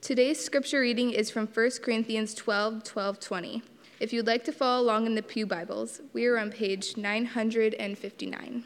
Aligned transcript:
Today's 0.00 0.42
scripture 0.42 0.80
reading 0.80 1.10
is 1.10 1.30
from 1.30 1.46
1 1.46 1.70
Corinthians 1.82 2.32
12 2.32 2.84
12 2.84 3.20
20. 3.20 3.62
If 4.00 4.14
you'd 4.14 4.26
like 4.26 4.44
to 4.44 4.52
follow 4.52 4.82
along 4.82 5.04
in 5.04 5.14
the 5.14 5.22
Pew 5.22 5.44
Bibles, 5.44 6.00
we 6.14 6.24
are 6.24 6.38
on 6.38 6.50
page 6.50 6.96
959. 6.96 8.64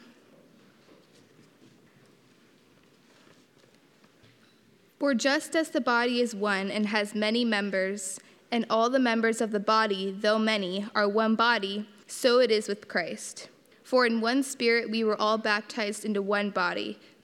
For 4.97 5.13
just 5.13 5.57
as 5.57 5.71
the 5.71 5.81
body 5.81 6.21
is 6.21 6.33
one 6.33 6.71
and 6.71 6.87
has 6.87 7.13
many 7.13 7.43
members, 7.43 8.17
and 8.49 8.65
all 8.69 8.89
the 8.89 8.97
members 8.97 9.41
of 9.41 9.51
the 9.51 9.59
body, 9.59 10.15
though 10.17 10.39
many, 10.39 10.87
are 10.95 11.09
one 11.09 11.35
body, 11.35 11.85
so 12.07 12.39
it 12.39 12.49
is 12.49 12.69
with 12.69 12.87
Christ. 12.87 13.49
For 13.83 14.05
in 14.05 14.21
one 14.21 14.41
spirit 14.41 14.89
we 14.89 15.03
were 15.03 15.19
all 15.19 15.37
baptized 15.37 16.05
into 16.05 16.21
one 16.21 16.51
body 16.51 16.97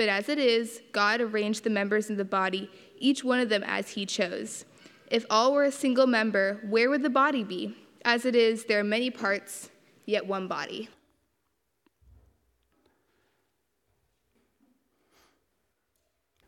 But 0.00 0.08
as 0.08 0.30
it 0.30 0.38
is, 0.38 0.80
God 0.92 1.20
arranged 1.20 1.62
the 1.62 1.68
members 1.68 2.08
of 2.08 2.16
the 2.16 2.24
body, 2.24 2.70
each 2.98 3.22
one 3.22 3.38
of 3.38 3.50
them 3.50 3.62
as 3.66 3.90
he 3.90 4.06
chose. 4.06 4.64
If 5.10 5.26
all 5.28 5.52
were 5.52 5.64
a 5.64 5.70
single 5.70 6.06
member, 6.06 6.58
where 6.70 6.88
would 6.88 7.02
the 7.02 7.10
body 7.10 7.44
be? 7.44 7.76
As 8.02 8.24
it 8.24 8.34
is, 8.34 8.64
there 8.64 8.80
are 8.80 8.82
many 8.82 9.10
parts, 9.10 9.68
yet 10.06 10.26
one 10.26 10.48
body. 10.48 10.88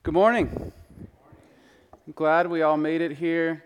Good 0.03 0.15
morning. 0.15 0.73
I'm 2.07 2.15
glad 2.15 2.49
we 2.49 2.63
all 2.63 2.79
made 2.79 3.03
it 3.03 3.13
here 3.13 3.65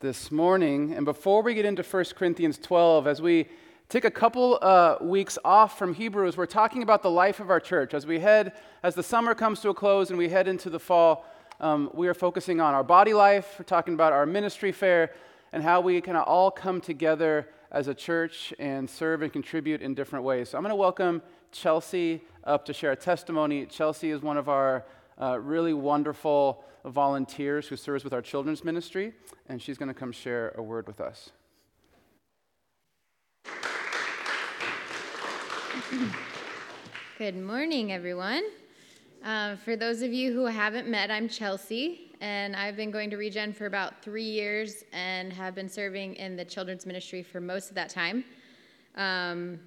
this 0.00 0.32
morning. 0.32 0.92
And 0.94 1.04
before 1.04 1.40
we 1.44 1.54
get 1.54 1.64
into 1.64 1.84
1 1.84 2.04
Corinthians 2.16 2.58
12, 2.58 3.06
as 3.06 3.22
we 3.22 3.46
take 3.90 4.04
a 4.04 4.10
couple 4.10 4.56
uh, 4.62 4.94
weeks 5.00 5.36
off 5.44 5.76
from 5.76 5.92
Hebrews. 5.92 6.36
We're 6.36 6.46
talking 6.46 6.84
about 6.84 7.02
the 7.02 7.10
life 7.10 7.40
of 7.40 7.50
our 7.50 7.58
church. 7.58 7.92
As 7.92 8.06
we 8.06 8.20
head, 8.20 8.52
as 8.84 8.94
the 8.94 9.02
summer 9.02 9.34
comes 9.34 9.58
to 9.62 9.70
a 9.70 9.74
close 9.74 10.10
and 10.10 10.18
we 10.18 10.28
head 10.28 10.46
into 10.46 10.70
the 10.70 10.78
fall, 10.78 11.26
um, 11.58 11.90
we 11.92 12.06
are 12.06 12.14
focusing 12.14 12.60
on 12.60 12.72
our 12.72 12.84
body 12.84 13.12
life. 13.12 13.56
We're 13.58 13.64
talking 13.64 13.94
about 13.94 14.12
our 14.12 14.26
ministry 14.26 14.70
fair 14.70 15.12
and 15.52 15.64
how 15.64 15.80
we 15.80 16.00
kind 16.00 16.16
of 16.16 16.22
all 16.28 16.52
come 16.52 16.80
together 16.80 17.48
as 17.72 17.88
a 17.88 17.94
church 17.94 18.54
and 18.60 18.88
serve 18.88 19.22
and 19.22 19.32
contribute 19.32 19.82
in 19.82 19.94
different 19.94 20.24
ways. 20.24 20.50
So 20.50 20.58
I'm 20.58 20.62
going 20.62 20.70
to 20.70 20.76
welcome 20.76 21.20
Chelsea 21.50 22.22
up 22.44 22.64
to 22.66 22.72
share 22.72 22.92
a 22.92 22.96
testimony. 22.96 23.66
Chelsea 23.66 24.12
is 24.12 24.22
one 24.22 24.36
of 24.36 24.48
our 24.48 24.84
uh, 25.20 25.40
really 25.40 25.74
wonderful 25.74 26.62
volunteers 26.84 27.66
who 27.66 27.74
serves 27.74 28.04
with 28.04 28.12
our 28.12 28.22
children's 28.22 28.62
ministry, 28.62 29.14
and 29.48 29.60
she's 29.60 29.78
going 29.78 29.88
to 29.88 29.94
come 29.94 30.12
share 30.12 30.54
a 30.56 30.62
word 30.62 30.86
with 30.86 31.00
us. 31.00 31.30
Good 37.18 37.36
morning, 37.36 37.92
everyone. 37.92 38.42
Uh, 39.24 39.54
for 39.56 39.76
those 39.76 40.02
of 40.02 40.12
you 40.12 40.32
who 40.32 40.46
haven't 40.46 40.88
met, 40.88 41.12
I'm 41.12 41.28
Chelsea, 41.28 42.12
and 42.20 42.56
I've 42.56 42.74
been 42.74 42.90
going 42.90 43.08
to 43.10 43.16
Regen 43.16 43.52
for 43.52 43.66
about 43.66 44.02
three 44.02 44.24
years 44.24 44.82
and 44.92 45.32
have 45.32 45.54
been 45.54 45.68
serving 45.68 46.16
in 46.16 46.34
the 46.34 46.44
children's 46.44 46.86
ministry 46.86 47.22
for 47.22 47.40
most 47.40 47.68
of 47.68 47.76
that 47.76 47.88
time. 47.88 48.24
Um, 48.96 49.60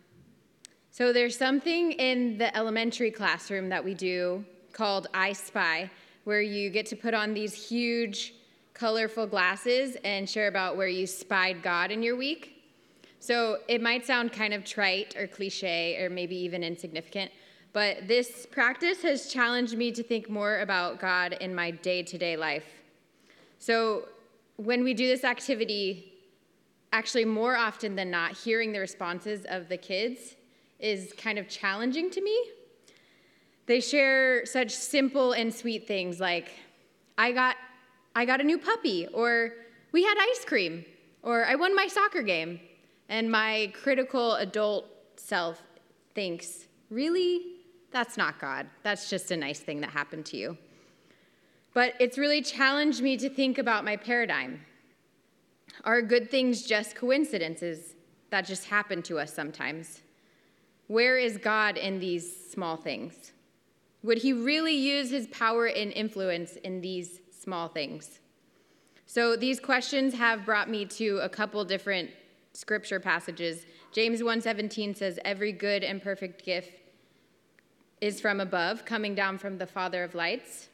so 0.92 1.14
there's 1.14 1.38
something 1.38 1.94
in 1.94 2.38
the 2.38 2.56
elementary 2.56 3.12
classroom 3.12 3.70
that 3.70 3.84
we 3.84 3.94
do 3.94 4.44
called 4.74 5.08
I 5.14 5.32
Spy, 5.32 5.90
where 6.26 6.42
you 6.42 6.70
get 6.70 6.86
to 6.88 6.98
put 6.98 7.14
on 7.14 7.34
these 7.34 7.54
huge, 7.54 8.34
colorful 8.74 9.26
glasses 9.26 9.96
and 10.04 10.30
share 10.30 10.50
about 10.50 10.76
where 10.76 10.88
you 10.88 11.08
spied 11.08 11.64
God 11.64 11.92
in 11.92 12.04
your 12.04 12.18
week. 12.18 12.53
So 13.24 13.60
it 13.70 13.82
might 13.82 14.06
sound 14.06 14.34
kind 14.34 14.54
of 14.54 14.66
trite 14.66 15.16
or 15.16 15.28
cliche 15.28 15.96
or 16.04 16.10
maybe 16.10 16.36
even 16.36 16.62
insignificant, 16.62 17.32
but 17.72 18.06
this 18.06 18.46
practice 18.46 19.02
has 19.04 19.32
challenged 19.32 19.78
me 19.78 19.94
to 19.94 20.04
think 20.04 20.30
more 20.30 20.60
about 20.60 21.00
God 21.00 21.38
in 21.40 21.56
my 21.56 21.72
day 21.72 22.04
to 22.04 22.18
day 22.18 22.36
life. 22.36 22.66
So 23.60 24.10
when 24.58 24.84
we 24.84 24.94
do 24.94 25.08
this 25.08 25.24
activity, 25.24 26.12
actually, 26.92 27.24
more 27.24 27.56
often 27.56 27.96
than 27.96 28.12
not, 28.12 28.34
hearing 28.34 28.74
the 28.74 28.80
responses 28.80 29.46
of 29.48 29.70
the 29.70 29.78
kids 29.78 30.36
is 30.82 31.14
kind 31.18 31.40
of 31.40 31.48
challenging 31.48 32.12
to 32.12 32.22
me. 32.22 32.38
They 33.68 33.80
share 33.80 34.46
such 34.46 34.72
simple 34.72 35.32
and 35.32 35.54
sweet 35.54 35.88
things 35.88 36.20
like, 36.20 36.52
I 37.18 37.32
got, 37.32 37.56
I 38.18 38.26
got 38.26 38.42
a 38.42 38.44
new 38.44 38.58
puppy, 38.58 39.08
or 39.14 39.54
we 39.94 40.04
had 40.04 40.18
ice 40.20 40.44
cream, 40.44 40.84
or 41.22 41.46
I 41.46 41.56
won 41.56 41.74
my 41.74 41.88
soccer 41.88 42.22
game. 42.22 42.60
And 43.10 43.32
my 43.32 43.72
critical 43.74 44.36
adult 44.36 44.86
self 45.16 45.62
thinks, 46.16 46.68
really? 46.90 47.42
That's 47.92 48.18
not 48.18 48.40
God. 48.40 48.68
That's 48.82 49.10
just 49.10 49.32
a 49.32 49.38
nice 49.38 49.60
thing 49.60 49.82
that 49.82 49.92
happened 49.92 50.26
to 50.28 50.38
you. 50.38 50.58
But 51.74 51.94
it's 52.00 52.18
really 52.18 52.42
challenged 52.42 53.02
me 53.02 53.18
to 53.18 53.30
think 53.30 53.58
about 53.58 53.86
my 53.86 53.98
paradigm. 53.98 54.62
Are 55.84 56.02
good 56.02 56.30
things 56.30 56.64
just 56.64 56.96
coincidences 56.96 57.96
that 58.30 58.46
just 58.46 58.66
happen 58.66 59.02
to 59.04 59.20
us 59.20 59.34
sometimes? 59.34 60.02
Where 60.88 61.18
is 61.18 61.38
God 61.38 61.78
in 61.78 62.00
these 62.00 62.52
small 62.52 62.78
things? 62.78 63.32
Would 64.04 64.20
he 64.20 64.34
really 64.34 64.76
use 64.76 65.10
his 65.10 65.28
power 65.28 65.66
and 65.66 65.92
influence 65.94 66.56
in 66.58 66.82
these 66.82 67.22
small 67.32 67.68
things? 67.68 68.20
So 69.06 69.36
these 69.36 69.60
questions 69.60 70.14
have 70.14 70.46
brought 70.46 70.70
me 70.70 70.86
to 70.86 71.20
a 71.20 71.30
couple 71.30 71.64
different 71.64 72.10
scripture 72.54 73.00
passages. 73.00 73.66
James 73.92 74.22
1:17 74.22 74.96
says 74.96 75.20
every 75.26 75.52
good 75.52 75.84
and 75.84 76.02
perfect 76.02 76.46
gift 76.46 76.80
is 78.00 78.22
from 78.22 78.40
above, 78.40 78.86
coming 78.86 79.16
down 79.16 79.38
from 79.38 79.58
the 79.58 79.68
Father 79.68 80.04
of 80.04 80.14
lights. 80.14 80.70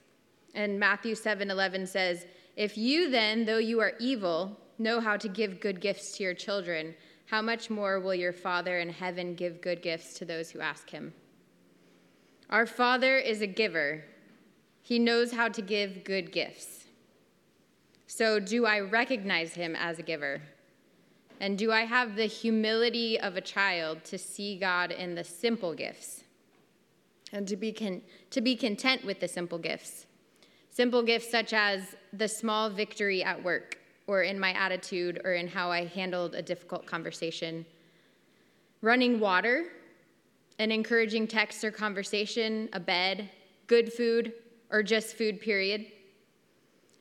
And 0.53 0.79
Matthew 0.79 1.15
7:11 1.15 1.85
says, 1.85 2.25
"If 2.55 2.77
you 2.77 3.09
then, 3.09 3.45
though 3.45 3.59
you 3.59 3.79
are 3.79 3.93
evil, 3.99 4.59
know 4.77 4.99
how 4.99 5.15
to 5.17 5.29
give 5.29 5.59
good 5.59 5.79
gifts 5.79 6.17
to 6.17 6.23
your 6.23 6.33
children, 6.33 6.95
how 7.25 7.41
much 7.41 7.69
more 7.69 7.99
will 7.99 8.15
your 8.15 8.33
Father 8.33 8.79
in 8.79 8.89
heaven 8.89 9.35
give 9.35 9.61
good 9.61 9.81
gifts 9.81 10.17
to 10.19 10.25
those 10.25 10.51
who 10.51 10.59
ask 10.59 10.89
him?" 10.89 11.13
Our 12.49 12.65
Father 12.65 13.17
is 13.17 13.41
a 13.41 13.47
giver. 13.47 14.03
He 14.81 14.97
knows 14.97 15.33
how 15.33 15.49
to 15.49 15.61
give 15.61 16.03
good 16.03 16.31
gifts. 16.31 16.87
So, 18.07 18.39
do 18.39 18.65
I 18.65 18.79
recognize 18.79 19.53
him 19.53 19.75
as 19.75 19.99
a 19.99 20.03
giver? 20.03 20.41
And 21.39 21.57
do 21.57 21.71
I 21.71 21.81
have 21.81 22.15
the 22.15 22.25
humility 22.25 23.19
of 23.19 23.37
a 23.37 23.41
child 23.41 24.03
to 24.05 24.17
see 24.17 24.57
God 24.57 24.91
in 24.91 25.15
the 25.15 25.23
simple 25.23 25.73
gifts 25.73 26.23
and 27.31 27.47
to 27.47 27.55
be, 27.55 27.71
con- 27.71 28.01
to 28.31 28.41
be 28.41 28.55
content 28.55 29.05
with 29.05 29.21
the 29.21 29.27
simple 29.27 29.57
gifts? 29.57 30.05
Simple 30.69 31.01
gifts 31.01 31.31
such 31.31 31.53
as 31.53 31.95
the 32.13 32.27
small 32.27 32.69
victory 32.69 33.23
at 33.23 33.41
work, 33.41 33.77
or 34.07 34.23
in 34.23 34.39
my 34.39 34.51
attitude, 34.53 35.21
or 35.23 35.33
in 35.33 35.47
how 35.47 35.71
I 35.71 35.85
handled 35.85 36.35
a 36.35 36.41
difficult 36.41 36.85
conversation. 36.85 37.65
Running 38.81 39.19
water, 39.19 39.65
an 40.57 40.71
encouraging 40.71 41.27
text 41.27 41.63
or 41.63 41.71
conversation, 41.71 42.69
a 42.73 42.79
bed, 42.79 43.29
good 43.67 43.93
food, 43.93 44.33
or 44.69 44.83
just 44.83 45.15
food, 45.15 45.39
period. 45.39 45.85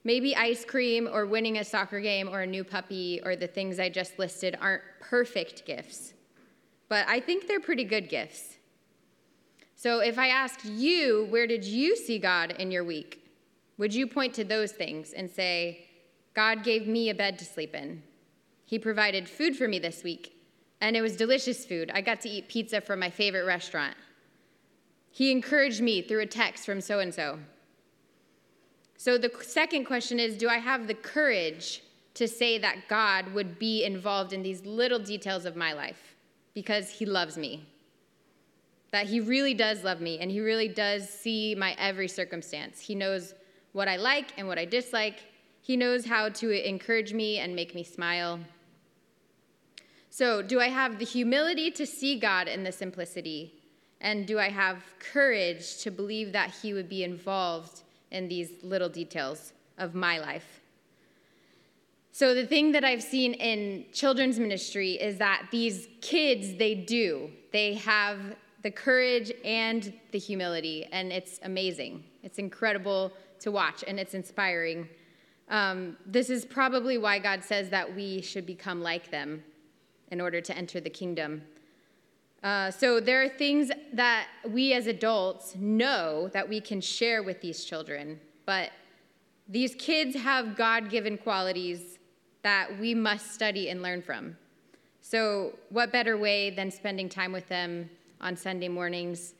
Maybe 0.04 0.36
ice 0.36 0.64
cream 0.64 1.08
or 1.10 1.26
winning 1.26 1.58
a 1.58 1.64
soccer 1.64 2.00
game 2.00 2.28
or 2.28 2.42
a 2.42 2.46
new 2.46 2.64
puppy 2.64 3.20
or 3.24 3.36
the 3.36 3.46
things 3.46 3.78
I 3.78 3.88
just 3.88 4.18
listed 4.18 4.56
aren't 4.60 4.82
perfect 5.00 5.66
gifts, 5.66 6.14
but 6.88 7.06
I 7.08 7.20
think 7.20 7.46
they're 7.46 7.60
pretty 7.60 7.84
good 7.84 8.08
gifts. 8.08 8.56
So 9.74 10.00
if 10.00 10.18
I 10.18 10.28
asked 10.28 10.64
you, 10.64 11.26
where 11.30 11.46
did 11.46 11.64
you 11.64 11.96
see 11.96 12.18
God 12.18 12.52
in 12.58 12.70
your 12.70 12.84
week? 12.84 13.24
Would 13.76 13.94
you 13.94 14.06
point 14.06 14.34
to 14.34 14.44
those 14.44 14.72
things 14.72 15.12
and 15.12 15.30
say, 15.30 15.86
God 16.34 16.64
gave 16.64 16.88
me 16.88 17.10
a 17.10 17.14
bed 17.14 17.38
to 17.38 17.44
sleep 17.44 17.74
in? 17.74 18.02
He 18.64 18.78
provided 18.78 19.28
food 19.28 19.56
for 19.56 19.68
me 19.68 19.78
this 19.78 20.02
week, 20.02 20.32
and 20.80 20.96
it 20.96 21.00
was 21.00 21.16
delicious 21.16 21.64
food. 21.64 21.90
I 21.94 22.00
got 22.00 22.20
to 22.22 22.28
eat 22.28 22.48
pizza 22.48 22.80
from 22.80 22.98
my 22.98 23.08
favorite 23.08 23.44
restaurant. 23.44 23.94
He 25.10 25.30
encouraged 25.30 25.80
me 25.80 26.02
through 26.02 26.20
a 26.20 26.26
text 26.26 26.66
from 26.66 26.80
so 26.80 26.98
and 26.98 27.14
so. 27.14 27.38
So 28.98 29.16
the 29.16 29.30
second 29.42 29.84
question 29.84 30.18
is 30.18 30.36
Do 30.36 30.48
I 30.48 30.58
have 30.58 30.88
the 30.88 30.94
courage 30.94 31.82
to 32.14 32.26
say 32.26 32.58
that 32.58 32.88
God 32.88 33.32
would 33.32 33.58
be 33.58 33.84
involved 33.84 34.32
in 34.32 34.42
these 34.42 34.66
little 34.66 34.98
details 34.98 35.44
of 35.44 35.54
my 35.54 35.72
life 35.72 36.16
because 36.52 36.90
He 36.90 37.06
loves 37.06 37.38
me? 37.38 37.64
That 38.90 39.06
He 39.06 39.20
really 39.20 39.54
does 39.54 39.84
love 39.84 40.00
me 40.00 40.18
and 40.18 40.30
He 40.30 40.40
really 40.40 40.66
does 40.66 41.08
see 41.08 41.54
my 41.54 41.76
every 41.78 42.08
circumstance. 42.08 42.80
He 42.80 42.96
knows 42.96 43.34
what 43.72 43.86
I 43.86 43.96
like 43.96 44.32
and 44.36 44.48
what 44.48 44.58
I 44.58 44.64
dislike. 44.64 45.20
He 45.62 45.76
knows 45.76 46.04
how 46.04 46.28
to 46.30 46.68
encourage 46.68 47.12
me 47.12 47.38
and 47.38 47.54
make 47.54 47.76
me 47.76 47.84
smile. 47.84 48.40
So, 50.10 50.42
do 50.42 50.58
I 50.58 50.70
have 50.70 50.98
the 50.98 51.04
humility 51.04 51.70
to 51.70 51.86
see 51.86 52.18
God 52.18 52.48
in 52.48 52.64
the 52.64 52.72
simplicity? 52.72 53.54
And 54.00 54.26
do 54.26 54.40
I 54.40 54.48
have 54.48 54.82
courage 54.98 55.78
to 55.82 55.92
believe 55.92 56.32
that 56.32 56.50
He 56.50 56.74
would 56.74 56.88
be 56.88 57.04
involved 57.04 57.82
in 58.10 58.28
these 58.28 58.50
little 58.62 58.88
details 58.88 59.52
of 59.78 59.94
my 59.94 60.18
life? 60.18 60.60
So, 62.12 62.34
the 62.34 62.46
thing 62.46 62.72
that 62.72 62.84
I've 62.84 63.02
seen 63.02 63.34
in 63.34 63.84
children's 63.92 64.40
ministry 64.40 64.92
is 64.94 65.18
that 65.18 65.46
these 65.52 65.88
kids, 66.00 66.56
they 66.56 66.74
do. 66.74 67.30
They 67.52 67.74
have 67.74 68.18
the 68.62 68.70
courage 68.72 69.30
and 69.44 69.92
the 70.10 70.18
humility, 70.18 70.86
and 70.90 71.12
it's 71.12 71.38
amazing. 71.44 72.02
It's 72.24 72.38
incredible 72.38 73.12
to 73.40 73.52
watch, 73.52 73.84
and 73.86 74.00
it's 74.00 74.14
inspiring. 74.14 74.88
Um, 75.48 75.96
this 76.04 76.28
is 76.28 76.44
probably 76.44 76.98
why 76.98 77.20
God 77.20 77.44
says 77.44 77.70
that 77.70 77.94
we 77.94 78.20
should 78.20 78.46
become 78.46 78.82
like 78.82 79.10
them 79.10 79.44
in 80.10 80.20
order 80.20 80.40
to 80.40 80.56
enter 80.56 80.80
the 80.80 80.90
kingdom. 80.90 81.42
Uh, 82.42 82.70
so 82.70 83.00
there 83.00 83.22
are 83.22 83.28
things 83.28 83.70
that 83.92 84.28
we 84.48 84.72
as 84.72 84.86
adults 84.86 85.56
know 85.56 86.28
that 86.32 86.48
we 86.48 86.60
can 86.60 86.80
share 86.80 87.22
with 87.22 87.40
these 87.40 87.64
children, 87.64 88.20
but 88.46 88.70
these 89.48 89.74
kids 89.74 90.14
have 90.14 90.56
God 90.56 90.88
given 90.88 91.18
qualities 91.18 91.98
that 92.42 92.78
we 92.78 92.94
must 92.94 93.32
study 93.32 93.70
and 93.70 93.82
learn 93.82 94.02
from. 94.02 94.36
So, 95.00 95.54
what 95.70 95.90
better 95.90 96.16
way 96.16 96.50
than 96.50 96.70
spending 96.70 97.08
time 97.08 97.32
with 97.32 97.48
them 97.48 97.88
on 98.20 98.36
Sunday 98.36 98.68
mornings 98.68 99.34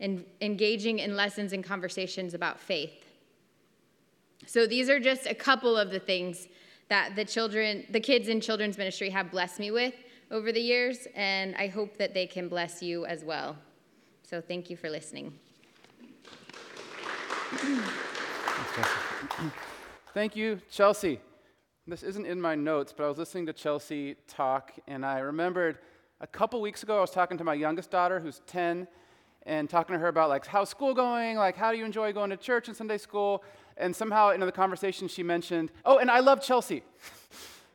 and 0.00 0.24
engaging 0.40 0.98
in 0.98 1.16
lessons 1.16 1.52
and 1.52 1.64
conversations 1.64 2.34
about 2.34 2.60
faith? 2.60 3.04
So, 4.46 4.66
these 4.66 4.88
are 4.90 5.00
just 5.00 5.26
a 5.26 5.34
couple 5.34 5.76
of 5.76 5.90
the 5.90 5.98
things 5.98 6.46
that 6.88 7.16
the 7.16 7.24
children, 7.24 7.86
the 7.90 8.00
kids 8.00 8.28
in 8.28 8.40
children's 8.40 8.76
ministry 8.76 9.10
have 9.10 9.30
blessed 9.30 9.58
me 9.58 9.70
with 9.70 9.94
over 10.34 10.50
the 10.50 10.60
years, 10.60 11.06
and 11.14 11.54
I 11.54 11.68
hope 11.68 11.96
that 11.98 12.12
they 12.12 12.26
can 12.26 12.48
bless 12.48 12.82
you 12.82 13.06
as 13.06 13.24
well. 13.24 13.56
So 14.24 14.40
thank 14.40 14.68
you 14.68 14.76
for 14.76 14.90
listening. 14.90 15.32
Thank 20.12 20.34
you, 20.34 20.60
Chelsea. 20.68 21.20
This 21.86 22.02
isn't 22.02 22.26
in 22.26 22.40
my 22.40 22.56
notes, 22.56 22.92
but 22.96 23.04
I 23.04 23.08
was 23.08 23.18
listening 23.18 23.46
to 23.46 23.52
Chelsea 23.52 24.16
talk, 24.26 24.72
and 24.88 25.06
I 25.06 25.20
remembered 25.20 25.78
a 26.20 26.26
couple 26.26 26.60
weeks 26.60 26.82
ago 26.82 26.98
I 26.98 27.00
was 27.00 27.12
talking 27.12 27.38
to 27.38 27.44
my 27.44 27.54
youngest 27.54 27.92
daughter, 27.92 28.18
who's 28.18 28.42
10, 28.48 28.88
and 29.46 29.70
talking 29.70 29.94
to 29.94 30.00
her 30.00 30.08
about 30.08 30.30
like 30.30 30.46
how's 30.46 30.68
school 30.68 30.94
going, 30.94 31.36
like 31.36 31.56
how 31.56 31.70
do 31.70 31.78
you 31.78 31.84
enjoy 31.84 32.12
going 32.12 32.30
to 32.30 32.36
church 32.36 32.66
and 32.66 32.76
Sunday 32.76 32.98
school, 32.98 33.44
and 33.76 33.94
somehow 33.94 34.30
in 34.30 34.40
the 34.40 34.50
conversation 34.50 35.06
she 35.06 35.22
mentioned, 35.22 35.70
oh, 35.84 35.98
and 35.98 36.10
I 36.10 36.18
love 36.18 36.42
Chelsea. 36.42 36.82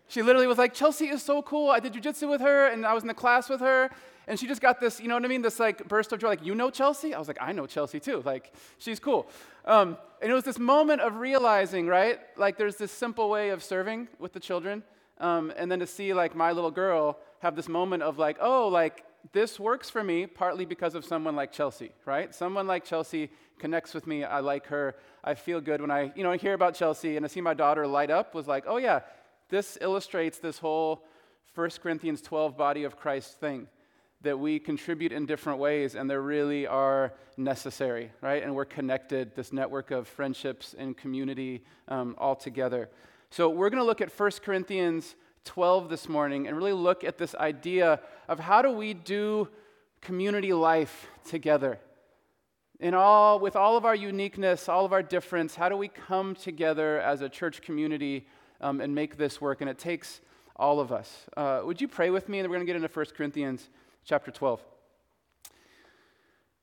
She 0.09 0.21
literally 0.23 0.47
was 0.47 0.57
like, 0.57 0.73
Chelsea 0.73 1.07
is 1.07 1.23
so 1.23 1.41
cool. 1.41 1.69
I 1.69 1.79
did 1.79 1.93
jujitsu 1.93 2.29
with 2.29 2.41
her 2.41 2.67
and 2.67 2.85
I 2.85 2.93
was 2.93 3.03
in 3.03 3.07
the 3.07 3.13
class 3.13 3.47
with 3.47 3.61
her. 3.61 3.89
And 4.27 4.39
she 4.39 4.47
just 4.47 4.61
got 4.61 4.79
this, 4.79 4.99
you 4.99 5.07
know 5.07 5.15
what 5.15 5.23
I 5.23 5.27
mean? 5.27 5.41
This 5.41 5.59
like 5.59 5.87
burst 5.87 6.11
of 6.11 6.19
joy, 6.19 6.27
like, 6.29 6.45
you 6.45 6.55
know 6.55 6.69
Chelsea? 6.69 7.13
I 7.13 7.19
was 7.19 7.27
like, 7.27 7.37
I 7.39 7.51
know 7.51 7.65
Chelsea 7.65 7.99
too. 7.99 8.21
Like, 8.25 8.53
she's 8.77 8.99
cool. 8.99 9.29
Um, 9.65 9.97
and 10.21 10.29
it 10.31 10.33
was 10.33 10.43
this 10.43 10.59
moment 10.59 11.01
of 11.01 11.15
realizing, 11.15 11.87
right? 11.87 12.19
Like, 12.37 12.57
there's 12.57 12.75
this 12.75 12.91
simple 12.91 13.29
way 13.29 13.49
of 13.49 13.63
serving 13.63 14.07
with 14.19 14.33
the 14.33 14.39
children. 14.39 14.83
Um, 15.19 15.53
and 15.57 15.71
then 15.71 15.79
to 15.79 15.87
see 15.87 16.13
like 16.13 16.35
my 16.35 16.51
little 16.51 16.71
girl 16.71 17.19
have 17.39 17.55
this 17.55 17.69
moment 17.69 18.03
of 18.03 18.17
like, 18.17 18.37
oh, 18.41 18.67
like 18.67 19.03
this 19.31 19.59
works 19.59 19.89
for 19.89 20.03
me 20.03 20.25
partly 20.25 20.65
because 20.65 20.95
of 20.95 21.05
someone 21.05 21.35
like 21.35 21.51
Chelsea, 21.51 21.91
right? 22.05 22.33
Someone 22.33 22.67
like 22.67 22.83
Chelsea 22.85 23.29
connects 23.59 23.93
with 23.93 24.07
me. 24.07 24.23
I 24.23 24.39
like 24.39 24.65
her. 24.67 24.95
I 25.23 25.33
feel 25.33 25.59
good 25.59 25.81
when 25.81 25.91
I, 25.91 26.11
you 26.15 26.23
know, 26.23 26.31
I 26.31 26.37
hear 26.37 26.53
about 26.53 26.73
Chelsea 26.73 27.17
and 27.17 27.25
I 27.25 27.29
see 27.29 27.41
my 27.41 27.53
daughter 27.53 27.85
light 27.85 28.09
up. 28.09 28.33
Was 28.33 28.47
like, 28.47 28.63
oh 28.65 28.77
yeah, 28.77 29.01
this 29.49 29.77
illustrates 29.81 30.37
this 30.37 30.59
whole 30.59 31.03
1 31.55 31.69
Corinthians 31.81 32.21
12 32.21 32.55
body 32.55 32.83
of 32.83 32.95
Christ 32.95 33.39
thing 33.39 33.67
that 34.21 34.37
we 34.37 34.59
contribute 34.59 35.11
in 35.11 35.25
different 35.25 35.59
ways 35.59 35.95
and 35.95 36.09
they 36.09 36.15
really 36.15 36.67
are 36.67 37.13
necessary, 37.37 38.11
right? 38.21 38.43
And 38.43 38.53
we're 38.53 38.65
connected, 38.65 39.35
this 39.35 39.51
network 39.51 39.91
of 39.91 40.07
friendships 40.07 40.75
and 40.77 40.95
community 40.95 41.63
um, 41.87 42.15
all 42.17 42.35
together. 42.35 42.89
So 43.29 43.49
we're 43.49 43.69
going 43.69 43.81
to 43.81 43.85
look 43.85 44.01
at 44.01 44.17
1 44.17 44.31
Corinthians 44.43 45.15
12 45.45 45.89
this 45.89 46.09
morning 46.09 46.47
and 46.47 46.55
really 46.55 46.73
look 46.73 47.03
at 47.03 47.17
this 47.17 47.33
idea 47.35 48.01
of 48.27 48.39
how 48.39 48.61
do 48.61 48.71
we 48.71 48.93
do 48.93 49.47
community 50.01 50.53
life 50.53 51.07
together? 51.27 51.79
In 52.79 52.93
all, 52.93 53.39
with 53.39 53.55
all 53.55 53.77
of 53.77 53.85
our 53.85 53.95
uniqueness, 53.95 54.69
all 54.69 54.85
of 54.85 54.93
our 54.93 55.03
difference, 55.03 55.55
how 55.55 55.69
do 55.69 55.75
we 55.75 55.87
come 55.87 56.35
together 56.35 56.99
as 56.99 57.21
a 57.21 57.29
church 57.29 57.61
community 57.61 58.27
um, 58.61 58.81
and 58.81 58.93
make 58.93 59.17
this 59.17 59.39
work. 59.39 59.61
And 59.61 59.69
it 59.69 59.77
takes 59.77 60.21
all 60.55 60.79
of 60.79 60.91
us. 60.91 61.25
Uh, 61.35 61.61
would 61.63 61.79
you 61.81 61.87
pray 61.87 62.09
with 62.09 62.27
me? 62.29 62.39
And 62.39 62.49
we're 62.49 62.57
going 62.57 62.67
to 62.67 62.73
get 62.73 62.81
into 62.81 62.93
1 62.93 63.05
Corinthians 63.15 63.69
chapter 64.03 64.31
12. 64.31 64.61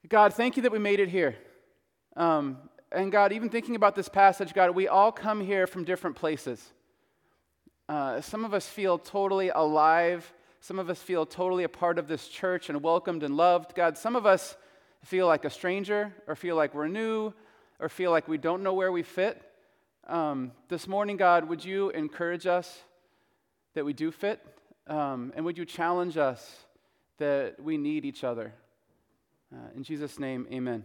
God, 0.09 0.35
thank 0.35 0.57
you 0.57 0.63
that 0.63 0.73
we 0.73 0.79
made 0.79 1.01
it 1.01 1.09
here. 1.09 1.37
Um, 2.17 2.59
and 2.93 3.11
God, 3.11 3.33
even 3.33 3.49
thinking 3.49 3.75
about 3.75 3.95
this 3.95 4.09
passage, 4.09 4.55
God, 4.55 4.71
we 4.71 4.87
all 4.87 5.11
come 5.11 5.41
here 5.41 5.67
from 5.67 5.85
different 5.85 6.17
places. 6.17 6.73
Uh, 7.89 8.21
some 8.21 8.45
of 8.45 8.55
us 8.55 8.69
feel 8.69 8.99
totally 8.99 9.49
alive. 9.49 10.33
Some 10.61 10.79
of 10.79 10.91
us 10.91 11.01
feel 11.01 11.27
totally 11.27 11.65
a 11.65 11.69
part 11.69 11.99
of 11.99 12.09
this 12.09 12.29
church 12.29 12.69
and 12.69 12.83
welcomed 12.83 13.23
and 13.23 13.37
loved. 13.37 13.75
God, 13.75 13.97
some 13.99 14.17
of 14.17 14.27
us 14.27 14.57
feel 15.03 15.27
like 15.27 15.45
a 15.45 15.51
stranger 15.51 16.13
or 16.27 16.35
feel 16.35 16.57
like 16.57 16.75
we're 16.75 16.89
new 16.89 17.33
or 17.79 17.89
feel 17.89 18.11
like 18.11 18.27
we 18.27 18.39
don't 18.39 18.63
know 18.63 18.75
where 18.75 18.91
we 18.91 19.03
fit. 19.03 19.41
Um, 20.09 20.53
this 20.69 20.87
morning, 20.87 21.17
God, 21.17 21.49
would 21.49 21.65
you 21.65 21.91
encourage 21.91 22.47
us 22.47 22.79
that 23.75 23.85
we 23.85 23.93
do 23.93 24.13
fit? 24.13 24.41
Um, 24.87 25.33
and 25.35 25.45
would 25.45 25.59
you 25.59 25.65
challenge 25.65 26.17
us 26.17 26.65
that 27.19 27.61
we 27.61 27.77
need 27.77 28.05
each 28.05 28.23
other? 28.23 28.53
Uh, 29.53 29.59
in 29.75 29.83
Jesus' 29.83 30.21
name, 30.21 30.47
amen. 30.53 30.85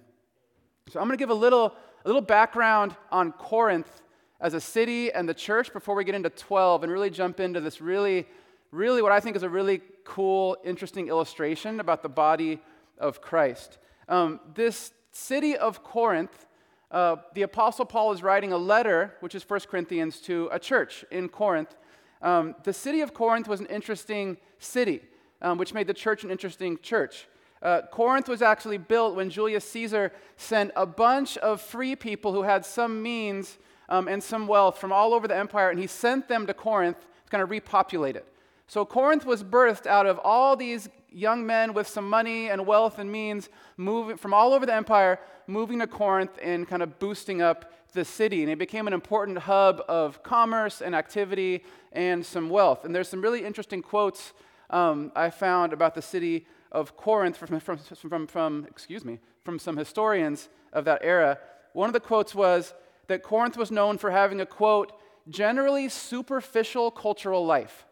So 0.90 1.00
I'm 1.00 1.06
going 1.06 1.16
to 1.16 1.22
give 1.22 1.30
a 1.30 1.36
little, 1.36 1.76
a 2.04 2.08
little 2.08 2.22
background 2.22 2.96
on 3.12 3.32
Corinth 3.32 4.02
as 4.40 4.56
a 4.56 4.60
city 4.60 5.12
and 5.12 5.30
the 5.30 5.36
church 5.36 5.72
before 5.72 5.94
we 5.94 6.04
get 6.04 6.16
into 6.16 6.32
12 6.32 6.82
and 6.82 6.92
really 6.92 7.12
jump 7.12 7.40
into 7.40 7.62
this 7.62 7.80
really, 7.80 8.26
really 8.72 9.04
what 9.04 9.12
I 9.12 9.20
think 9.20 9.36
is 9.36 9.44
a 9.44 9.50
really 9.50 9.82
cool, 10.04 10.58
interesting 10.66 11.10
illustration 11.10 11.80
about 11.80 12.02
the 12.02 12.10
body 12.10 12.60
of 12.98 13.22
Christ. 13.22 13.78
Um, 14.10 14.40
this 14.56 14.94
city 15.12 15.56
of 15.56 15.84
Corinth 15.84 16.48
uh, 16.92 17.16
the 17.34 17.44
Apostle 17.44 17.86
Paul 17.86 18.12
is 18.12 18.22
writing 18.22 18.52
a 18.52 18.58
letter, 18.58 19.16
which 19.22 19.34
is 19.34 19.50
1 19.50 19.62
Corinthians, 19.62 20.20
to 20.22 20.50
a 20.52 20.60
church 20.60 21.06
in 21.10 21.30
Corinth. 21.30 21.76
Um, 22.22 22.56
the 22.64 22.74
city 22.74 23.02
of 23.02 23.14
Corinth 23.14 23.48
was 23.48 23.62
an 23.62 23.66
interesting 23.68 24.38
city, 24.60 25.02
um, 25.42 25.58
which 25.58 25.74
made 25.74 25.88
the 25.88 25.94
church 25.94 26.24
an 26.24 26.32
interesting 26.32 26.78
church. 26.82 27.28
Uh, 27.62 27.82
Corinth 27.92 28.28
was 28.28 28.42
actually 28.42 28.78
built 28.78 29.16
when 29.16 29.30
Julius 29.30 29.64
Caesar 29.72 30.12
sent 30.36 30.72
a 30.76 30.86
bunch 30.86 31.38
of 31.38 31.62
free 31.62 31.96
people 31.96 32.34
who 32.34 32.42
had 32.42 32.66
some 32.66 33.02
means 33.02 33.58
um, 33.88 34.08
and 34.08 34.22
some 34.22 34.48
wealth 34.48 34.78
from 34.78 34.92
all 34.92 35.14
over 35.14 35.28
the 35.28 35.38
empire, 35.38 35.70
and 35.70 35.80
he 35.80 35.88
sent 35.88 36.28
them 36.28 36.46
to 36.48 36.54
Corinth 36.54 37.00
to 37.00 37.30
kind 37.30 37.42
of 37.42 37.50
repopulate 37.50 38.16
it. 38.16 38.28
So 38.68 38.86
Corinth 38.86 39.26
was 39.26 39.44
birthed 39.44 39.86
out 39.86 40.06
of 40.06 40.20
all 40.20 40.56
these 40.56 40.90
young 41.12 41.46
men 41.46 41.74
with 41.74 41.88
some 41.88 42.10
money 42.10 42.50
and 42.50 42.66
wealth 42.66 42.98
and 42.98 43.12
means 43.12 43.50
moving 43.78 44.18
from 44.18 44.34
all 44.34 44.54
over 44.54 44.66
the 44.66 44.74
empire, 44.74 45.20
moving 45.48 45.80
to 45.80 45.88
Corinth 45.88 46.32
and 46.42 46.68
kind 46.68 46.82
of 46.82 47.00
boosting 47.00 47.42
up 47.42 47.72
the 47.94 48.06
city. 48.06 48.42
And 48.42 48.52
it 48.52 48.58
became 48.58 48.88
an 48.88 48.94
important 48.94 49.38
hub 49.40 49.82
of 49.88 50.24
commerce 50.24 50.82
and 50.82 50.96
activity 50.96 51.64
and 51.92 52.26
some 52.26 52.50
wealth. 52.50 52.86
And 52.86 52.96
there's 52.96 53.10
some 53.10 53.22
really 53.22 53.44
interesting 53.44 53.82
quotes 53.82 54.34
um, 54.70 55.12
I 55.16 55.30
found 55.30 55.74
about 55.74 55.96
the 55.96 56.02
city 56.02 56.48
of 56.72 56.96
Corinth 56.96 57.36
from, 57.36 57.60
from, 57.60 57.78
from, 57.78 58.28
from, 58.28 58.66
excuse 58.70 59.04
me, 59.04 59.20
from 59.44 59.60
some 59.60 59.76
historians 59.76 60.48
of 60.72 60.86
that 60.86 61.02
era. 61.04 61.38
One 61.74 61.90
of 61.90 61.94
the 61.94 62.00
quotes 62.00 62.34
was 62.34 62.74
that 63.08 63.24
Corinth 63.24 63.58
was 63.58 63.72
known 63.72 63.98
for 63.98 64.12
having 64.12 64.40
a 64.40 64.46
quote, 64.46 64.94
generally 65.28 65.90
superficial 65.90 66.90
cultural 66.92 67.46
life. 67.46 67.86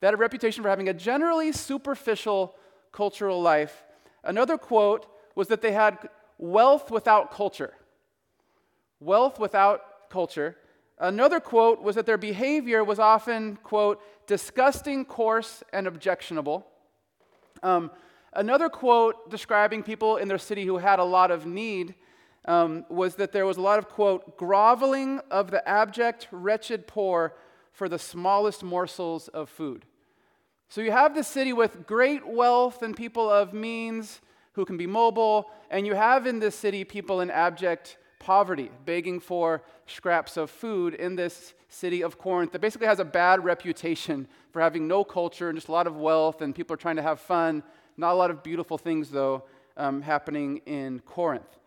They 0.00 0.06
had 0.06 0.14
a 0.14 0.18
reputation 0.18 0.62
for 0.62 0.68
having 0.68 0.88
a 0.88 0.94
generally 0.94 1.52
superficial 1.52 2.54
cultural 2.92 3.40
life. 3.42 3.84
Another 4.24 4.56
quote 4.56 5.06
was 5.34 5.48
that 5.48 5.62
they 5.62 5.72
had 5.72 5.98
wealth 6.38 6.90
without 6.90 7.30
culture. 7.30 7.74
Wealth 9.00 9.38
without 9.38 10.10
culture. 10.10 10.56
Another 10.98 11.40
quote 11.40 11.82
was 11.82 11.94
that 11.94 12.06
their 12.06 12.18
behavior 12.18 12.82
was 12.82 12.98
often, 12.98 13.56
quote, 13.62 14.00
disgusting, 14.26 15.04
coarse, 15.04 15.62
and 15.72 15.86
objectionable. 15.86 16.66
Um, 17.62 17.90
another 18.32 18.68
quote 18.68 19.30
describing 19.30 19.82
people 19.82 20.16
in 20.16 20.28
their 20.28 20.38
city 20.38 20.64
who 20.64 20.78
had 20.78 20.98
a 20.98 21.04
lot 21.04 21.30
of 21.30 21.46
need 21.46 21.94
um, 22.44 22.84
was 22.88 23.14
that 23.16 23.32
there 23.32 23.46
was 23.46 23.58
a 23.58 23.60
lot 23.60 23.78
of, 23.78 23.88
quote, 23.88 24.36
groveling 24.36 25.20
of 25.30 25.50
the 25.50 25.66
abject, 25.68 26.28
wretched 26.32 26.86
poor 26.86 27.34
for 27.78 27.88
the 27.88 27.98
smallest 27.98 28.64
morsels 28.64 29.28
of 29.28 29.48
food. 29.48 29.84
So 30.68 30.80
you 30.80 30.90
have 30.90 31.14
this 31.14 31.28
city 31.28 31.52
with 31.52 31.86
great 31.86 32.26
wealth 32.26 32.82
and 32.82 32.96
people 32.96 33.30
of 33.30 33.54
means 33.54 34.20
who 34.54 34.64
can 34.64 34.76
be 34.76 34.88
mobile, 34.88 35.48
and 35.70 35.86
you 35.86 35.94
have 35.94 36.26
in 36.26 36.40
this 36.40 36.56
city 36.56 36.82
people 36.82 37.20
in 37.20 37.30
abject 37.30 37.96
poverty, 38.18 38.68
begging 38.84 39.20
for 39.20 39.62
scraps 39.86 40.36
of 40.36 40.50
food 40.50 40.94
in 40.94 41.14
this 41.14 41.54
city 41.68 42.02
of 42.02 42.18
Corinth 42.18 42.50
that 42.50 42.60
basically 42.60 42.88
has 42.88 42.98
a 42.98 43.04
bad 43.04 43.44
reputation 43.44 44.26
for 44.50 44.60
having 44.60 44.88
no 44.88 45.04
culture 45.04 45.48
and 45.48 45.56
just 45.56 45.68
a 45.68 45.72
lot 45.72 45.86
of 45.86 45.96
wealth, 45.96 46.42
and 46.42 46.56
people 46.56 46.74
are 46.74 46.78
trying 46.78 46.96
to 46.96 47.02
have 47.02 47.20
fun. 47.20 47.62
Not 47.96 48.12
a 48.12 48.16
lot 48.16 48.32
of 48.32 48.42
beautiful 48.42 48.76
things, 48.76 49.08
though, 49.08 49.44
um, 49.76 50.02
happening 50.02 50.62
in 50.66 50.98
Corinth. 51.06 51.58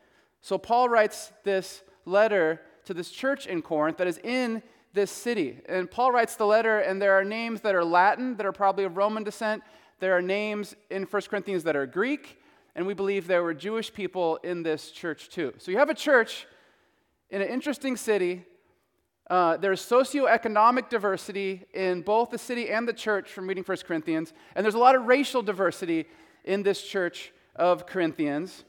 So 0.41 0.57
Paul 0.57 0.89
writes 0.89 1.31
this 1.45 1.83
letter 2.03 2.59
to 2.83 2.93
this 2.93 3.11
church 3.11 3.47
in 3.47 3.61
Corinth 3.61 3.95
that 3.95 4.07
is 4.07 4.17
in 4.17 4.61
this 4.93 5.11
city. 5.11 5.59
And 5.67 5.89
Paul 5.89 6.11
writes 6.11 6.35
the 6.35 6.45
letter, 6.45 6.79
and 6.79 7.01
there 7.01 7.13
are 7.13 7.23
names 7.23 7.61
that 7.61 7.75
are 7.75 7.85
Latin, 7.85 8.35
that 8.37 8.45
are 8.45 8.51
probably 8.51 8.83
of 8.83 8.97
Roman 8.97 9.23
descent. 9.23 9.63
There 9.99 10.15
are 10.15 10.21
names 10.21 10.75
in 10.89 11.03
1 11.03 11.21
Corinthians 11.29 11.63
that 11.63 11.75
are 11.75 11.85
Greek, 11.85 12.39
and 12.75 12.85
we 12.85 12.93
believe 12.93 13.27
there 13.27 13.43
were 13.43 13.53
Jewish 13.53 13.93
people 13.93 14.37
in 14.37 14.63
this 14.63 14.91
church 14.91 15.29
too. 15.29 15.53
So 15.57 15.71
you 15.71 15.77
have 15.77 15.89
a 15.89 15.93
church 15.95 16.47
in 17.29 17.41
an 17.41 17.47
interesting 17.47 17.95
city. 17.95 18.43
Uh, 19.29 19.57
there's 19.57 19.81
socioeconomic 19.81 20.89
diversity 20.89 21.65
in 21.73 22.01
both 22.01 22.31
the 22.31 22.37
city 22.37 22.69
and 22.69 22.87
the 22.87 22.93
church 22.93 23.31
from 23.31 23.47
reading 23.47 23.63
1 23.63 23.77
Corinthians, 23.87 24.33
and 24.55 24.65
there's 24.65 24.75
a 24.75 24.79
lot 24.79 24.95
of 24.95 25.05
racial 25.05 25.41
diversity 25.41 26.05
in 26.43 26.63
this 26.63 26.81
church 26.81 27.31
of 27.55 27.85
Corinthians. 27.85 28.63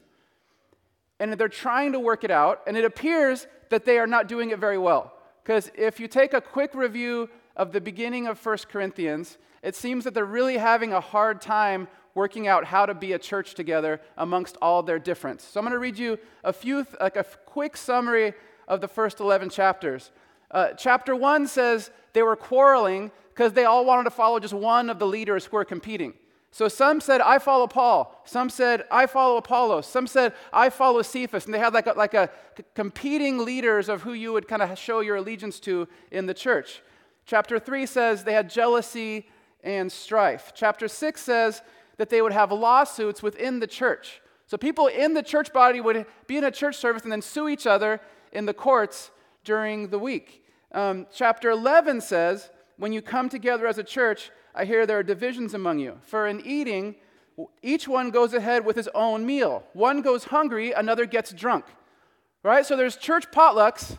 And 1.19 1.33
they're 1.33 1.47
trying 1.47 1.93
to 1.93 1.99
work 1.99 2.23
it 2.23 2.31
out, 2.31 2.61
and 2.67 2.75
it 2.77 2.85
appears 2.85 3.47
that 3.69 3.85
they 3.85 3.97
are 3.97 4.07
not 4.07 4.27
doing 4.27 4.51
it 4.51 4.59
very 4.59 4.77
well. 4.77 5.12
Because 5.43 5.69
if 5.75 5.99
you 5.99 6.07
take 6.07 6.33
a 6.33 6.41
quick 6.41 6.73
review 6.73 7.29
of 7.55 7.71
the 7.71 7.81
beginning 7.81 8.27
of 8.27 8.43
1 8.43 8.57
Corinthians, 8.69 9.37
it 9.61 9.75
seems 9.75 10.03
that 10.05 10.13
they're 10.13 10.25
really 10.25 10.57
having 10.57 10.93
a 10.93 11.01
hard 11.01 11.41
time 11.41 11.87
working 12.15 12.47
out 12.47 12.65
how 12.65 12.85
to 12.85 12.93
be 12.93 13.13
a 13.13 13.19
church 13.19 13.55
together 13.55 13.99
amongst 14.17 14.57
all 14.61 14.83
their 14.83 14.99
difference. 14.99 15.43
So 15.43 15.59
I'm 15.59 15.65
going 15.65 15.73
to 15.73 15.79
read 15.79 15.97
you 15.97 16.17
a 16.43 16.53
few, 16.53 16.85
like 17.01 17.17
a 17.17 17.25
quick 17.45 17.75
summary 17.75 18.33
of 18.67 18.81
the 18.81 18.87
first 18.87 19.19
11 19.19 19.49
chapters. 19.49 20.11
Uh, 20.51 20.69
chapter 20.73 21.15
1 21.15 21.47
says 21.47 21.91
they 22.13 22.21
were 22.21 22.35
quarreling 22.35 23.11
because 23.33 23.53
they 23.53 23.65
all 23.65 23.83
wanted 23.85 24.03
to 24.03 24.11
follow 24.11 24.39
just 24.39 24.53
one 24.53 24.89
of 24.89 24.99
the 24.99 25.07
leaders 25.07 25.45
who 25.45 25.57
were 25.57 25.65
competing. 25.65 26.13
So 26.53 26.67
some 26.67 27.01
said, 27.01 27.19
I 27.19 27.39
follow 27.39 27.65
Paul. 27.65 28.21
Some 28.25 28.47
said, 28.47 28.83
I 28.91 29.07
follow 29.07 29.37
Apollos. 29.37 29.87
Some 29.87 30.05
said, 30.05 30.33
I 30.53 30.69
follow 30.69 31.01
Cephas. 31.01 31.45
And 31.45 31.53
they 31.53 31.57
had 31.57 31.73
like 31.73 31.87
a, 31.87 31.93
like 31.93 32.13
a 32.13 32.29
competing 32.75 33.39
leaders 33.39 33.89
of 33.89 34.03
who 34.03 34.13
you 34.13 34.31
would 34.33 34.47
kind 34.47 34.61
of 34.61 34.77
show 34.77 34.99
your 34.99 35.15
allegiance 35.15 35.59
to 35.61 35.87
in 36.11 36.27
the 36.27 36.33
church. 36.35 36.83
Chapter 37.25 37.57
3 37.57 37.87
says 37.87 38.23
they 38.23 38.33
had 38.33 38.51
jealousy 38.51 39.27
and 39.63 39.91
strife. 39.91 40.51
Chapter 40.53 40.87
6 40.87 41.19
says 41.19 41.63
that 41.97 42.11
they 42.11 42.21
would 42.21 42.33
have 42.33 42.51
lawsuits 42.51 43.23
within 43.23 43.59
the 43.59 43.65
church. 43.65 44.21
So 44.45 44.55
people 44.55 44.85
in 44.85 45.15
the 45.15 45.23
church 45.23 45.51
body 45.53 45.81
would 45.81 46.05
be 46.27 46.37
in 46.37 46.43
a 46.43 46.51
church 46.51 46.77
service 46.77 47.01
and 47.01 47.11
then 47.11 47.23
sue 47.23 47.49
each 47.49 47.65
other 47.65 47.99
in 48.31 48.45
the 48.45 48.53
courts 48.53 49.09
during 49.43 49.87
the 49.87 49.97
week. 49.97 50.45
Um, 50.71 51.07
chapter 51.11 51.49
11 51.49 52.01
says, 52.01 52.51
when 52.77 52.93
you 52.93 53.01
come 53.01 53.27
together 53.27 53.65
as 53.65 53.79
a 53.79 53.83
church, 53.83 54.29
I 54.55 54.65
hear 54.65 54.85
there 54.85 54.99
are 54.99 55.03
divisions 55.03 55.53
among 55.53 55.79
you. 55.79 55.97
For 56.03 56.27
in 56.27 56.45
eating, 56.45 56.95
each 57.61 57.87
one 57.87 58.11
goes 58.11 58.33
ahead 58.33 58.65
with 58.65 58.75
his 58.75 58.89
own 58.93 59.25
meal. 59.25 59.63
One 59.73 60.01
goes 60.01 60.25
hungry, 60.25 60.71
another 60.71 61.05
gets 61.05 61.31
drunk. 61.33 61.65
Right? 62.43 62.65
So 62.65 62.75
there's 62.75 62.95
church 62.95 63.31
potlucks. 63.31 63.97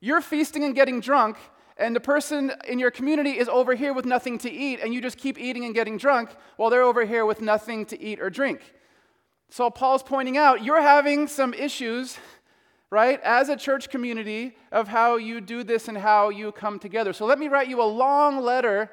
You're 0.00 0.20
feasting 0.20 0.64
and 0.64 0.74
getting 0.74 1.00
drunk, 1.00 1.36
and 1.76 1.94
the 1.94 2.00
person 2.00 2.52
in 2.66 2.78
your 2.78 2.90
community 2.90 3.38
is 3.38 3.48
over 3.48 3.74
here 3.74 3.92
with 3.92 4.04
nothing 4.04 4.36
to 4.38 4.50
eat, 4.50 4.80
and 4.82 4.92
you 4.92 5.00
just 5.00 5.16
keep 5.16 5.38
eating 5.38 5.64
and 5.64 5.74
getting 5.74 5.96
drunk 5.96 6.30
while 6.56 6.70
they're 6.70 6.82
over 6.82 7.04
here 7.04 7.24
with 7.24 7.40
nothing 7.40 7.86
to 7.86 8.00
eat 8.00 8.20
or 8.20 8.30
drink. 8.30 8.74
So 9.48 9.70
Paul's 9.70 10.02
pointing 10.02 10.36
out 10.36 10.64
you're 10.64 10.80
having 10.80 11.28
some 11.28 11.54
issues, 11.54 12.18
right, 12.90 13.20
as 13.22 13.48
a 13.48 13.56
church 13.56 13.90
community 13.90 14.56
of 14.72 14.88
how 14.88 15.16
you 15.16 15.40
do 15.40 15.62
this 15.62 15.88
and 15.88 15.98
how 15.98 16.30
you 16.30 16.52
come 16.52 16.78
together. 16.78 17.12
So 17.12 17.26
let 17.26 17.38
me 17.38 17.48
write 17.48 17.68
you 17.68 17.80
a 17.82 17.84
long 17.84 18.40
letter 18.40 18.90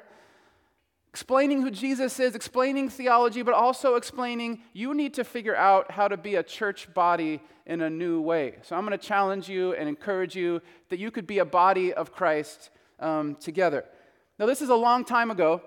explaining 1.10 1.62
who 1.62 1.70
Jesus 1.70 2.20
is, 2.20 2.34
explaining 2.34 2.88
theology, 2.88 3.42
but 3.42 3.52
also 3.52 3.96
explaining 3.96 4.60
you 4.72 4.94
need 4.94 5.12
to 5.14 5.24
figure 5.24 5.56
out 5.56 5.90
how 5.90 6.06
to 6.06 6.16
be 6.16 6.36
a 6.36 6.42
church 6.42 6.92
body 6.94 7.40
in 7.66 7.80
a 7.80 7.90
new 7.90 8.20
way. 8.20 8.54
So 8.62 8.76
I'm 8.76 8.86
going 8.86 8.96
to 8.98 9.06
challenge 9.06 9.48
you 9.48 9.74
and 9.74 9.88
encourage 9.88 10.36
you 10.36 10.62
that 10.88 11.00
you 11.00 11.10
could 11.10 11.26
be 11.26 11.38
a 11.40 11.44
body 11.44 11.92
of 11.92 12.12
Christ 12.12 12.70
um, 13.00 13.34
together. 13.36 13.84
Now, 14.38 14.46
this 14.46 14.62
is 14.62 14.68
a 14.68 14.74
long 14.74 15.04
time 15.04 15.30
ago 15.30 15.60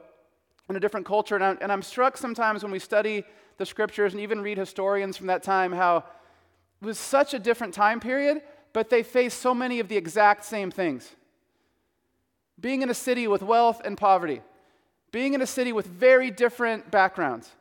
in 0.69 0.77
a 0.77 0.79
different 0.79 1.05
culture, 1.05 1.35
and 1.35 1.43
I'm, 1.43 1.57
and 1.61 1.71
I'm 1.71 1.81
struck 1.81 2.15
sometimes 2.15 2.63
when 2.63 2.71
we 2.71 2.79
study 2.79 3.25
the 3.57 3.65
scriptures 3.65 4.13
and 4.13 4.21
even 4.21 4.41
read 4.41 4.57
historians 4.57 5.17
from 5.17 5.27
that 5.27 5.43
time 5.43 5.73
how 5.73 5.97
it 6.81 6.85
was 6.85 6.97
such 6.97 7.33
a 7.33 7.39
different 7.39 7.73
time 7.73 7.99
period, 7.99 8.41
but 8.71 8.89
they 8.89 9.03
faced 9.03 9.39
so 9.39 9.53
many 9.53 9.79
of 9.79 9.89
the 9.89 9.97
exact 9.97 10.45
same 10.45 10.71
things. 10.71 11.09
Being 12.59 12.81
in 12.81 12.89
a 12.89 12.93
city 12.93 13.27
with 13.27 13.41
wealth 13.41 13.81
and 13.83 13.97
poverty, 13.97 14.41
being 15.13 15.35
in 15.35 15.43
a 15.43 15.47
city 15.47 15.71
with 15.71 15.85
very 15.85 16.31
different 16.31 16.89
backgrounds, 16.89 17.51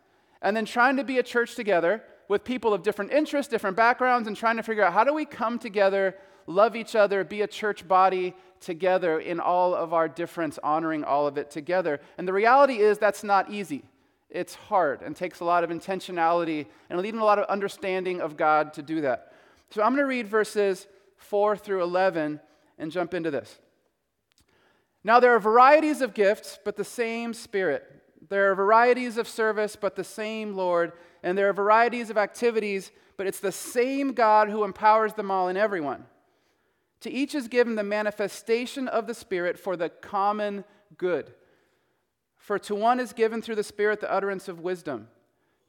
and 0.41 0.57
then 0.57 0.65
trying 0.65 0.97
to 0.97 1.05
be 1.05 1.19
a 1.19 1.23
church 1.23 1.55
together 1.55 2.03
with 2.27 2.45
people 2.45 2.73
of 2.73 2.83
different 2.83 3.13
interests, 3.13 3.51
different 3.51 3.77
backgrounds, 3.77 4.27
and 4.27 4.35
trying 4.35 4.57
to 4.57 4.63
figure 4.63 4.83
out 4.83 4.95
how 4.95 5.05
do 5.05 5.13
we 5.13 5.27
come 5.27 5.59
together, 5.59 6.17
love 6.47 6.75
each 6.75 6.97
other, 6.97 7.23
be 7.25 7.43
a 7.43 7.47
church 7.47 7.87
body 7.87 8.35
together 8.59 9.21
in 9.21 9.39
all 9.39 9.75
of 9.75 9.93
our 9.93 10.09
difference, 10.09 10.59
honoring 10.63 11.05
all 11.05 11.27
of 11.27 11.37
it 11.37 11.51
together. 11.51 12.01
And 12.17 12.27
the 12.27 12.33
reality 12.33 12.79
is 12.79 12.97
that's 12.97 13.23
not 13.23 13.51
easy. 13.51 13.83
It's 14.31 14.55
hard 14.55 15.03
and 15.03 15.15
takes 15.15 15.41
a 15.41 15.45
lot 15.45 15.63
of 15.63 15.69
intentionality 15.69 16.65
and 16.89 17.05
even 17.05 17.21
a 17.21 17.25
lot 17.25 17.39
of 17.39 17.45
understanding 17.51 18.23
of 18.23 18.39
God 18.39 18.73
to 18.75 18.83
do 18.83 19.03
that. 19.03 19.35
So 19.71 19.83
I'm 19.83 19.91
going 19.91 19.99
to 19.99 20.07
read 20.07 20.27
verses 20.27 20.87
4 21.19 21.59
through 21.59 21.83
11 21.83 22.41
and 22.79 22.91
jump 22.91 23.13
into 23.13 23.31
this. 23.31 23.59
Now, 25.05 25.21
there 25.21 25.35
are 25.35 25.41
varieties 25.41 26.01
of 26.01 26.15
gifts, 26.15 26.59
but 26.65 26.77
the 26.77 26.85
same 26.85 27.35
Spirit. 27.35 27.89
There 28.29 28.51
are 28.51 28.55
varieties 28.55 29.19
of 29.19 29.29
service, 29.29 29.77
but 29.77 29.97
the 29.97 30.05
same 30.05 30.55
Lord. 30.55 30.93
And 31.23 31.37
there 31.37 31.49
are 31.49 31.53
varieties 31.53 32.09
of 32.09 32.17
activities, 32.17 32.93
but 33.17 33.27
it's 33.27 33.41
the 33.41 33.53
same 33.53 34.13
God 34.13 34.49
who 34.49 34.65
empowers 34.65 35.15
them 35.15 35.31
all 35.31 35.49
in 35.49 35.57
everyone. 35.57 36.07
To 37.01 37.11
each 37.11 37.35
is 37.35 37.49
given 37.49 37.75
the 37.75 37.83
manifestation 37.83 38.87
of 38.87 39.09
the 39.09 39.15
Spirit 39.15 39.59
for 39.59 39.77
the 39.77 39.89
common 39.89 40.65
good. 40.97 41.35
For 42.37 42.59
to 42.61 42.75
one 42.75 43.01
is 43.01 43.13
given 43.13 43.43
through 43.43 43.57
the 43.57 43.65
Spirit 43.65 44.01
the 44.01 44.13
utterance 44.13 44.49
of 44.49 44.61
wisdom, 44.61 45.09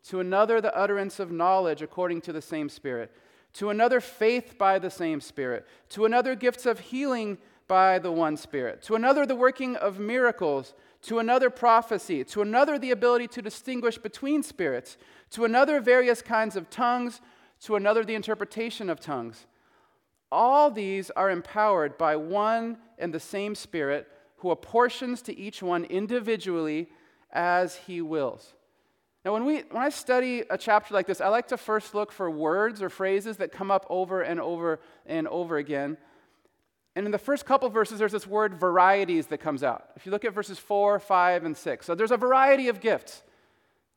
to 0.05 0.19
another 0.19 0.61
the 0.61 0.75
utterance 0.75 1.19
of 1.19 1.31
knowledge 1.31 1.81
according 1.81 2.21
to 2.21 2.33
the 2.33 2.41
same 2.41 2.69
Spirit, 2.69 3.11
to 3.53 3.69
another 3.69 3.99
faith 3.99 4.57
by 4.57 4.79
the 4.79 4.89
same 4.89 5.21
Spirit, 5.21 5.67
to 5.89 6.05
another 6.05 6.35
gifts 6.35 6.65
of 6.65 6.79
healing 6.79 7.37
by 7.73 7.97
the 7.97 8.11
one 8.11 8.37
Spirit, 8.37 8.83
to 8.83 8.93
another, 8.93 9.25
the 9.25 9.35
working 9.35 9.75
of 9.77 9.97
miracles, 9.97 10.75
to 11.01 11.17
another, 11.17 11.49
prophecy, 11.49 12.23
to 12.23 12.43
another, 12.43 12.77
the 12.77 12.91
ability 12.91 13.27
to 13.27 13.41
distinguish 13.41 13.97
between 13.97 14.43
spirits, 14.43 14.95
to 15.31 15.43
another, 15.43 15.81
various 15.81 16.21
kinds 16.21 16.55
of 16.55 16.69
tongues, 16.69 17.19
to 17.61 17.75
another, 17.75 18.05
the 18.05 18.13
interpretation 18.13 18.91
of 18.91 18.99
tongues. 18.99 19.47
All 20.31 20.69
these 20.69 21.09
are 21.15 21.31
empowered 21.31 21.97
by 21.97 22.15
one 22.15 22.77
and 22.99 23.11
the 23.11 23.19
same 23.19 23.55
Spirit 23.55 24.07
who 24.37 24.51
apportions 24.51 25.23
to 25.23 25.35
each 25.35 25.63
one 25.63 25.83
individually 25.85 26.89
as 27.31 27.77
he 27.87 28.03
wills. 28.03 28.53
Now, 29.25 29.33
when, 29.33 29.45
we, 29.45 29.63
when 29.71 29.81
I 29.81 29.89
study 29.89 30.43
a 30.47 30.59
chapter 30.59 30.93
like 30.93 31.07
this, 31.07 31.21
I 31.21 31.29
like 31.29 31.47
to 31.47 31.57
first 31.57 31.95
look 31.95 32.11
for 32.11 32.29
words 32.29 32.83
or 32.83 32.89
phrases 32.91 33.37
that 33.37 33.51
come 33.51 33.71
up 33.71 33.87
over 33.89 34.21
and 34.21 34.39
over 34.39 34.79
and 35.07 35.27
over 35.27 35.57
again. 35.57 35.97
And 36.95 37.05
in 37.05 37.11
the 37.11 37.17
first 37.17 37.45
couple 37.45 37.69
verses, 37.69 37.97
there's 37.97 38.11
this 38.11 38.27
word 38.27 38.53
varieties 38.53 39.27
that 39.27 39.39
comes 39.39 39.63
out. 39.63 39.89
If 39.95 40.05
you 40.05 40.11
look 40.11 40.25
at 40.25 40.33
verses 40.33 40.59
4, 40.59 40.99
5, 40.99 41.45
and 41.45 41.57
6. 41.57 41.85
So 41.85 41.95
there's 41.95 42.11
a 42.11 42.17
variety 42.17 42.67
of 42.67 42.79
gifts. 42.79 43.23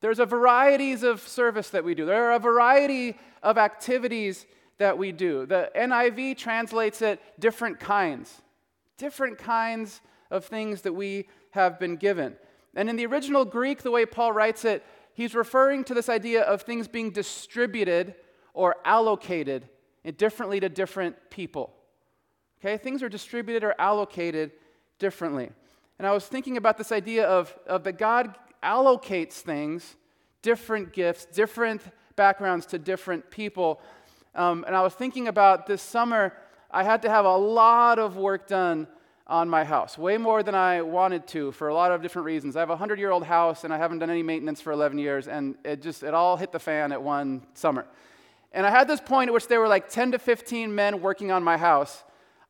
There's 0.00 0.18
a 0.18 0.26
varieties 0.26 1.02
of 1.02 1.20
service 1.20 1.70
that 1.70 1.84
we 1.84 1.94
do. 1.94 2.06
There 2.06 2.24
are 2.30 2.34
a 2.34 2.38
variety 2.38 3.16
of 3.42 3.58
activities 3.58 4.46
that 4.78 4.96
we 4.96 5.12
do. 5.12 5.46
The 5.46 5.70
NIV 5.74 6.36
translates 6.36 7.02
it 7.02 7.20
different 7.38 7.80
kinds. 7.80 8.42
Different 8.98 9.38
kinds 9.38 10.00
of 10.30 10.44
things 10.44 10.82
that 10.82 10.92
we 10.92 11.28
have 11.50 11.78
been 11.78 11.96
given. 11.96 12.36
And 12.74 12.88
in 12.90 12.96
the 12.96 13.06
original 13.06 13.44
Greek, 13.44 13.82
the 13.82 13.90
way 13.90 14.06
Paul 14.06 14.32
writes 14.32 14.64
it, 14.64 14.84
he's 15.14 15.34
referring 15.34 15.84
to 15.84 15.94
this 15.94 16.08
idea 16.08 16.42
of 16.42 16.62
things 16.62 16.88
being 16.88 17.10
distributed 17.10 18.14
or 18.52 18.76
allocated 18.84 19.68
differently 20.16 20.60
to 20.60 20.68
different 20.68 21.16
people. 21.30 21.72
Okay, 22.60 22.76
things 22.78 23.02
are 23.02 23.08
distributed 23.08 23.64
or 23.64 23.74
allocated 23.78 24.52
differently. 24.98 25.50
And 25.98 26.06
I 26.06 26.12
was 26.12 26.26
thinking 26.26 26.56
about 26.56 26.78
this 26.78 26.90
idea 26.90 27.26
of, 27.26 27.54
of 27.66 27.84
that 27.84 27.98
God 27.98 28.34
allocates 28.62 29.34
things, 29.34 29.96
different 30.42 30.92
gifts, 30.92 31.26
different 31.26 31.82
backgrounds 32.16 32.66
to 32.66 32.78
different 32.78 33.30
people. 33.30 33.80
Um, 34.34 34.64
and 34.66 34.74
I 34.74 34.82
was 34.82 34.94
thinking 34.94 35.28
about 35.28 35.66
this 35.66 35.82
summer, 35.82 36.32
I 36.70 36.82
had 36.82 37.02
to 37.02 37.10
have 37.10 37.24
a 37.24 37.36
lot 37.36 37.98
of 37.98 38.16
work 38.16 38.46
done 38.46 38.86
on 39.26 39.48
my 39.48 39.64
house, 39.64 39.98
way 39.98 40.16
more 40.18 40.42
than 40.42 40.54
I 40.54 40.82
wanted 40.82 41.26
to 41.28 41.50
for 41.52 41.68
a 41.68 41.74
lot 41.74 41.90
of 41.90 42.00
different 42.00 42.26
reasons. 42.26 42.56
I 42.56 42.60
have 42.60 42.68
a 42.68 42.72
100 42.72 42.98
year 42.98 43.10
old 43.10 43.24
house 43.24 43.64
and 43.64 43.72
I 43.72 43.76
haven't 43.76 43.98
done 43.98 44.10
any 44.10 44.22
maintenance 44.22 44.60
for 44.60 44.72
11 44.72 44.98
years, 44.98 45.26
and 45.26 45.56
it 45.64 45.82
just, 45.82 46.02
it 46.02 46.14
all 46.14 46.36
hit 46.36 46.52
the 46.52 46.60
fan 46.60 46.92
at 46.92 47.02
one 47.02 47.44
summer. 47.54 47.86
And 48.52 48.64
I 48.64 48.70
had 48.70 48.86
this 48.86 49.00
point 49.00 49.28
at 49.28 49.34
which 49.34 49.48
there 49.48 49.60
were 49.60 49.68
like 49.68 49.88
10 49.88 50.12
to 50.12 50.18
15 50.18 50.74
men 50.74 51.02
working 51.02 51.32
on 51.32 51.42
my 51.42 51.56
house 51.56 52.04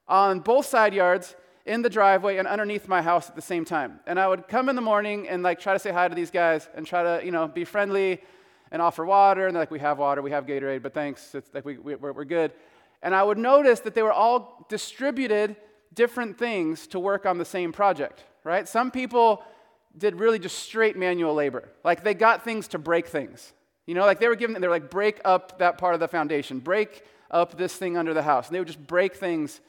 on 0.08 0.40
both 0.40 0.66
side 0.66 0.94
yards, 0.94 1.36
in 1.66 1.82
the 1.82 1.90
driveway, 1.90 2.36
and 2.36 2.46
underneath 2.46 2.86
my 2.86 3.02
house 3.02 3.28
at 3.28 3.34
the 3.34 3.42
same 3.42 3.64
time. 3.64 3.98
And 4.06 4.20
I 4.20 4.28
would 4.28 4.46
come 4.46 4.68
in 4.68 4.76
the 4.76 4.82
morning 4.82 5.28
and 5.28 5.42
like 5.42 5.58
try 5.58 5.72
to 5.72 5.78
say 5.78 5.90
hi 5.90 6.06
to 6.06 6.14
these 6.14 6.30
guys 6.30 6.68
and 6.74 6.86
try 6.86 7.02
to, 7.02 7.24
you 7.24 7.32
know, 7.32 7.48
be 7.48 7.64
friendly 7.64 8.22
and 8.70 8.80
offer 8.80 9.04
water. 9.04 9.46
And 9.46 9.54
they're 9.54 9.62
like, 9.62 9.70
we 9.70 9.80
have 9.80 9.98
water, 9.98 10.22
we 10.22 10.30
have 10.30 10.46
Gatorade, 10.46 10.82
but 10.82 10.94
thanks. 10.94 11.34
It's 11.34 11.52
like 11.52 11.64
we, 11.64 11.76
we, 11.76 11.96
we're, 11.96 12.12
we're 12.12 12.24
good. 12.24 12.52
And 13.02 13.14
I 13.14 13.22
would 13.22 13.38
notice 13.38 13.80
that 13.80 13.94
they 13.94 14.02
were 14.02 14.12
all 14.12 14.64
distributed 14.68 15.56
different 15.92 16.38
things 16.38 16.86
to 16.88 17.00
work 17.00 17.26
on 17.26 17.38
the 17.38 17.44
same 17.44 17.72
project, 17.72 18.22
right? 18.44 18.68
Some 18.68 18.90
people 18.90 19.42
did 19.96 20.16
really 20.16 20.38
just 20.38 20.58
straight 20.58 20.96
manual 20.96 21.34
labor. 21.34 21.68
Like 21.82 22.04
they 22.04 22.14
got 22.14 22.44
things 22.44 22.68
to 22.68 22.78
break 22.78 23.08
things. 23.08 23.52
You 23.86 23.94
know, 23.94 24.04
like 24.04 24.20
they 24.20 24.28
were 24.28 24.36
given, 24.36 24.60
they 24.60 24.68
were 24.68 24.74
like, 24.74 24.90
break 24.90 25.20
up 25.24 25.58
that 25.58 25.78
part 25.78 25.94
of 25.94 26.00
the 26.00 26.08
foundation, 26.08 26.58
break 26.58 27.04
up 27.30 27.56
this 27.56 27.74
thing 27.74 27.96
under 27.96 28.14
the 28.14 28.22
house. 28.22 28.46
And 28.46 28.54
they 28.54 28.60
would 28.60 28.68
just 28.68 28.84
break 28.86 29.16
things. 29.16 29.60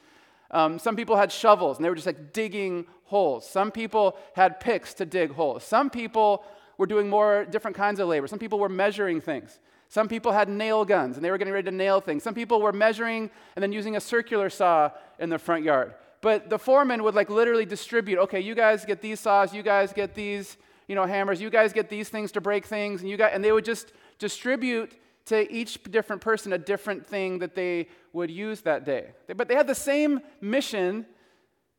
Um, 0.51 0.79
some 0.79 0.95
people 0.95 1.15
had 1.15 1.31
shovels 1.31 1.77
and 1.77 1.85
they 1.85 1.89
were 1.89 1.95
just 1.95 2.07
like 2.07 2.33
digging 2.33 2.85
holes. 3.05 3.47
Some 3.49 3.71
people 3.71 4.17
had 4.35 4.59
picks 4.59 4.93
to 4.95 5.05
dig 5.05 5.31
holes. 5.31 5.63
Some 5.63 5.89
people 5.89 6.43
were 6.77 6.85
doing 6.85 7.09
more 7.09 7.45
different 7.45 7.75
kinds 7.75 7.99
of 7.99 8.07
labor. 8.07 8.27
Some 8.27 8.39
people 8.39 8.59
were 8.59 8.69
measuring 8.69 9.21
things. 9.21 9.59
Some 9.89 10.07
people 10.07 10.31
had 10.31 10.49
nail 10.49 10.85
guns 10.85 11.15
and 11.15 11.23
they 11.23 11.31
were 11.31 11.37
getting 11.37 11.53
ready 11.53 11.69
to 11.69 11.75
nail 11.75 12.01
things. 12.01 12.23
Some 12.23 12.33
people 12.33 12.61
were 12.61 12.73
measuring 12.73 13.29
and 13.55 13.63
then 13.63 13.71
using 13.71 13.95
a 13.95 14.01
circular 14.01 14.49
saw 14.49 14.91
in 15.19 15.29
the 15.29 15.39
front 15.39 15.63
yard. 15.63 15.93
But 16.21 16.49
the 16.49 16.59
foreman 16.59 17.03
would 17.03 17.15
like 17.15 17.29
literally 17.29 17.65
distribute, 17.65 18.19
okay, 18.19 18.39
you 18.39 18.55
guys 18.55 18.85
get 18.85 19.01
these 19.01 19.19
saws, 19.19 19.53
you 19.53 19.63
guys 19.63 19.93
get 19.93 20.15
these, 20.15 20.57
you 20.87 20.95
know, 20.95 21.05
hammers, 21.05 21.39
you 21.39 21.49
guys 21.49 21.73
get 21.73 21.89
these 21.89 22.09
things 22.09 22.31
to 22.33 22.41
break 22.41 22.65
things, 22.65 23.01
and 23.01 23.09
you 23.09 23.17
got 23.17 23.33
and 23.33 23.43
they 23.43 23.51
would 23.51 23.65
just 23.65 23.93
distribute 24.17 24.93
to 25.27 25.51
each 25.51 25.81
different 25.83 26.21
person 26.21 26.53
a 26.53 26.57
different 26.57 27.05
thing 27.05 27.39
that 27.39 27.53
they 27.53 27.87
would 28.13 28.31
use 28.31 28.61
that 28.61 28.85
day. 28.85 29.11
But 29.35 29.47
they 29.47 29.55
had 29.55 29.67
the 29.67 29.75
same 29.75 30.21
mission 30.41 31.05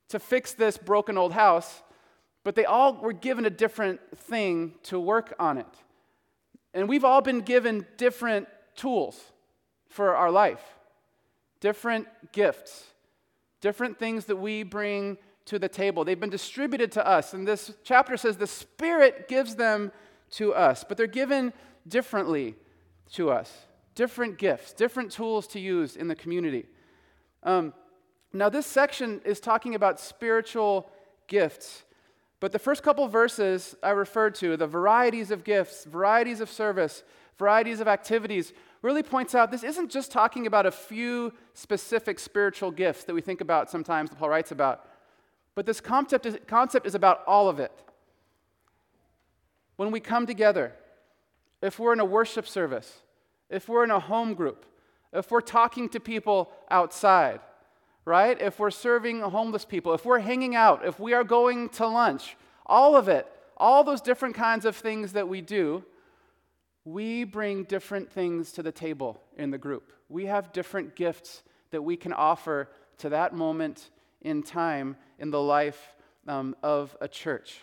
to 0.09 0.19
fix 0.19 0.52
this 0.52 0.76
broken 0.76 1.19
old 1.19 1.33
house, 1.33 1.83
but 2.45 2.55
they 2.55 2.64
all 2.64 2.95
were 2.95 3.12
given 3.12 3.45
a 3.47 3.50
different 3.50 4.00
thing 4.17 4.75
to 4.85 5.00
work 5.00 5.35
on 5.38 5.59
it. 5.59 5.67
And 6.75 6.88
we've 6.88 7.05
all 7.05 7.23
been 7.23 7.40
given 7.40 7.87
different 7.97 8.49
tools 8.76 9.19
for 9.88 10.14
our 10.14 10.31
life, 10.31 10.62
different 11.61 12.07
gifts, 12.33 12.85
different 13.62 13.99
things 13.99 14.26
that 14.26 14.37
we 14.37 14.62
bring 14.62 15.17
to 15.47 15.59
the 15.59 15.69
table. 15.69 16.05
They've 16.05 16.21
been 16.21 16.28
distributed 16.28 16.93
to 16.93 17.07
us. 17.07 17.33
And 17.33 17.49
this 17.49 17.73
chapter 17.83 18.19
says 18.19 18.37
the 18.37 18.47
Spirit 18.47 19.26
gives 19.26 19.55
them 19.55 19.90
to 20.33 20.52
us, 20.52 20.85
but 20.87 20.99
they're 20.99 21.07
given 21.07 21.55
differently 21.87 22.55
to 23.15 23.31
us. 23.31 23.67
Different 23.95 24.38
gifts, 24.38 24.73
different 24.73 25.11
tools 25.11 25.47
to 25.49 25.61
use 25.61 25.97
in 25.97 26.09
the 26.09 26.15
community. 26.15 26.67
Um, 27.43 27.73
now, 28.33 28.49
this 28.49 28.67
section 28.67 29.21
is 29.25 29.41
talking 29.41 29.75
about 29.75 29.99
spiritual 29.99 30.91
gifts, 31.27 31.83
but 32.41 32.53
the 32.53 32.59
first 32.59 32.83
couple 32.83 33.07
verses 33.09 33.75
I 33.83 33.91
referred 33.91 34.35
to, 34.37 34.57
the 34.57 34.67
varieties 34.67 35.31
of 35.31 35.45
gifts, 35.45 35.85
varieties 35.85 36.41
of 36.41 36.50
service, 36.50 37.03
varieties 37.38 37.81
of 37.81 37.88
activities, 37.88 38.53
really 38.83 39.03
points 39.03 39.35
out 39.35 39.50
this 39.50 39.65
isn't 39.65 39.91
just 39.91 40.12
talking 40.12 40.47
about 40.47 40.67
a 40.67 40.71
few 40.71 41.33
specific 41.55 42.19
spiritual 42.19 42.71
gifts 42.71 43.05
that 43.05 43.15
we 43.15 43.21
think 43.21 43.41
about 43.41 43.71
sometimes, 43.71 44.11
that 44.11 44.19
Paul 44.19 44.29
writes 44.29 44.53
about, 44.53 44.88
but 45.55 45.67
this 45.67 45.81
concept 45.81 46.27
is, 46.27 46.38
concept 46.47 46.87
is 46.87 46.95
about 46.95 47.23
all 47.27 47.49
of 47.49 47.59
it. 47.59 47.73
When 49.77 49.91
we 49.91 50.00
come 50.00 50.27
together, 50.27 50.73
if 51.62 51.79
we're 51.79 51.93
in 51.93 52.00
a 52.00 52.05
worship 52.05 52.47
service, 52.47 53.00
if 53.50 53.69
we're 53.69 53.85
in 53.85 53.91
a 53.91 54.00
home 54.00 54.35
group, 54.35 54.65
if 55.12 55.31
we're 55.31 55.41
talking 55.41 55.88
to 55.91 56.00
people 56.00 56.50
outside, 56.71 57.41
right? 58.05 58.41
If 58.41 58.59
we're 58.59 58.71
serving 58.71 59.21
homeless 59.21 59.65
people, 59.65 59.95
if 59.95 60.05
we're 60.05 60.19
hanging 60.19 60.55
out, 60.55 60.85
if 60.85 61.00
we 61.00 61.15
are 61.15 61.25
going 61.25 61.69
to 61.71 61.87
lunch, 61.87 62.37
all 62.67 62.97
of 62.97 63.09
it, 63.09 63.27
all 63.57 63.85
those 63.85 64.01
different 64.01 64.35
kinds 64.35 64.64
of 64.64 64.77
things 64.77 65.12
that 65.12 65.29
we 65.29 65.40
do, 65.40 65.85
we 66.85 67.25
bring 67.25 67.64
different 67.64 68.11
things 68.11 68.53
to 68.53 68.62
the 68.62 68.73
table 68.73 69.21
in 69.37 69.51
the 69.51 69.59
group. 69.59 69.92
We 70.09 70.27
have 70.27 70.53
different 70.53 70.97
gifts 70.97 71.42
that 71.71 71.83
we 71.83 71.97
can 71.97 72.12
offer 72.12 72.71
to 72.99 73.11
that 73.11 73.35
moment 73.35 73.90
in 74.23 74.42
time 74.42 74.97
in 75.18 75.31
the 75.31 75.40
life 75.40 75.94
um, 76.27 76.57
of 76.62 76.97
a 77.01 77.09
church. 77.09 77.61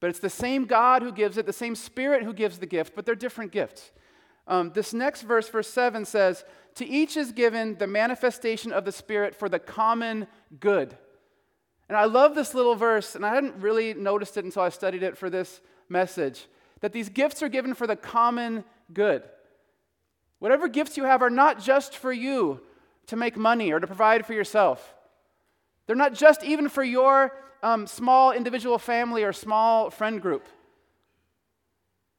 But 0.00 0.10
it's 0.10 0.20
the 0.20 0.30
same 0.30 0.64
God 0.64 1.02
who 1.02 1.12
gives 1.12 1.38
it, 1.38 1.46
the 1.46 1.52
same 1.52 1.74
Spirit 1.74 2.22
who 2.22 2.32
gives 2.32 2.58
the 2.58 2.66
gift, 2.66 2.94
but 2.94 3.04
they're 3.04 3.14
different 3.14 3.52
gifts. 3.52 3.90
Um, 4.46 4.72
this 4.74 4.94
next 4.94 5.22
verse, 5.22 5.48
verse 5.48 5.68
7, 5.68 6.04
says, 6.04 6.44
To 6.76 6.86
each 6.86 7.16
is 7.16 7.32
given 7.32 7.76
the 7.76 7.86
manifestation 7.86 8.72
of 8.72 8.84
the 8.84 8.92
Spirit 8.92 9.34
for 9.34 9.48
the 9.48 9.58
common 9.58 10.26
good. 10.60 10.96
And 11.88 11.96
I 11.96 12.04
love 12.04 12.34
this 12.34 12.54
little 12.54 12.74
verse, 12.74 13.14
and 13.14 13.24
I 13.24 13.34
hadn't 13.34 13.60
really 13.60 13.94
noticed 13.94 14.36
it 14.36 14.44
until 14.44 14.62
I 14.62 14.68
studied 14.68 15.02
it 15.02 15.16
for 15.18 15.30
this 15.30 15.60
message 15.88 16.46
that 16.80 16.92
these 16.92 17.08
gifts 17.08 17.42
are 17.42 17.48
given 17.48 17.74
for 17.74 17.86
the 17.86 17.96
common 17.96 18.64
good. 18.92 19.22
Whatever 20.38 20.68
gifts 20.68 20.96
you 20.96 21.04
have 21.04 21.22
are 21.22 21.30
not 21.30 21.60
just 21.60 21.96
for 21.96 22.12
you 22.12 22.60
to 23.06 23.16
make 23.16 23.36
money 23.36 23.72
or 23.72 23.80
to 23.80 23.86
provide 23.86 24.24
for 24.24 24.32
yourself. 24.34 24.94
They're 25.86 25.96
not 25.96 26.14
just 26.14 26.44
even 26.44 26.68
for 26.68 26.84
your 26.84 27.32
um, 27.62 27.86
small 27.86 28.32
individual 28.32 28.78
family 28.78 29.24
or 29.24 29.32
small 29.32 29.90
friend 29.90 30.20
group. 30.20 30.46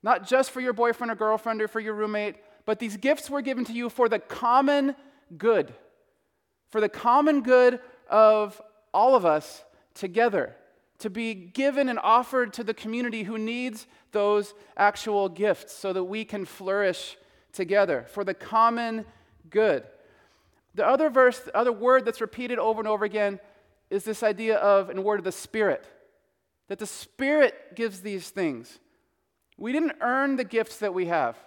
Not 0.02 0.28
just 0.28 0.52
for 0.52 0.62
your 0.62 0.74
boyfriend 0.74 1.12
or 1.12 1.16
girlfriend 1.16 1.62
or 1.62 1.68
for 1.68 1.80
your 1.80 1.94
roommate, 1.94 2.36
but 2.66 2.80
these 2.80 2.98
gifts 2.98 3.30
were 3.30 3.42
given 3.42 3.66
to 3.66 3.74
you 3.74 3.90
for 3.90 4.08
the 4.08 4.20
common 4.20 4.96
good, 5.38 5.74
for 6.70 6.80
the 6.80 6.90
common 6.90 7.42
good 7.42 7.80
of 8.10 8.62
all 8.94 9.16
of 9.16 9.26
us 9.26 9.64
together, 9.94 10.56
to 11.00 11.10
be 11.10 11.34
given 11.34 11.90
and 11.90 12.00
offered 12.00 12.54
to 12.54 12.64
the 12.64 12.74
community 12.74 13.24
who 13.24 13.38
needs 13.38 13.88
those 14.12 14.54
actual 14.78 15.30
gifts 15.30 15.74
so 15.74 15.94
that 15.94 16.04
we 16.04 16.26
can 16.26 16.46
flourish 16.46 17.18
together, 17.54 18.06
for 18.10 18.24
the 18.24 18.34
common 18.34 19.06
good. 19.50 19.84
The 20.76 20.86
other 20.86 21.10
verse, 21.10 21.40
the 21.40 21.56
other 21.58 21.72
word 21.72 22.06
that's 22.06 22.22
repeated 22.22 22.60
over 22.60 22.80
and 22.80 22.88
over 22.88 23.04
again 23.04 23.40
is 23.90 24.04
this 24.04 24.24
idea 24.24 24.58
of, 24.58 24.90
in 24.90 24.98
the 24.98 25.02
word 25.02 25.20
of 25.20 25.26
the 25.26 25.32
Spirit, 25.32 25.86
that 26.68 26.80
the 26.80 26.86
Spirit 26.86 27.76
gives 27.76 28.02
these 28.02 28.30
things. 28.30 28.80
We 29.58 29.72
didn't 29.72 29.98
earn 30.02 30.36
the 30.36 30.44
gifts 30.44 30.78
that 30.78 30.94
we 30.94 31.08
have 31.08 31.38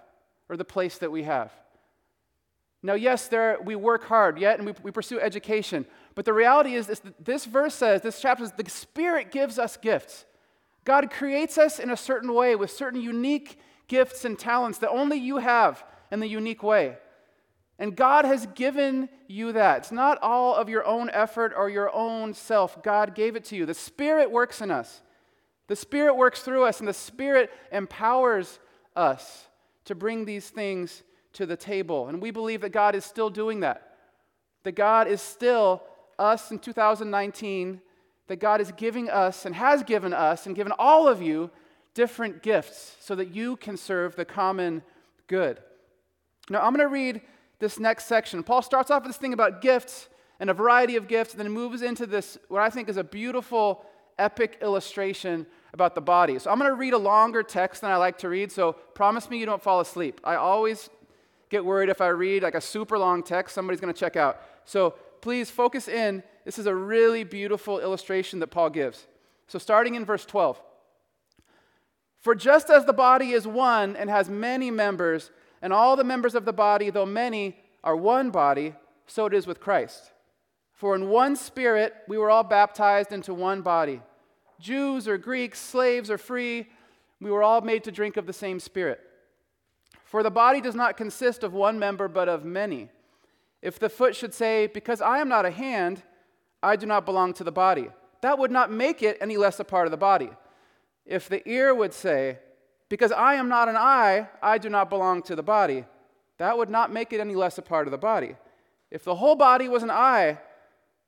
or 0.48 0.56
the 0.56 0.64
place 0.64 0.98
that 0.98 1.12
we 1.12 1.22
have. 1.22 1.52
Now, 2.82 2.94
yes, 2.94 3.28
there, 3.28 3.58
we 3.64 3.76
work 3.76 4.04
hard, 4.04 4.38
yet, 4.38 4.58
and 4.58 4.66
we, 4.66 4.74
we 4.82 4.90
pursue 4.90 5.20
education. 5.20 5.86
But 6.16 6.24
the 6.24 6.32
reality 6.32 6.74
is, 6.74 7.00
this 7.20 7.44
verse 7.44 7.74
says, 7.74 8.02
this 8.02 8.20
chapter 8.20 8.44
says, 8.44 8.54
the 8.56 8.68
Spirit 8.68 9.30
gives 9.30 9.58
us 9.58 9.76
gifts. 9.76 10.24
God 10.84 11.08
creates 11.10 11.58
us 11.58 11.78
in 11.78 11.90
a 11.90 11.96
certain 11.96 12.34
way 12.34 12.56
with 12.56 12.72
certain 12.72 13.00
unique 13.00 13.60
gifts 13.86 14.24
and 14.24 14.36
talents 14.36 14.78
that 14.78 14.90
only 14.90 15.16
you 15.16 15.36
have 15.36 15.84
in 16.10 16.18
the 16.18 16.26
unique 16.26 16.64
way. 16.64 16.96
And 17.82 17.96
God 17.96 18.24
has 18.24 18.46
given 18.54 19.08
you 19.26 19.54
that. 19.54 19.78
It's 19.78 19.90
not 19.90 20.22
all 20.22 20.54
of 20.54 20.68
your 20.68 20.86
own 20.86 21.10
effort 21.10 21.52
or 21.56 21.68
your 21.68 21.92
own 21.92 22.32
self. 22.32 22.80
God 22.80 23.12
gave 23.16 23.34
it 23.34 23.44
to 23.46 23.56
you. 23.56 23.66
The 23.66 23.74
Spirit 23.74 24.30
works 24.30 24.60
in 24.60 24.70
us. 24.70 25.00
The 25.66 25.74
Spirit 25.74 26.14
works 26.14 26.42
through 26.42 26.64
us, 26.64 26.78
and 26.78 26.86
the 26.86 26.94
Spirit 26.94 27.50
empowers 27.72 28.60
us 28.94 29.48
to 29.86 29.96
bring 29.96 30.24
these 30.24 30.48
things 30.48 31.02
to 31.32 31.44
the 31.44 31.56
table. 31.56 32.06
And 32.06 32.22
we 32.22 32.30
believe 32.30 32.60
that 32.60 32.68
God 32.68 32.94
is 32.94 33.04
still 33.04 33.30
doing 33.30 33.58
that. 33.60 33.96
That 34.62 34.76
God 34.76 35.08
is 35.08 35.20
still 35.20 35.82
us 36.20 36.52
in 36.52 36.60
2019, 36.60 37.80
that 38.28 38.36
God 38.38 38.60
is 38.60 38.70
giving 38.76 39.10
us 39.10 39.44
and 39.44 39.56
has 39.56 39.82
given 39.82 40.14
us 40.14 40.46
and 40.46 40.54
given 40.54 40.72
all 40.78 41.08
of 41.08 41.20
you 41.20 41.50
different 41.94 42.44
gifts 42.44 42.94
so 43.00 43.16
that 43.16 43.34
you 43.34 43.56
can 43.56 43.76
serve 43.76 44.14
the 44.14 44.24
common 44.24 44.84
good. 45.26 45.58
Now, 46.48 46.60
I'm 46.60 46.72
going 46.72 46.86
to 46.86 46.92
read 46.92 47.22
this 47.62 47.78
next 47.78 48.06
section. 48.06 48.42
Paul 48.42 48.60
starts 48.60 48.90
off 48.90 49.04
with 49.04 49.10
this 49.10 49.16
thing 49.16 49.32
about 49.32 49.62
gifts 49.62 50.08
and 50.40 50.50
a 50.50 50.54
variety 50.54 50.96
of 50.96 51.06
gifts, 51.06 51.32
and 51.32 51.40
then 51.40 51.52
moves 51.52 51.80
into 51.80 52.04
this, 52.06 52.36
what 52.48 52.60
I 52.60 52.68
think 52.68 52.88
is 52.88 52.96
a 52.96 53.04
beautiful, 53.04 53.86
epic 54.18 54.58
illustration 54.60 55.46
about 55.72 55.94
the 55.94 56.00
body. 56.00 56.40
So 56.40 56.50
I'm 56.50 56.58
going 56.58 56.70
to 56.70 56.74
read 56.74 56.92
a 56.92 56.98
longer 56.98 57.44
text 57.44 57.80
than 57.80 57.92
I 57.92 57.96
like 57.96 58.18
to 58.18 58.28
read, 58.28 58.50
so 58.50 58.72
promise 58.72 59.30
me 59.30 59.38
you 59.38 59.46
don't 59.46 59.62
fall 59.62 59.78
asleep. 59.78 60.20
I 60.24 60.34
always 60.34 60.90
get 61.50 61.64
worried 61.64 61.88
if 61.88 62.00
I 62.00 62.08
read 62.08 62.42
like 62.42 62.56
a 62.56 62.60
super 62.60 62.98
long 62.98 63.22
text, 63.22 63.54
somebody's 63.54 63.80
going 63.80 63.94
to 63.94 63.98
check 63.98 64.16
out. 64.16 64.40
So 64.64 64.94
please 65.20 65.48
focus 65.48 65.86
in. 65.86 66.24
This 66.44 66.58
is 66.58 66.66
a 66.66 66.74
really 66.74 67.22
beautiful 67.22 67.78
illustration 67.78 68.40
that 68.40 68.48
Paul 68.48 68.70
gives. 68.70 69.06
So 69.46 69.60
starting 69.60 69.94
in 69.94 70.04
verse 70.04 70.26
12. 70.26 70.60
For 72.18 72.34
just 72.34 72.70
as 72.70 72.86
the 72.86 72.92
body 72.92 73.30
is 73.30 73.46
one 73.46 73.94
and 73.94 74.10
has 74.10 74.28
many 74.28 74.72
members, 74.72 75.30
and 75.62 75.72
all 75.72 75.96
the 75.96 76.04
members 76.04 76.34
of 76.34 76.44
the 76.44 76.52
body, 76.52 76.90
though 76.90 77.06
many, 77.06 77.56
are 77.84 77.96
one 77.96 78.30
body, 78.30 78.74
so 79.06 79.26
it 79.26 79.32
is 79.32 79.46
with 79.46 79.60
Christ. 79.60 80.12
For 80.72 80.96
in 80.96 81.08
one 81.08 81.36
spirit 81.36 81.94
we 82.08 82.18
were 82.18 82.30
all 82.30 82.42
baptized 82.42 83.12
into 83.12 83.32
one 83.32 83.62
body. 83.62 84.02
Jews 84.58 85.06
or 85.06 85.16
Greeks, 85.16 85.60
slaves 85.60 86.10
or 86.10 86.18
free, 86.18 86.68
we 87.20 87.30
were 87.30 87.42
all 87.42 87.60
made 87.60 87.84
to 87.84 87.92
drink 87.92 88.16
of 88.16 88.26
the 88.26 88.32
same 88.32 88.58
spirit. 88.58 89.00
For 90.04 90.22
the 90.22 90.30
body 90.30 90.60
does 90.60 90.74
not 90.74 90.96
consist 90.96 91.44
of 91.44 91.52
one 91.52 91.78
member, 91.78 92.08
but 92.08 92.28
of 92.28 92.44
many. 92.44 92.90
If 93.62 93.78
the 93.78 93.88
foot 93.88 94.16
should 94.16 94.34
say, 94.34 94.66
Because 94.66 95.00
I 95.00 95.18
am 95.18 95.28
not 95.28 95.46
a 95.46 95.50
hand, 95.50 96.02
I 96.62 96.76
do 96.76 96.86
not 96.86 97.06
belong 97.06 97.32
to 97.34 97.44
the 97.44 97.52
body, 97.52 97.88
that 98.20 98.38
would 98.38 98.50
not 98.50 98.70
make 98.70 99.02
it 99.02 99.18
any 99.20 99.36
less 99.36 99.58
a 99.60 99.64
part 99.64 99.86
of 99.86 99.90
the 99.90 99.96
body. 99.96 100.30
If 101.06 101.28
the 101.28 101.48
ear 101.48 101.74
would 101.74 101.92
say, 101.92 102.38
Because 102.92 103.10
I 103.10 103.36
am 103.36 103.48
not 103.48 103.70
an 103.70 103.76
eye, 103.78 104.28
I 104.42 104.58
do 104.58 104.68
not 104.68 104.90
belong 104.90 105.22
to 105.22 105.34
the 105.34 105.42
body, 105.42 105.86
that 106.36 106.58
would 106.58 106.68
not 106.68 106.92
make 106.92 107.10
it 107.14 107.20
any 107.20 107.34
less 107.34 107.56
a 107.56 107.62
part 107.62 107.86
of 107.86 107.90
the 107.90 107.96
body. 107.96 108.36
If 108.90 109.02
the 109.02 109.14
whole 109.14 109.34
body 109.34 109.66
was 109.66 109.82
an 109.82 109.90
eye, 109.90 110.38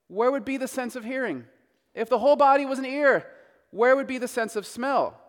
where 0.08 0.30
would 0.30 0.46
be 0.46 0.56
the 0.56 0.66
sense 0.66 0.96
of 0.96 1.04
hearing? 1.04 1.44
If 1.94 2.08
the 2.08 2.20
whole 2.20 2.36
body 2.36 2.64
was 2.64 2.78
an 2.78 2.86
ear, 2.86 3.26
where 3.70 3.96
would 3.96 4.06
be 4.06 4.16
the 4.16 4.26
sense 4.26 4.56
of 4.56 4.64
smell? 4.64 5.20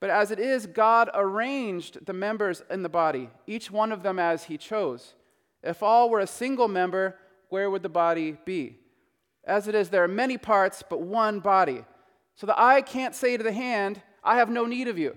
But 0.00 0.10
as 0.10 0.32
it 0.32 0.40
is, 0.40 0.66
God 0.66 1.10
arranged 1.14 2.04
the 2.04 2.12
members 2.12 2.60
in 2.68 2.82
the 2.82 2.88
body, 2.88 3.30
each 3.46 3.70
one 3.70 3.92
of 3.92 4.02
them 4.02 4.18
as 4.18 4.42
he 4.42 4.58
chose. 4.58 5.14
If 5.62 5.80
all 5.80 6.10
were 6.10 6.18
a 6.18 6.26
single 6.26 6.66
member, 6.66 7.18
where 7.50 7.70
would 7.70 7.84
the 7.84 7.88
body 7.88 8.36
be? 8.44 8.78
As 9.44 9.68
it 9.68 9.76
is, 9.76 9.90
there 9.90 10.02
are 10.02 10.08
many 10.08 10.38
parts, 10.38 10.82
but 10.90 11.02
one 11.02 11.38
body. 11.38 11.84
So 12.34 12.48
the 12.48 12.60
eye 12.60 12.82
can't 12.82 13.14
say 13.14 13.36
to 13.36 13.44
the 13.44 13.52
hand, 13.52 14.02
I 14.24 14.38
have 14.38 14.50
no 14.50 14.66
need 14.66 14.88
of 14.88 14.98
you. 14.98 15.16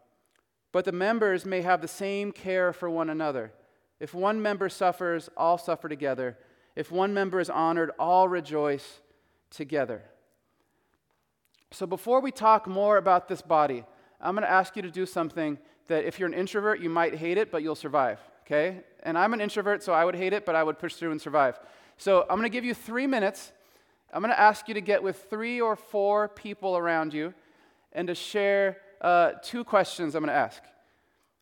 But 0.71 0.85
the 0.85 0.91
members 0.91 1.45
may 1.45 1.61
have 1.61 1.81
the 1.81 1.87
same 1.87 2.31
care 2.31 2.71
for 2.71 2.89
one 2.89 3.09
another. 3.09 3.51
If 3.99 4.13
one 4.13 4.41
member 4.41 4.69
suffers, 4.69 5.29
all 5.35 5.57
suffer 5.57 5.89
together. 5.89 6.37
If 6.75 6.91
one 6.91 7.13
member 7.13 7.39
is 7.39 7.49
honored, 7.49 7.91
all 7.99 8.27
rejoice 8.27 8.99
together. 9.49 10.03
So, 11.71 11.85
before 11.85 12.19
we 12.21 12.31
talk 12.31 12.67
more 12.67 12.97
about 12.97 13.27
this 13.27 13.41
body, 13.41 13.83
I'm 14.19 14.35
going 14.35 14.43
to 14.43 14.51
ask 14.51 14.75
you 14.75 14.81
to 14.81 14.91
do 14.91 15.05
something 15.05 15.57
that 15.87 16.05
if 16.05 16.19
you're 16.19 16.27
an 16.27 16.33
introvert, 16.33 16.79
you 16.79 16.89
might 16.89 17.15
hate 17.15 17.37
it, 17.37 17.51
but 17.51 17.63
you'll 17.63 17.75
survive, 17.75 18.19
okay? 18.45 18.81
And 19.03 19.17
I'm 19.17 19.33
an 19.33 19.41
introvert, 19.41 19.83
so 19.83 19.93
I 19.93 20.05
would 20.05 20.15
hate 20.15 20.33
it, 20.33 20.45
but 20.45 20.55
I 20.55 20.63
would 20.63 20.79
push 20.79 20.95
through 20.95 21.11
and 21.11 21.21
survive. 21.21 21.59
So 21.97 22.21
I'm 22.21 22.37
going 22.37 22.43
to 22.43 22.49
give 22.49 22.65
you 22.65 22.73
three 22.73 23.07
minutes. 23.07 23.51
I'm 24.13 24.21
going 24.21 24.33
to 24.33 24.39
ask 24.39 24.67
you 24.67 24.73
to 24.73 24.81
get 24.81 25.03
with 25.03 25.27
three 25.29 25.61
or 25.61 25.75
four 25.75 26.27
people 26.27 26.75
around 26.75 27.13
you 27.13 27.33
and 27.93 28.07
to 28.07 28.15
share 28.15 28.77
uh, 29.01 29.31
two 29.43 29.63
questions 29.63 30.15
I'm 30.15 30.23
going 30.23 30.33
to 30.33 30.39
ask. 30.39 30.63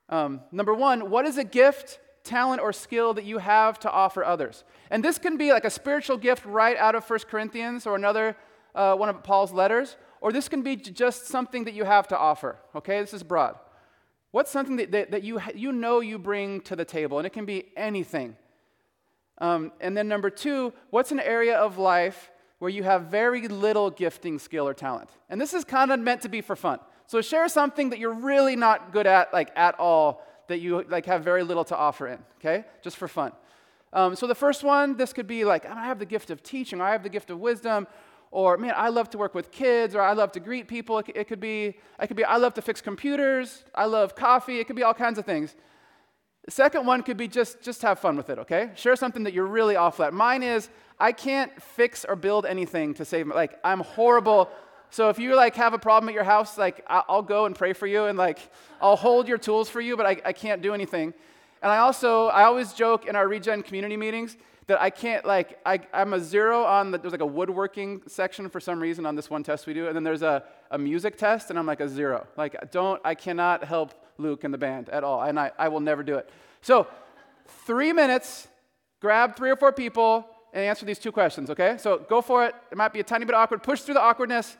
Um, 0.09 0.41
number 0.51 0.73
one, 0.73 1.11
what 1.11 1.25
is 1.25 1.37
a 1.37 1.43
gift, 1.43 1.99
talent, 2.23 2.61
or 2.61 2.73
skill 2.73 3.13
that 3.13 3.25
you 3.25 3.37
have 3.37 3.79
to 3.81 3.91
offer 3.91 4.23
others? 4.23 4.63
And 4.89 5.03
this 5.03 5.19
can 5.19 5.37
be 5.37 5.51
like 5.51 5.65
a 5.65 5.69
spiritual 5.69 6.17
gift 6.17 6.45
right 6.45 6.77
out 6.77 6.95
of 6.95 7.07
1 7.07 7.19
Corinthians 7.29 7.85
or 7.85 7.95
another 7.95 8.35
uh, 8.73 8.95
one 8.95 9.09
of 9.09 9.23
Paul's 9.23 9.51
letters, 9.51 9.97
or 10.21 10.31
this 10.31 10.47
can 10.47 10.61
be 10.61 10.75
just 10.75 11.27
something 11.27 11.65
that 11.65 11.73
you 11.73 11.83
have 11.83 12.07
to 12.07 12.17
offer, 12.17 12.57
okay? 12.75 13.01
This 13.01 13.13
is 13.13 13.23
broad. 13.23 13.55
What's 14.31 14.51
something 14.51 14.75
that, 14.77 14.91
that, 14.91 15.11
that 15.11 15.23
you, 15.23 15.39
you 15.55 15.71
know 15.71 16.01
you 16.01 16.19
bring 16.19 16.61
to 16.61 16.75
the 16.75 16.85
table? 16.85 17.17
And 17.17 17.25
it 17.25 17.31
can 17.31 17.45
be 17.45 17.65
anything. 17.75 18.35
Um, 19.39 19.71
and 19.79 19.97
then 19.97 20.07
number 20.07 20.29
two, 20.29 20.73
what's 20.91 21.11
an 21.11 21.19
area 21.19 21.57
of 21.57 21.77
life 21.77 22.31
where 22.59 22.69
you 22.69 22.83
have 22.83 23.05
very 23.05 23.47
little 23.47 23.89
gifting, 23.89 24.37
skill, 24.37 24.67
or 24.67 24.73
talent? 24.73 25.09
And 25.29 25.39
this 25.39 25.53
is 25.53 25.63
kind 25.63 25.91
of 25.91 25.99
meant 25.99 26.21
to 26.21 26.29
be 26.29 26.41
for 26.41 26.55
fun. 26.55 26.79
So 27.09 27.21
share 27.21 27.47
something 27.47 27.89
that 27.89 27.97
you're 27.97 28.13
really 28.13 28.55
not 28.55 28.93
good 28.93 29.07
at, 29.07 29.33
like 29.33 29.49
at 29.55 29.79
all, 29.79 30.23
that 30.45 30.59
you 30.59 30.85
like 30.89 31.07
have 31.07 31.23
very 31.23 31.41
little 31.41 31.63
to 31.65 31.75
offer 31.75 32.07
in. 32.07 32.19
Okay, 32.39 32.65
just 32.83 32.97
for 32.97 33.07
fun. 33.07 33.31
Um, 33.91 34.15
so 34.15 34.27
the 34.27 34.35
first 34.35 34.63
one, 34.63 34.95
this 34.95 35.11
could 35.11 35.25
be 35.25 35.43
like, 35.43 35.65
I 35.65 35.85
have 35.85 35.97
the 35.97 36.05
gift 36.05 36.29
of 36.29 36.43
teaching, 36.43 36.79
I 36.79 36.91
have 36.91 37.01
the 37.01 37.09
gift 37.09 37.31
of 37.31 37.39
wisdom, 37.39 37.87
or 38.29 38.57
man, 38.57 38.75
I 38.77 38.89
love 38.89 39.09
to 39.09 39.17
work 39.17 39.33
with 39.33 39.49
kids, 39.49 39.95
or 39.95 40.01
I 40.01 40.13
love 40.13 40.31
to 40.33 40.39
greet 40.39 40.67
people. 40.67 40.99
It, 40.99 41.09
it, 41.15 41.27
could 41.27 41.39
be, 41.39 41.79
it 41.99 42.07
could 42.07 42.15
be, 42.15 42.23
I 42.23 42.37
love 42.37 42.53
to 42.53 42.61
fix 42.61 42.79
computers, 42.79 43.63
I 43.73 43.85
love 43.85 44.13
coffee. 44.13 44.59
It 44.59 44.67
could 44.67 44.75
be 44.75 44.83
all 44.83 44.93
kinds 44.93 45.17
of 45.17 45.25
things. 45.25 45.55
The 46.45 46.51
second 46.51 46.85
one 46.85 47.01
could 47.01 47.17
be 47.17 47.27
just, 47.27 47.63
just 47.63 47.81
have 47.81 47.97
fun 47.97 48.17
with 48.17 48.29
it, 48.29 48.37
okay? 48.37 48.69
Share 48.75 48.95
something 48.95 49.23
that 49.23 49.33
you're 49.33 49.47
really 49.47 49.75
awful 49.75 50.05
at. 50.05 50.13
Mine 50.13 50.43
is, 50.43 50.69
I 50.99 51.11
can't 51.11 51.59
fix 51.59 52.05
or 52.05 52.15
build 52.15 52.45
anything 52.45 52.93
to 52.93 53.03
save, 53.03 53.25
my, 53.25 53.33
like, 53.33 53.57
I'm 53.63 53.79
horrible. 53.79 54.51
So 54.91 55.09
if 55.09 55.19
you 55.19 55.35
like 55.35 55.55
have 55.55 55.73
a 55.73 55.79
problem 55.79 56.09
at 56.09 56.15
your 56.15 56.23
house, 56.23 56.57
like, 56.57 56.83
I'll 56.87 57.21
go 57.21 57.45
and 57.45 57.55
pray 57.55 57.73
for 57.73 57.87
you, 57.87 58.05
and 58.05 58.17
like, 58.17 58.39
I'll 58.81 58.95
hold 58.95 59.27
your 59.27 59.37
tools 59.37 59.69
for 59.69 59.81
you, 59.81 59.95
but 59.95 60.05
I, 60.05 60.21
I 60.25 60.33
can't 60.33 60.61
do 60.61 60.73
anything. 60.73 61.13
And 61.61 61.71
I 61.71 61.77
also, 61.77 62.27
I 62.27 62.43
always 62.43 62.73
joke 62.73 63.05
in 63.05 63.15
our 63.15 63.27
regen 63.27 63.61
community 63.61 63.97
meetings 63.97 64.37
that 64.67 64.81
I 64.81 64.89
can't, 64.89 65.25
like, 65.25 65.59
I, 65.65 65.79
I'm 65.93 66.13
a 66.13 66.19
zero 66.19 66.63
on 66.63 66.91
the, 66.91 66.97
there's 66.97 67.11
like 67.11 67.21
a 67.21 67.25
woodworking 67.25 68.01
section 68.07 68.49
for 68.49 68.59
some 68.59 68.79
reason 68.79 69.05
on 69.05 69.15
this 69.15 69.29
one 69.29 69.43
test 69.43 69.67
we 69.67 69.73
do, 69.73 69.87
and 69.87 69.95
then 69.95 70.03
there's 70.03 70.21
a, 70.21 70.43
a 70.71 70.77
music 70.77 71.17
test, 71.17 71.49
and 71.49 71.57
I'm 71.57 71.65
like 71.65 71.81
a 71.81 71.89
zero. 71.89 72.27
Like, 72.37 72.71
don't, 72.71 73.01
I 73.03 73.15
cannot 73.15 73.63
help 73.63 73.93
Luke 74.17 74.43
and 74.43 74.53
the 74.53 74.57
band 74.57 74.89
at 74.89 75.03
all, 75.03 75.21
and 75.23 75.39
I, 75.39 75.51
I 75.57 75.67
will 75.69 75.79
never 75.79 76.03
do 76.03 76.15
it. 76.15 76.29
So, 76.61 76.87
three 77.65 77.93
minutes, 77.93 78.47
grab 79.01 79.35
three 79.35 79.49
or 79.49 79.55
four 79.55 79.71
people, 79.71 80.25
and 80.53 80.63
answer 80.63 80.85
these 80.85 80.99
two 80.99 81.11
questions, 81.11 81.49
okay? 81.49 81.77
So 81.77 81.99
go 82.09 82.21
for 82.21 82.45
it. 82.45 82.55
It 82.71 82.77
might 82.77 82.93
be 82.93 82.99
a 82.99 83.03
tiny 83.03 83.25
bit 83.25 83.35
awkward. 83.35 83.61
Push 83.61 83.81
through 83.81 83.93
the 83.95 84.01
awkwardness. 84.01 84.57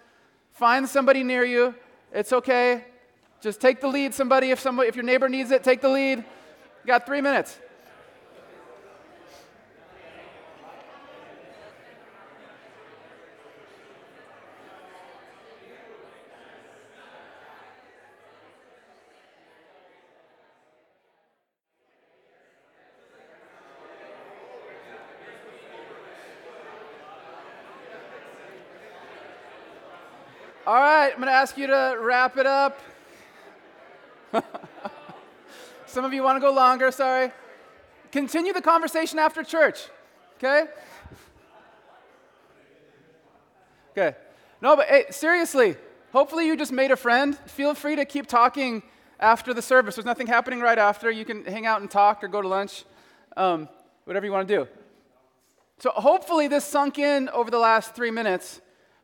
Find 0.51 0.87
somebody 0.87 1.23
near 1.23 1.43
you. 1.43 1.75
It's 2.11 2.33
okay. 2.33 2.85
Just 3.41 3.61
take 3.61 3.79
the 3.79 3.87
lead, 3.87 4.13
somebody. 4.13 4.51
If, 4.51 4.59
somebody, 4.59 4.89
if 4.89 4.95
your 4.95 5.05
neighbor 5.05 5.29
needs 5.29 5.51
it, 5.51 5.63
take 5.63 5.81
the 5.81 5.89
lead. 5.89 6.19
You 6.19 6.87
got 6.87 7.05
three 7.05 7.21
minutes. 7.21 7.59
Ask 31.39 31.57
you 31.57 31.67
to 31.67 31.97
wrap 32.01 32.35
it 32.35 32.45
up. 32.45 32.77
Some 35.85 36.03
of 36.03 36.11
you 36.11 36.21
want 36.21 36.35
to 36.35 36.41
go 36.41 36.51
longer, 36.51 36.91
sorry. 36.91 37.31
Continue 38.11 38.51
the 38.51 38.61
conversation 38.61 39.19
after 39.19 39.41
church, 39.41 39.87
okay? 40.35 40.65
Okay. 43.91 44.17
No, 44.61 44.75
but 44.75 44.87
hey, 44.89 45.05
seriously, 45.11 45.77
hopefully 46.11 46.45
you 46.45 46.57
just 46.57 46.73
made 46.73 46.91
a 46.91 46.97
friend. 46.97 47.37
Feel 47.45 47.73
free 47.73 47.95
to 47.95 48.03
keep 48.03 48.27
talking 48.27 48.83
after 49.17 49.53
the 49.53 49.61
service. 49.61 49.95
There's 49.95 50.05
nothing 50.05 50.27
happening 50.27 50.59
right 50.59 50.77
after. 50.77 51.09
You 51.09 51.23
can 51.23 51.45
hang 51.45 51.65
out 51.65 51.79
and 51.79 51.89
talk 51.89 52.21
or 52.21 52.27
go 52.27 52.41
to 52.41 52.49
lunch, 52.49 52.83
um, 53.37 53.69
whatever 54.03 54.25
you 54.25 54.33
want 54.33 54.45
to 54.45 54.55
do. 54.57 54.67
So 55.77 55.91
hopefully 55.91 56.49
this 56.49 56.65
sunk 56.65 56.99
in 56.99 57.29
over 57.29 57.49
the 57.49 57.59
last 57.59 57.95
three 57.95 58.11
minutes 58.11 58.59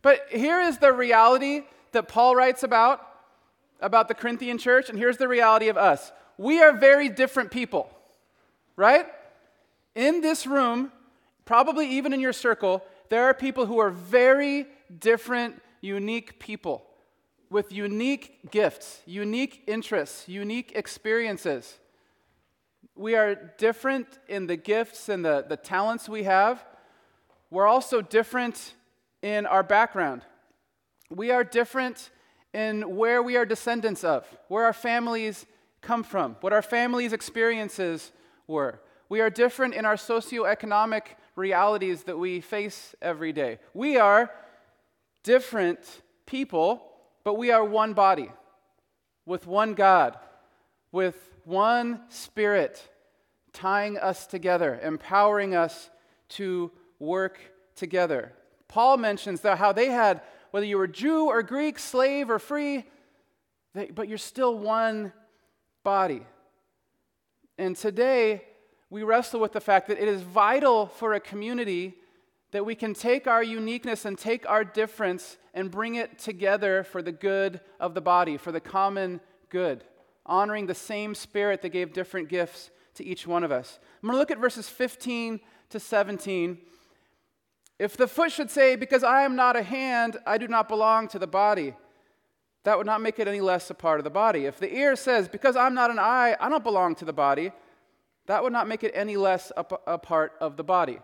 but 0.06 0.28
here 0.30 0.62
is 0.62 0.78
the 0.78 0.94
reality 0.94 1.64
that 1.96 2.08
Paul 2.08 2.36
writes 2.36 2.64
about, 2.64 3.02
about 3.82 4.08
the 4.08 4.14
Corinthian 4.14 4.58
church, 4.58 4.90
and 4.90 4.98
here's 4.98 5.18
the 5.18 5.28
reality 5.28 5.68
of 5.68 5.78
us. 5.78 6.12
We 6.38 6.62
are 6.62 6.72
very 6.72 7.10
different 7.10 7.52
people, 7.52 7.90
right? 8.76 9.08
In 9.96 10.22
this 10.22 10.46
room, 10.46 10.92
probably 11.46 11.90
even 11.90 12.14
in 12.14 12.20
your 12.20 12.34
circle, 12.34 12.84
there 13.10 13.26
are 13.26 13.34
people 13.34 13.66
who 13.66 13.80
are 13.80 13.90
very 13.90 14.68
different, 15.00 15.62
unique 15.82 16.40
people 16.40 16.86
with 17.50 17.72
unique 17.72 18.52
gifts, 18.52 19.02
unique 19.06 19.64
interests, 19.68 20.28
unique 20.28 20.74
experiences. 20.76 21.80
We 22.96 23.16
are 23.16 23.36
different 23.58 24.08
in 24.28 24.48
the 24.48 24.58
gifts 24.58 25.10
and 25.10 25.24
the, 25.24 25.46
the 25.48 25.58
talents 25.58 26.10
we 26.10 26.24
have. 26.24 26.66
We're 27.50 27.68
also 27.68 28.02
different 28.02 28.74
in 29.22 29.46
our 29.46 29.64
background. 29.64 30.24
We 31.10 31.32
are 31.32 31.44
different 31.44 32.10
in 32.54 32.96
where 32.96 33.22
we 33.22 33.38
are 33.38 33.46
descendants 33.46 34.04
of, 34.04 34.26
where 34.48 34.66
our 34.66 34.74
families 34.74 35.46
come 35.82 36.04
from, 36.04 36.36
what 36.42 36.54
our 36.54 36.62
families' 36.62 37.14
experiences 37.14 38.12
were. 38.48 38.82
We 39.10 39.22
are 39.22 39.30
different 39.30 39.76
in 39.76 39.86
our 39.86 39.96
socioeconomic 39.96 41.04
realities 41.36 42.04
that 42.04 42.18
we 42.18 42.42
face 42.42 42.96
every 43.02 43.34
day. 43.34 43.60
We 43.74 43.98
are 43.98 44.32
different 45.24 45.80
people, 46.26 46.82
but 47.24 47.36
we 47.36 47.52
are 47.52 47.64
one 47.64 47.94
body 47.94 48.32
with 49.26 49.46
one 49.48 49.74
God, 49.74 50.18
with 50.92 51.32
one 51.44 52.02
Spirit 52.10 52.90
tying 53.54 53.98
us 53.98 54.28
together, 54.28 54.80
empowering 54.82 55.56
us 55.56 55.90
to 56.30 56.72
work 57.00 57.40
together. 57.76 58.34
Paul 58.68 58.98
mentions 58.98 59.42
that 59.42 59.58
how 59.58 59.72
they 59.72 59.88
had, 59.88 60.22
whether 60.56 60.66
you 60.66 60.78
were 60.78 60.88
Jew 60.88 61.26
or 61.26 61.44
Greek, 61.44 61.78
slave 61.78 62.30
or 62.30 62.40
free, 62.40 62.86
but 63.94 64.08
you're 64.08 64.18
still 64.18 64.58
one 64.58 65.12
body. 65.84 66.26
And 67.58 67.76
today, 67.76 68.42
we 68.90 69.04
wrestle 69.04 69.42
with 69.42 69.52
the 69.52 69.60
fact 69.60 69.90
that 69.90 70.02
it 70.02 70.08
is 70.08 70.22
vital 70.22 70.86
for 70.86 71.14
a 71.14 71.20
community 71.20 71.96
that 72.52 72.66
we 72.66 72.74
can 72.74 72.94
take 72.94 73.28
our 73.28 73.44
uniqueness 73.44 74.06
and 74.06 74.18
take 74.18 74.50
our 74.50 74.64
difference 74.64 75.36
and 75.54 75.70
bring 75.70 75.96
it 75.96 76.20
together 76.20 76.86
for 76.86 77.02
the 77.02 77.12
good 77.12 77.60
of 77.78 77.94
the 77.94 78.00
body, 78.00 78.38
for 78.38 78.54
the 78.54 78.62
common 78.62 79.20
good, 79.50 79.84
honoring 80.26 80.68
the 80.68 80.74
same 80.74 81.14
spirit 81.16 81.62
that 81.64 81.74
gave 81.74 81.92
different 81.92 82.30
gifts 82.30 82.72
to 82.94 83.04
each 83.04 83.28
one 83.28 83.44
of 83.44 83.52
us. 83.52 83.78
I'm 84.02 84.08
going 84.08 84.16
to 84.16 84.20
look 84.20 84.32
at 84.32 84.40
verses 84.40 84.70
15 84.70 85.42
to 85.72 85.80
17. 85.82 86.60
If 87.78 87.98
the 87.98 88.08
foot 88.08 88.32
should 88.32 88.50
say, 88.50 88.76
Because 88.76 89.04
I 89.04 89.24
am 89.24 89.36
not 89.36 89.56
a 89.56 89.64
hand, 89.64 90.18
I 90.26 90.38
do 90.38 90.48
not 90.48 90.68
belong 90.68 91.08
to 91.10 91.20
the 91.20 91.28
body, 91.28 91.74
that 92.64 92.78
would 92.78 92.88
not 92.88 93.02
make 93.02 93.20
it 93.20 93.28
any 93.28 93.42
less 93.42 93.70
a 93.70 93.74
part 93.74 94.00
of 94.00 94.04
the 94.04 94.10
body. 94.10 94.46
If 94.46 94.60
the 94.60 94.74
ear 94.74 94.96
says, 94.96 95.28
Because 95.28 95.56
I'm 95.56 95.74
not 95.74 95.92
an 95.92 96.00
eye, 96.00 96.36
I 96.40 96.50
don't 96.50 96.64
belong 96.64 96.96
to 96.96 97.06
the 97.06 97.14
body, 97.14 97.52
that 98.28 98.42
would 98.44 98.54
not 98.54 98.68
make 98.68 98.84
it 98.84 98.92
any 98.96 99.18
less 99.18 99.52
a, 99.56 99.64
part 99.98 100.34
of 100.40 100.58
the 100.58 100.64
body. 100.64 101.00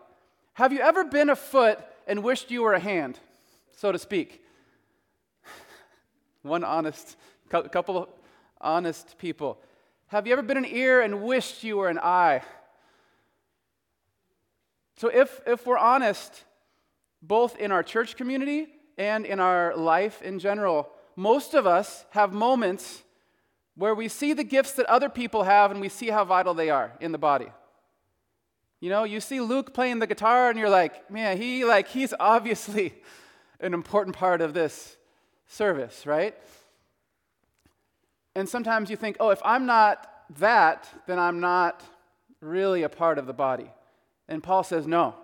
Have 0.54 0.74
you 0.74 0.80
ever 0.80 1.04
been 1.04 1.30
a 1.30 1.36
foot 1.36 1.80
and 2.08 2.24
wished 2.24 2.50
you 2.50 2.64
were 2.64 2.74
a 2.74 2.80
hand, 2.80 3.20
so 3.76 3.92
to 3.92 4.00
speak? 4.00 4.44
One 6.42 6.64
honest, 6.64 7.16
couple 7.50 7.98
of 7.98 8.10
honest 8.60 9.18
people. 9.20 9.60
Have 10.08 10.26
you 10.26 10.34
ever 10.34 10.42
been 10.42 10.58
an 10.58 10.66
ear 10.66 11.02
and 11.02 11.22
wished 11.22 11.64
you 11.64 11.78
were 11.78 11.90
an 11.90 12.00
eye? 12.00 12.42
So, 14.98 15.10
if, 15.10 15.42
if 15.48 15.66
we're 15.66 15.78
honest, 15.78 16.44
both 17.22 17.58
in 17.58 17.72
our 17.72 17.84
church 17.84 18.16
community 18.16 18.68
and 18.98 19.26
in 19.26 19.40
our 19.40 19.76
life 19.76 20.22
in 20.22 20.40
general, 20.40 20.90
most 21.16 21.54
of 21.54 21.68
us 21.68 22.06
have 22.12 22.34
moments 22.34 23.04
where 23.76 23.96
we 23.96 24.08
see 24.08 24.34
the 24.34 24.44
gifts 24.44 24.74
that 24.74 24.86
other 24.88 25.10
people 25.10 25.44
have 25.44 25.72
and 25.72 25.80
we 25.80 25.90
see 25.90 26.10
how 26.10 26.26
vital 26.26 26.54
they 26.54 26.70
are 26.70 26.94
in 27.00 27.12
the 27.12 27.18
body. 27.18 27.48
You 28.80 28.90
know, 28.90 29.04
you 29.04 29.20
see 29.20 29.40
Luke 29.40 29.74
playing 29.74 30.00
the 30.00 30.08
guitar 30.08 30.50
and 30.50 30.58
you're 30.58 30.70
like, 30.70 31.10
man, 31.12 31.38
he 31.38 31.64
like 31.66 31.88
he's 31.88 32.14
obviously 32.20 32.94
an 33.60 33.74
important 33.74 34.16
part 34.16 34.42
of 34.42 34.54
this 34.54 34.98
service, 35.48 36.06
right? 36.06 36.36
And 38.36 38.48
sometimes 38.48 38.90
you 38.90 38.96
think, 38.96 39.18
oh, 39.20 39.30
if 39.30 39.42
I'm 39.44 39.66
not 39.66 40.08
that, 40.40 40.88
then 41.06 41.20
I'm 41.20 41.40
not 41.40 41.84
really 42.40 42.84
a 42.84 42.90
part 42.90 43.18
of 43.18 43.28
the 43.28 43.34
body. 43.34 43.70
And 44.28 44.42
Paul 44.42 44.64
says, 44.64 44.88
no. 44.88 45.16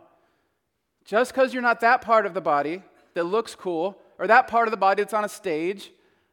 Just 1.08 1.34
because 1.34 1.54
you're 1.54 1.64
not 1.64 1.80
that 1.80 2.02
part 2.02 2.26
of 2.26 2.34
the 2.34 2.42
body 2.42 2.84
that 3.14 3.24
looks 3.24 3.56
cool, 3.56 3.98
or 4.20 4.28
that 4.28 4.50
part 4.50 4.68
of 4.68 4.72
the 4.72 4.78
body 4.78 5.02
that's 5.02 5.14
on 5.14 5.24
a 5.24 5.30
stage, 5.30 5.90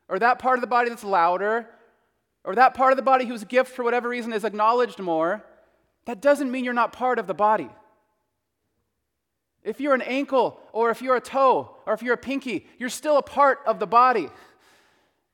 or 0.08 0.18
that 0.18 0.40
part 0.40 0.58
of 0.58 0.60
the 0.62 0.66
body 0.66 0.88
that's 0.88 1.04
louder, 1.04 1.68
or 2.42 2.56
that 2.56 2.74
part 2.74 2.92
of 2.92 2.96
the 2.96 3.02
body 3.02 3.24
whose 3.24 3.44
gift, 3.44 3.70
for 3.70 3.84
whatever 3.84 4.08
reason, 4.08 4.32
is 4.32 4.44
acknowledged 4.44 4.98
more, 4.98 5.44
that 6.06 6.20
doesn't 6.20 6.50
mean 6.50 6.64
you're 6.64 6.74
not 6.74 6.92
part 6.92 7.20
of 7.20 7.28
the 7.28 7.34
body. 7.34 7.70
If 9.62 9.80
you're 9.80 9.94
an 9.94 10.02
ankle, 10.02 10.60
or 10.72 10.90
if 10.90 11.00
you're 11.00 11.16
a 11.16 11.20
toe, 11.20 11.76
or 11.86 11.94
if 11.94 12.02
you're 12.02 12.14
a 12.14 12.18
pinky, 12.18 12.66
you're 12.76 12.88
still 12.88 13.16
a 13.16 13.22
part 13.22 13.60
of 13.66 13.78
the 13.78 13.86
body. 13.86 14.28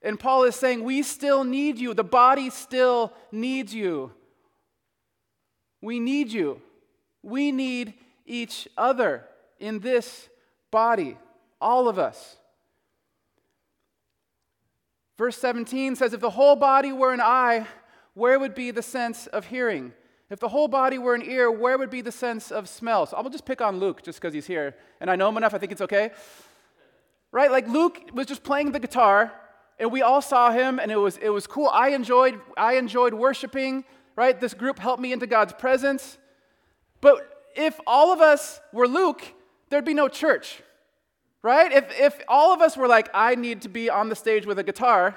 And 0.03 0.21
Paul 0.21 0.45
is 0.45 0.55
saying, 0.55 0.85
We 0.85 1.03
still 1.03 1.45
need 1.45 1.79
you. 1.79 1.95
The 1.95 2.05
body 2.05 2.51
still 2.51 3.15
needs 3.33 3.75
you. 3.75 4.13
We 5.81 5.99
need 5.99 6.31
you. 6.31 6.61
We 7.23 7.53
need 7.53 7.95
each 8.27 8.69
other 8.77 9.25
in 9.61 9.81
this 9.81 10.29
body, 10.71 11.17
all 11.61 11.89
of 11.89 11.99
us. 11.99 12.37
Verse 15.17 15.37
17 15.37 15.97
says, 15.97 16.15
If 16.15 16.21
the 16.21 16.31
whole 16.31 16.57
body 16.57 16.93
were 16.93 17.13
an 17.13 17.21
eye, 17.21 17.67
where 18.15 18.39
would 18.39 18.55
be 18.55 18.71
the 18.71 18.83
sense 18.83 19.27
of 19.27 19.47
hearing? 19.47 19.93
If 20.31 20.41
the 20.41 20.49
whole 20.49 20.69
body 20.69 20.97
were 20.97 21.15
an 21.15 21.23
ear, 21.23 21.51
where 21.51 21.77
would 21.77 21.91
be 21.91 22.01
the 22.01 22.13
sense 22.13 22.51
of 22.51 22.69
smell? 22.69 23.05
So 23.05 23.17
I'll 23.17 23.29
just 23.29 23.45
pick 23.45 23.61
on 23.61 23.79
Luke 23.79 24.03
just 24.03 24.21
because 24.21 24.33
he's 24.33 24.47
here. 24.47 24.77
And 25.01 25.11
I 25.11 25.17
know 25.17 25.29
him 25.29 25.37
enough, 25.37 25.53
I 25.55 25.59
think 25.59 25.73
it's 25.73 25.81
okay. 25.83 26.11
Right? 27.33 27.51
Like 27.51 27.69
Luke 27.69 28.11
was 28.15 28.27
just 28.27 28.43
playing 28.43 28.73
the 28.73 28.81
guitar, 28.81 29.33
and 29.79 29.91
we 29.91 30.03
all 30.03 30.23
saw 30.23 30.53
him, 30.53 30.79
and 30.79 30.91
it 30.91 30.97
was, 30.97 31.17
it 31.19 31.31
was 31.31 31.47
cool. 31.47 31.69
I 31.69 31.91
enjoyed, 31.91 32.41
I 32.57 32.75
enjoyed 32.75 33.13
worshiping, 33.13 33.85
right? 34.17 34.41
This 34.41 34.55
group 34.55 34.79
helped 34.79 35.03
me 35.03 35.13
into 35.13 35.27
God's 35.27 35.53
presence. 35.53 36.17
But 37.01 37.45
if 37.57 37.79
all 37.87 38.13
of 38.13 38.21
us 38.21 38.61
were 38.73 38.87
Luke, 38.87 39.23
there'd 39.71 39.85
be 39.85 39.95
no 39.95 40.09
church, 40.09 40.63
right? 41.43 41.73
If, 41.73 41.99
if 41.99 42.21
all 42.29 42.53
of 42.53 42.61
us 42.61 42.77
were 42.77 42.89
like, 42.89 43.09
I 43.15 43.35
need 43.35 43.63
to 43.63 43.69
be 43.69 43.89
on 43.89 44.09
the 44.09 44.17
stage 44.17 44.45
with 44.45 44.59
a 44.59 44.63
guitar, 44.63 45.17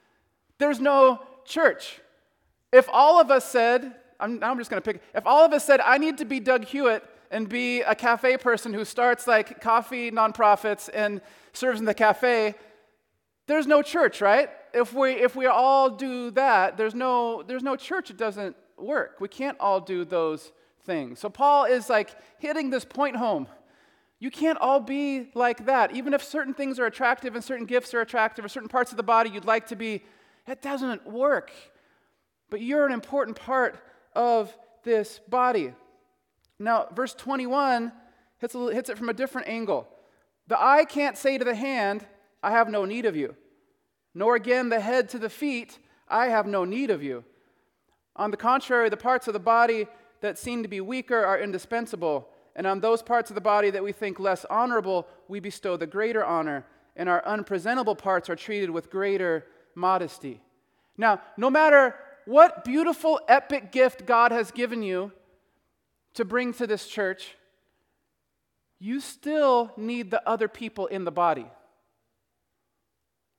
there's 0.58 0.80
no 0.80 1.20
church. 1.44 2.00
If 2.72 2.88
all 2.92 3.20
of 3.20 3.30
us 3.30 3.48
said, 3.48 3.94
I'm, 4.20 4.42
I'm 4.42 4.58
just 4.58 4.70
going 4.70 4.82
to 4.82 4.92
pick. 4.92 5.02
If 5.14 5.26
all 5.26 5.44
of 5.44 5.52
us 5.52 5.64
said, 5.64 5.80
I 5.80 5.98
need 5.98 6.18
to 6.18 6.24
be 6.24 6.40
Doug 6.40 6.64
Hewitt 6.64 7.04
and 7.30 7.48
be 7.48 7.80
a 7.82 7.94
cafe 7.94 8.36
person 8.36 8.72
who 8.72 8.84
starts 8.84 9.26
like 9.26 9.60
coffee 9.60 10.10
nonprofits 10.10 10.88
and 10.92 11.20
serves 11.52 11.80
in 11.80 11.86
the 11.86 11.94
cafe, 11.94 12.54
there's 13.46 13.66
no 13.66 13.82
church, 13.82 14.20
right? 14.20 14.48
If 14.72 14.92
we, 14.92 15.12
if 15.12 15.36
we 15.36 15.46
all 15.46 15.90
do 15.90 16.30
that, 16.32 16.76
there's 16.76 16.94
no, 16.94 17.42
there's 17.42 17.62
no 17.62 17.76
church. 17.76 18.10
It 18.10 18.16
doesn't 18.16 18.56
work. 18.76 19.16
We 19.20 19.28
can't 19.28 19.58
all 19.60 19.80
do 19.80 20.04
those 20.04 20.52
things. 20.84 21.20
So 21.20 21.28
Paul 21.28 21.64
is 21.64 21.88
like 21.88 22.10
hitting 22.38 22.70
this 22.70 22.84
point 22.84 23.16
home. 23.16 23.46
You 24.24 24.30
can't 24.30 24.56
all 24.58 24.80
be 24.80 25.28
like 25.34 25.66
that. 25.66 25.94
Even 25.94 26.14
if 26.14 26.24
certain 26.24 26.54
things 26.54 26.78
are 26.78 26.86
attractive 26.86 27.34
and 27.34 27.44
certain 27.44 27.66
gifts 27.66 27.92
are 27.92 28.00
attractive 28.00 28.42
or 28.42 28.48
certain 28.48 28.70
parts 28.70 28.90
of 28.90 28.96
the 28.96 29.02
body 29.02 29.28
you'd 29.28 29.44
like 29.44 29.66
to 29.66 29.76
be, 29.76 30.02
it 30.46 30.62
doesn't 30.62 31.06
work. 31.06 31.52
But 32.48 32.62
you're 32.62 32.86
an 32.86 32.92
important 32.92 33.36
part 33.38 33.78
of 34.14 34.56
this 34.82 35.20
body. 35.28 35.74
Now, 36.58 36.86
verse 36.94 37.12
21 37.12 37.92
hits, 38.38 38.54
little, 38.54 38.70
hits 38.70 38.88
it 38.88 38.96
from 38.96 39.10
a 39.10 39.12
different 39.12 39.46
angle. 39.46 39.90
The 40.46 40.58
eye 40.58 40.86
can't 40.86 41.18
say 41.18 41.36
to 41.36 41.44
the 41.44 41.54
hand, 41.54 42.06
I 42.42 42.52
have 42.52 42.70
no 42.70 42.86
need 42.86 43.04
of 43.04 43.14
you, 43.14 43.36
nor 44.14 44.36
again 44.36 44.70
the 44.70 44.80
head 44.80 45.10
to 45.10 45.18
the 45.18 45.28
feet, 45.28 45.78
I 46.08 46.28
have 46.28 46.46
no 46.46 46.64
need 46.64 46.88
of 46.88 47.02
you. 47.02 47.24
On 48.16 48.30
the 48.30 48.38
contrary, 48.38 48.88
the 48.88 48.96
parts 48.96 49.26
of 49.26 49.34
the 49.34 49.38
body 49.38 49.86
that 50.22 50.38
seem 50.38 50.62
to 50.62 50.68
be 50.70 50.80
weaker 50.80 51.22
are 51.22 51.38
indispensable, 51.38 52.30
and 52.56 52.66
on 52.66 52.80
those 52.80 53.02
parts 53.02 53.30
of 53.30 53.34
the 53.34 53.40
body 53.40 53.70
that 53.70 53.82
we 53.82 53.92
think 53.92 54.20
less 54.20 54.44
honorable, 54.46 55.06
we 55.28 55.40
bestow 55.40 55.76
the 55.76 55.86
greater 55.86 56.24
honor, 56.24 56.64
and 56.96 57.08
our 57.08 57.24
unpresentable 57.26 57.96
parts 57.96 58.30
are 58.30 58.36
treated 58.36 58.70
with 58.70 58.90
greater 58.90 59.46
modesty. 59.74 60.40
Now, 60.96 61.20
no 61.36 61.50
matter 61.50 61.96
what 62.26 62.64
beautiful, 62.64 63.20
epic 63.28 63.72
gift 63.72 64.06
God 64.06 64.32
has 64.32 64.50
given 64.50 64.82
you 64.82 65.12
to 66.14 66.24
bring 66.24 66.52
to 66.54 66.66
this 66.66 66.86
church, 66.86 67.36
you 68.78 69.00
still 69.00 69.72
need 69.76 70.10
the 70.10 70.26
other 70.28 70.48
people 70.48 70.86
in 70.86 71.04
the 71.04 71.10
body. 71.10 71.46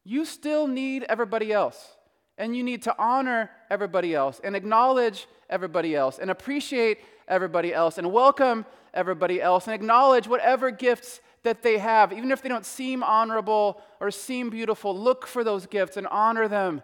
You 0.03 0.25
still 0.25 0.67
need 0.67 1.03
everybody 1.03 1.51
else. 1.51 1.95
And 2.37 2.55
you 2.55 2.63
need 2.63 2.81
to 2.83 2.95
honor 2.97 3.49
everybody 3.69 4.13
else 4.13 4.41
and 4.43 4.55
acknowledge 4.55 5.27
everybody 5.49 5.95
else 5.95 6.19
and 6.19 6.29
appreciate 6.29 6.99
everybody 7.27 7.73
else 7.73 7.97
and 7.97 8.11
welcome 8.11 8.65
everybody 8.93 9.41
else 9.41 9.67
and 9.67 9.73
acknowledge 9.73 10.27
whatever 10.27 10.71
gifts 10.71 11.21
that 11.43 11.63
they 11.63 11.77
have. 11.77 12.11
Even 12.11 12.31
if 12.31 12.41
they 12.41 12.49
don't 12.49 12.65
seem 12.65 13.03
honorable 13.03 13.81
or 13.99 14.11
seem 14.11 14.49
beautiful, 14.49 14.97
look 14.97 15.25
for 15.25 15.43
those 15.43 15.65
gifts 15.65 15.95
and 15.95 16.07
honor 16.07 16.47
them 16.47 16.81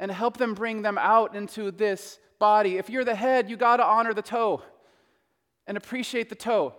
and 0.00 0.10
help 0.10 0.38
them 0.38 0.54
bring 0.54 0.82
them 0.82 0.98
out 0.98 1.36
into 1.36 1.70
this 1.70 2.18
body. 2.38 2.78
If 2.78 2.90
you're 2.90 3.04
the 3.04 3.14
head, 3.14 3.48
you 3.48 3.56
got 3.56 3.76
to 3.76 3.84
honor 3.84 4.14
the 4.14 4.22
toe 4.22 4.62
and 5.66 5.76
appreciate 5.76 6.28
the 6.28 6.34
toe. 6.34 6.74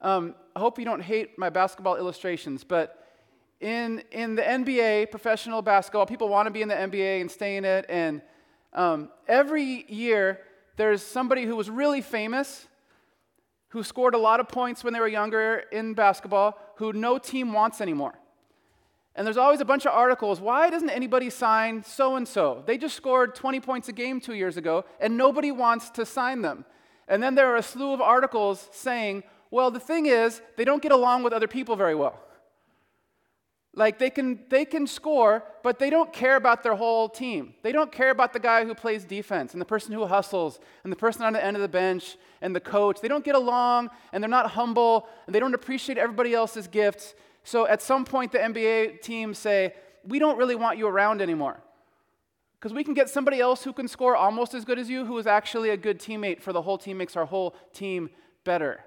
Um, 0.00 0.34
I 0.56 0.58
hope 0.58 0.78
you 0.78 0.84
don't 0.84 1.02
hate 1.02 1.38
my 1.38 1.50
basketball 1.50 1.96
illustrations, 1.96 2.64
but 2.64 3.01
in, 3.62 4.02
in 4.10 4.34
the 4.34 4.42
NBA, 4.42 5.10
professional 5.10 5.62
basketball, 5.62 6.04
people 6.04 6.28
want 6.28 6.46
to 6.46 6.50
be 6.50 6.62
in 6.62 6.68
the 6.68 6.74
NBA 6.74 7.20
and 7.20 7.30
stay 7.30 7.56
in 7.56 7.64
it. 7.64 7.86
And 7.88 8.20
um, 8.72 9.08
every 9.28 9.86
year, 9.88 10.40
there's 10.76 11.00
somebody 11.00 11.44
who 11.44 11.54
was 11.54 11.70
really 11.70 12.00
famous, 12.00 12.66
who 13.68 13.84
scored 13.84 14.14
a 14.14 14.18
lot 14.18 14.40
of 14.40 14.48
points 14.48 14.82
when 14.82 14.92
they 14.92 15.00
were 15.00 15.08
younger 15.08 15.62
in 15.70 15.94
basketball, 15.94 16.58
who 16.76 16.92
no 16.92 17.18
team 17.18 17.52
wants 17.52 17.80
anymore. 17.80 18.14
And 19.14 19.26
there's 19.26 19.36
always 19.36 19.60
a 19.60 19.64
bunch 19.64 19.86
of 19.86 19.92
articles. 19.92 20.40
Why 20.40 20.68
doesn't 20.68 20.90
anybody 20.90 21.30
sign 21.30 21.84
so 21.84 22.16
and 22.16 22.26
so? 22.26 22.64
They 22.66 22.76
just 22.76 22.96
scored 22.96 23.34
20 23.34 23.60
points 23.60 23.88
a 23.88 23.92
game 23.92 24.20
two 24.20 24.34
years 24.34 24.56
ago, 24.56 24.84
and 25.00 25.16
nobody 25.16 25.52
wants 25.52 25.90
to 25.90 26.04
sign 26.04 26.42
them. 26.42 26.64
And 27.06 27.22
then 27.22 27.36
there 27.36 27.52
are 27.52 27.56
a 27.56 27.62
slew 27.62 27.92
of 27.92 28.00
articles 28.00 28.68
saying, 28.72 29.22
well, 29.50 29.70
the 29.70 29.80
thing 29.80 30.06
is, 30.06 30.40
they 30.56 30.64
don't 30.64 30.82
get 30.82 30.92
along 30.92 31.22
with 31.22 31.32
other 31.32 31.46
people 31.46 31.76
very 31.76 31.94
well. 31.94 32.18
Like 33.74 33.98
they 33.98 34.10
can 34.10 34.40
they 34.50 34.66
can 34.66 34.86
score, 34.86 35.44
but 35.62 35.78
they 35.78 35.88
don't 35.88 36.12
care 36.12 36.36
about 36.36 36.62
their 36.62 36.74
whole 36.74 37.08
team. 37.08 37.54
They 37.62 37.72
don't 37.72 37.90
care 37.90 38.10
about 38.10 38.34
the 38.34 38.38
guy 38.38 38.64
who 38.66 38.74
plays 38.74 39.04
defense 39.04 39.52
and 39.52 39.60
the 39.60 39.66
person 39.66 39.94
who 39.94 40.04
hustles 40.06 40.60
and 40.84 40.92
the 40.92 40.96
person 40.96 41.22
on 41.22 41.32
the 41.32 41.42
end 41.42 41.56
of 41.56 41.62
the 41.62 41.68
bench 41.68 42.18
and 42.42 42.54
the 42.54 42.60
coach. 42.60 43.00
They 43.00 43.08
don't 43.08 43.24
get 43.24 43.34
along 43.34 43.88
and 44.12 44.22
they're 44.22 44.28
not 44.28 44.50
humble 44.50 45.08
and 45.26 45.34
they 45.34 45.40
don't 45.40 45.54
appreciate 45.54 45.96
everybody 45.96 46.34
else's 46.34 46.66
gifts. 46.66 47.14
So 47.44 47.66
at 47.66 47.80
some 47.80 48.04
point 48.04 48.30
the 48.32 48.38
NBA 48.38 49.00
teams 49.00 49.38
say, 49.38 49.74
"We 50.04 50.18
don't 50.18 50.36
really 50.36 50.54
want 50.54 50.76
you 50.76 50.86
around 50.86 51.22
anymore." 51.22 51.62
Because 52.60 52.74
we 52.74 52.84
can 52.84 52.92
get 52.92 53.08
somebody 53.08 53.40
else 53.40 53.64
who 53.64 53.72
can 53.72 53.88
score 53.88 54.14
almost 54.14 54.52
as 54.52 54.66
good 54.66 54.78
as 54.78 54.90
you, 54.90 55.06
who 55.06 55.16
is 55.16 55.26
actually 55.26 55.70
a 55.70 55.76
good 55.78 55.98
teammate 55.98 56.42
for 56.42 56.52
the 56.52 56.62
whole 56.62 56.78
team, 56.78 56.98
makes 56.98 57.16
our 57.16 57.24
whole 57.24 57.56
team 57.72 58.10
better. 58.44 58.84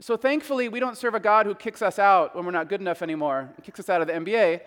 So 0.00 0.16
thankfully, 0.16 0.68
we 0.68 0.78
don't 0.78 0.96
serve 0.96 1.14
a 1.14 1.20
God 1.20 1.46
who 1.46 1.54
kicks 1.54 1.80
us 1.80 1.98
out 1.98 2.36
when 2.36 2.44
we're 2.44 2.50
not 2.50 2.68
good 2.68 2.80
enough 2.80 3.00
anymore, 3.02 3.50
kicks 3.62 3.80
us 3.80 3.88
out 3.88 4.00
of 4.02 4.06
the 4.06 4.12
NBA. 4.12 4.60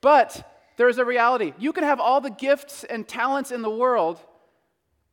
But 0.00 0.48
there's 0.76 0.98
a 0.98 1.04
reality. 1.04 1.52
You 1.58 1.72
can 1.72 1.84
have 1.84 2.00
all 2.00 2.20
the 2.20 2.30
gifts 2.30 2.84
and 2.84 3.06
talents 3.06 3.50
in 3.50 3.62
the 3.62 3.70
world, 3.70 4.20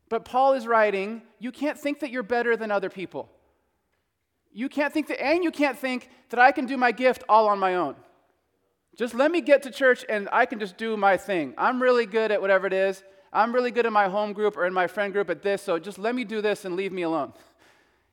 but 0.10 0.24
Paul 0.24 0.54
is 0.54 0.68
writing, 0.68 1.22
you 1.40 1.52
can't 1.52 1.78
think 1.78 2.00
that 2.00 2.12
you're 2.12 2.24
better 2.24 2.56
than 2.56 2.72
other 2.72 2.90
people. 2.90 3.30
You 4.54 4.70
can't 4.70 4.94
think 4.94 5.08
that, 5.08 5.22
and 5.22 5.44
you 5.44 5.52
can't 5.52 5.78
think 5.78 6.10
that 6.30 6.40
I 6.40 6.54
can 6.54 6.66
do 6.66 6.78
my 6.78 6.94
gift 6.94 7.24
all 7.28 7.48
on 7.48 7.60
my 7.60 7.76
own. 7.76 7.96
Just 8.98 9.14
let 9.14 9.32
me 9.32 9.42
get 9.42 9.64
to 9.64 9.72
church 9.72 10.06
and 10.08 10.30
I 10.32 10.46
can 10.46 10.60
just 10.60 10.78
do 10.78 10.96
my 10.96 11.18
thing. 11.18 11.54
I'm 11.58 11.82
really 11.82 12.06
good 12.06 12.32
at 12.32 12.40
whatever 12.40 12.66
it 12.66 12.72
is. 12.72 13.04
I'm 13.34 13.54
really 13.54 13.72
good 13.72 13.86
in 13.86 13.92
my 13.92 14.08
home 14.08 14.32
group 14.32 14.56
or 14.56 14.66
in 14.66 14.74
my 14.74 14.88
friend 14.88 15.12
group 15.12 15.30
at 15.30 15.42
this, 15.42 15.62
so 15.62 15.78
just 15.78 16.00
let 16.00 16.16
me 16.16 16.24
do 16.24 16.42
this 16.42 16.64
and 16.64 16.78
leave 16.78 16.94
me 16.94 17.02
alone. 17.02 17.34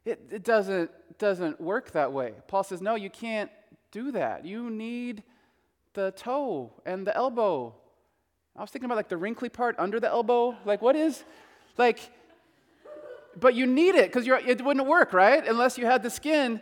It, 0.04 0.20
it 0.30 0.44
doesn't, 0.44 0.90
doesn't 1.18 1.60
work 1.60 1.92
that 1.92 2.12
way. 2.12 2.34
Paul 2.48 2.64
says, 2.64 2.80
no, 2.80 2.94
you 2.94 3.10
can't 3.10 3.50
do 3.90 4.12
that. 4.12 4.44
You 4.44 4.70
need 4.70 5.22
the 5.94 6.12
toe 6.16 6.72
and 6.84 7.06
the 7.06 7.16
elbow. 7.16 7.74
I 8.56 8.60
was 8.60 8.70
thinking 8.70 8.86
about 8.86 8.96
like 8.96 9.08
the 9.08 9.16
wrinkly 9.16 9.48
part 9.48 9.76
under 9.78 10.00
the 10.00 10.08
elbow. 10.08 10.56
Like, 10.64 10.82
what 10.82 10.96
is, 10.96 11.22
like, 11.78 12.00
but 13.38 13.54
you 13.54 13.66
need 13.66 13.94
it 13.94 14.12
because 14.12 14.26
it 14.26 14.64
wouldn't 14.64 14.86
work, 14.86 15.12
right? 15.12 15.46
Unless 15.46 15.78
you 15.78 15.86
had 15.86 16.02
the 16.02 16.10
skin. 16.10 16.60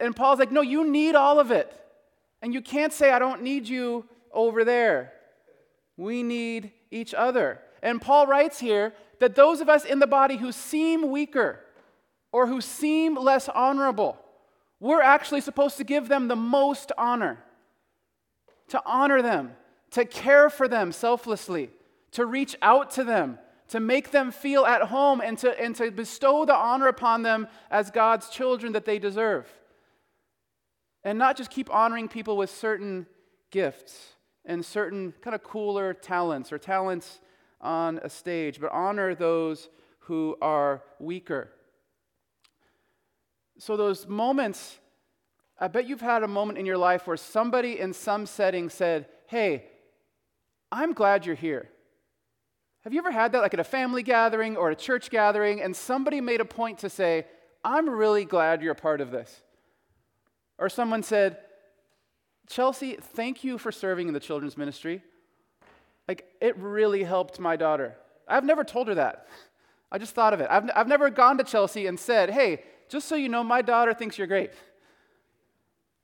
And 0.00 0.16
Paul's 0.16 0.38
like, 0.38 0.52
no, 0.52 0.62
you 0.62 0.88
need 0.88 1.14
all 1.14 1.38
of 1.38 1.50
it. 1.50 1.72
And 2.40 2.54
you 2.54 2.62
can't 2.62 2.92
say, 2.92 3.10
I 3.10 3.18
don't 3.18 3.42
need 3.42 3.68
you 3.68 4.06
over 4.32 4.64
there. 4.64 5.12
We 5.96 6.22
need 6.22 6.72
each 6.90 7.12
other. 7.12 7.60
And 7.82 8.00
Paul 8.00 8.26
writes 8.26 8.58
here 8.58 8.94
that 9.20 9.34
those 9.34 9.60
of 9.60 9.68
us 9.68 9.84
in 9.84 9.98
the 9.98 10.06
body 10.06 10.36
who 10.36 10.50
seem 10.50 11.10
weaker, 11.10 11.60
or 12.32 12.46
who 12.46 12.60
seem 12.60 13.14
less 13.14 13.48
honorable, 13.48 14.18
we're 14.80 15.02
actually 15.02 15.40
supposed 15.40 15.76
to 15.76 15.84
give 15.84 16.08
them 16.08 16.26
the 16.26 16.36
most 16.36 16.90
honor, 16.98 17.38
to 18.68 18.82
honor 18.84 19.22
them, 19.22 19.52
to 19.90 20.04
care 20.04 20.50
for 20.50 20.66
them 20.66 20.90
selflessly, 20.90 21.70
to 22.10 22.26
reach 22.26 22.56
out 22.62 22.90
to 22.90 23.04
them, 23.04 23.38
to 23.68 23.78
make 23.78 24.10
them 24.10 24.32
feel 24.32 24.64
at 24.64 24.82
home, 24.82 25.20
and 25.20 25.38
to, 25.38 25.60
and 25.60 25.76
to 25.76 25.90
bestow 25.90 26.44
the 26.44 26.54
honor 26.54 26.88
upon 26.88 27.22
them 27.22 27.46
as 27.70 27.90
God's 27.90 28.28
children 28.28 28.72
that 28.72 28.84
they 28.84 28.98
deserve. 28.98 29.46
And 31.04 31.18
not 31.18 31.36
just 31.36 31.50
keep 31.50 31.72
honoring 31.72 32.08
people 32.08 32.36
with 32.36 32.50
certain 32.50 33.06
gifts 33.50 34.14
and 34.44 34.64
certain 34.64 35.14
kind 35.20 35.34
of 35.34 35.42
cooler 35.42 35.94
talents 35.94 36.52
or 36.52 36.58
talents 36.58 37.20
on 37.60 37.98
a 38.02 38.10
stage, 38.10 38.60
but 38.60 38.72
honor 38.72 39.14
those 39.14 39.68
who 40.00 40.36
are 40.42 40.82
weaker. 40.98 41.50
So, 43.58 43.76
those 43.76 44.06
moments, 44.06 44.78
I 45.58 45.68
bet 45.68 45.88
you've 45.88 46.00
had 46.00 46.22
a 46.22 46.28
moment 46.28 46.58
in 46.58 46.66
your 46.66 46.78
life 46.78 47.06
where 47.06 47.16
somebody 47.16 47.78
in 47.78 47.92
some 47.92 48.26
setting 48.26 48.68
said, 48.68 49.06
Hey, 49.26 49.66
I'm 50.70 50.92
glad 50.92 51.26
you're 51.26 51.34
here. 51.34 51.68
Have 52.84 52.92
you 52.92 52.98
ever 52.98 53.12
had 53.12 53.32
that, 53.32 53.42
like 53.42 53.54
at 53.54 53.60
a 53.60 53.64
family 53.64 54.02
gathering 54.02 54.56
or 54.56 54.70
a 54.70 54.76
church 54.76 55.10
gathering, 55.10 55.60
and 55.60 55.76
somebody 55.76 56.20
made 56.20 56.40
a 56.40 56.44
point 56.44 56.78
to 56.80 56.90
say, 56.90 57.26
I'm 57.64 57.88
really 57.88 58.24
glad 58.24 58.62
you're 58.62 58.72
a 58.72 58.76
part 58.76 59.00
of 59.00 59.10
this? 59.10 59.42
Or 60.58 60.68
someone 60.68 61.02
said, 61.02 61.38
Chelsea, 62.48 62.96
thank 63.00 63.44
you 63.44 63.56
for 63.56 63.70
serving 63.70 64.08
in 64.08 64.14
the 64.14 64.20
children's 64.20 64.56
ministry. 64.56 65.02
Like, 66.08 66.26
it 66.40 66.56
really 66.58 67.04
helped 67.04 67.38
my 67.38 67.56
daughter. 67.56 67.96
I've 68.26 68.44
never 68.44 68.64
told 68.64 68.88
her 68.88 68.96
that. 68.96 69.28
I 69.92 69.98
just 69.98 70.14
thought 70.14 70.34
of 70.34 70.40
it. 70.40 70.48
I've, 70.50 70.68
I've 70.74 70.88
never 70.88 71.08
gone 71.10 71.38
to 71.38 71.44
Chelsea 71.44 71.86
and 71.86 72.00
said, 72.00 72.30
Hey, 72.30 72.62
just 72.88 73.08
so 73.08 73.14
you 73.14 73.28
know, 73.28 73.44
my 73.44 73.62
daughter 73.62 73.94
thinks 73.94 74.18
you're 74.18 74.26
great. 74.26 74.52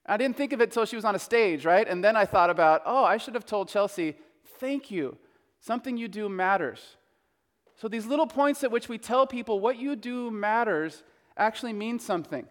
I 0.05 0.17
didn't 0.17 0.37
think 0.37 0.53
of 0.53 0.61
it 0.61 0.65
until 0.69 0.85
she 0.85 0.95
was 0.95 1.05
on 1.05 1.15
a 1.15 1.19
stage, 1.19 1.65
right? 1.65 1.87
And 1.87 2.03
then 2.03 2.15
I 2.15 2.25
thought 2.25 2.49
about, 2.49 2.81
oh, 2.85 3.03
I 3.03 3.17
should 3.17 3.35
have 3.35 3.45
told 3.45 3.69
Chelsea, 3.69 4.17
thank 4.59 4.89
you. 4.89 5.17
Something 5.59 5.97
you 5.97 6.07
do 6.07 6.27
matters. 6.29 6.97
So 7.75 7.87
these 7.87 8.05
little 8.05 8.27
points 8.27 8.63
at 8.63 8.71
which 8.71 8.89
we 8.89 8.97
tell 8.97 9.27
people 9.27 9.59
what 9.59 9.77
you 9.77 9.95
do 9.95 10.31
matters 10.31 11.03
actually 11.37 11.73
mean 11.73 11.99
something. 11.99 12.45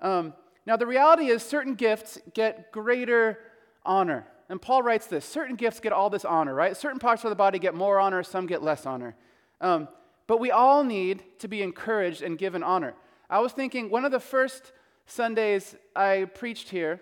Um, 0.00 0.34
now, 0.66 0.76
the 0.76 0.86
reality 0.86 1.26
is, 1.28 1.42
certain 1.42 1.74
gifts 1.74 2.18
get 2.34 2.72
greater 2.72 3.38
honor. 3.84 4.26
And 4.48 4.60
Paul 4.60 4.82
writes 4.82 5.06
this 5.06 5.24
certain 5.24 5.56
gifts 5.56 5.80
get 5.80 5.92
all 5.92 6.10
this 6.10 6.24
honor, 6.24 6.54
right? 6.54 6.76
Certain 6.76 6.98
parts 6.98 7.24
of 7.24 7.30
the 7.30 7.36
body 7.36 7.58
get 7.58 7.74
more 7.74 7.98
honor, 7.98 8.22
some 8.22 8.46
get 8.46 8.62
less 8.62 8.86
honor. 8.86 9.14
Um, 9.60 9.88
but 10.26 10.40
we 10.40 10.50
all 10.50 10.84
need 10.84 11.22
to 11.40 11.48
be 11.48 11.62
encouraged 11.62 12.22
and 12.22 12.38
given 12.38 12.62
honor. 12.62 12.94
I 13.30 13.40
was 13.40 13.52
thinking 13.52 13.90
one 13.90 14.04
of 14.04 14.12
the 14.12 14.20
first 14.20 14.72
Sundays 15.06 15.74
I 15.94 16.26
preached 16.34 16.68
here, 16.68 17.00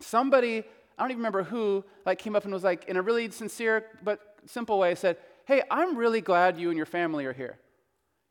somebody, 0.00 0.58
I 0.98 1.02
don't 1.02 1.10
even 1.10 1.18
remember 1.18 1.42
who, 1.42 1.84
like 2.04 2.18
came 2.18 2.36
up 2.36 2.44
and 2.44 2.52
was 2.52 2.64
like, 2.64 2.84
in 2.84 2.96
a 2.96 3.02
really 3.02 3.30
sincere 3.30 3.86
but 4.02 4.20
simple 4.46 4.78
way, 4.78 4.94
said, 4.94 5.16
Hey, 5.46 5.62
I'm 5.70 5.96
really 5.96 6.22
glad 6.22 6.58
you 6.58 6.70
and 6.70 6.76
your 6.76 6.86
family 6.86 7.26
are 7.26 7.32
here. 7.32 7.58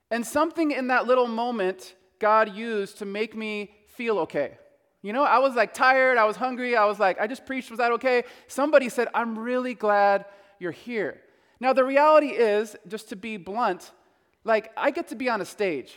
And 0.10 0.26
something 0.26 0.72
in 0.72 0.88
that 0.88 1.06
little 1.06 1.28
moment 1.28 1.96
God 2.20 2.56
used 2.56 3.00
to 3.00 3.06
make 3.06 3.36
me 3.36 3.72
feel 3.88 4.20
okay. 4.20 4.58
You 5.02 5.12
know, 5.12 5.24
I 5.24 5.40
was 5.40 5.54
like 5.56 5.74
tired, 5.74 6.18
I 6.18 6.24
was 6.24 6.38
hungry, 6.38 6.76
I 6.76 6.86
was 6.86 7.00
like, 7.00 7.20
I 7.20 7.28
just 7.28 7.46
preached, 7.46 7.70
was 7.70 7.80
that 7.80 7.92
okay? 7.94 8.24
Somebody 8.48 8.90
said, 8.90 9.10
I'm 9.14 9.38
really 9.38 9.74
glad 9.74 10.26
you're 10.58 10.72
here. 10.72 11.20
Now, 11.60 11.74
the 11.74 11.84
reality 11.84 12.28
is, 12.28 12.76
just 12.88 13.10
to 13.10 13.16
be 13.16 13.38
blunt, 13.38 13.92
like, 14.44 14.72
I 14.78 14.92
get 14.92 15.10
to 15.10 15.16
be 15.16 15.30
on 15.30 15.42
a 15.42 15.46
stage 15.46 15.94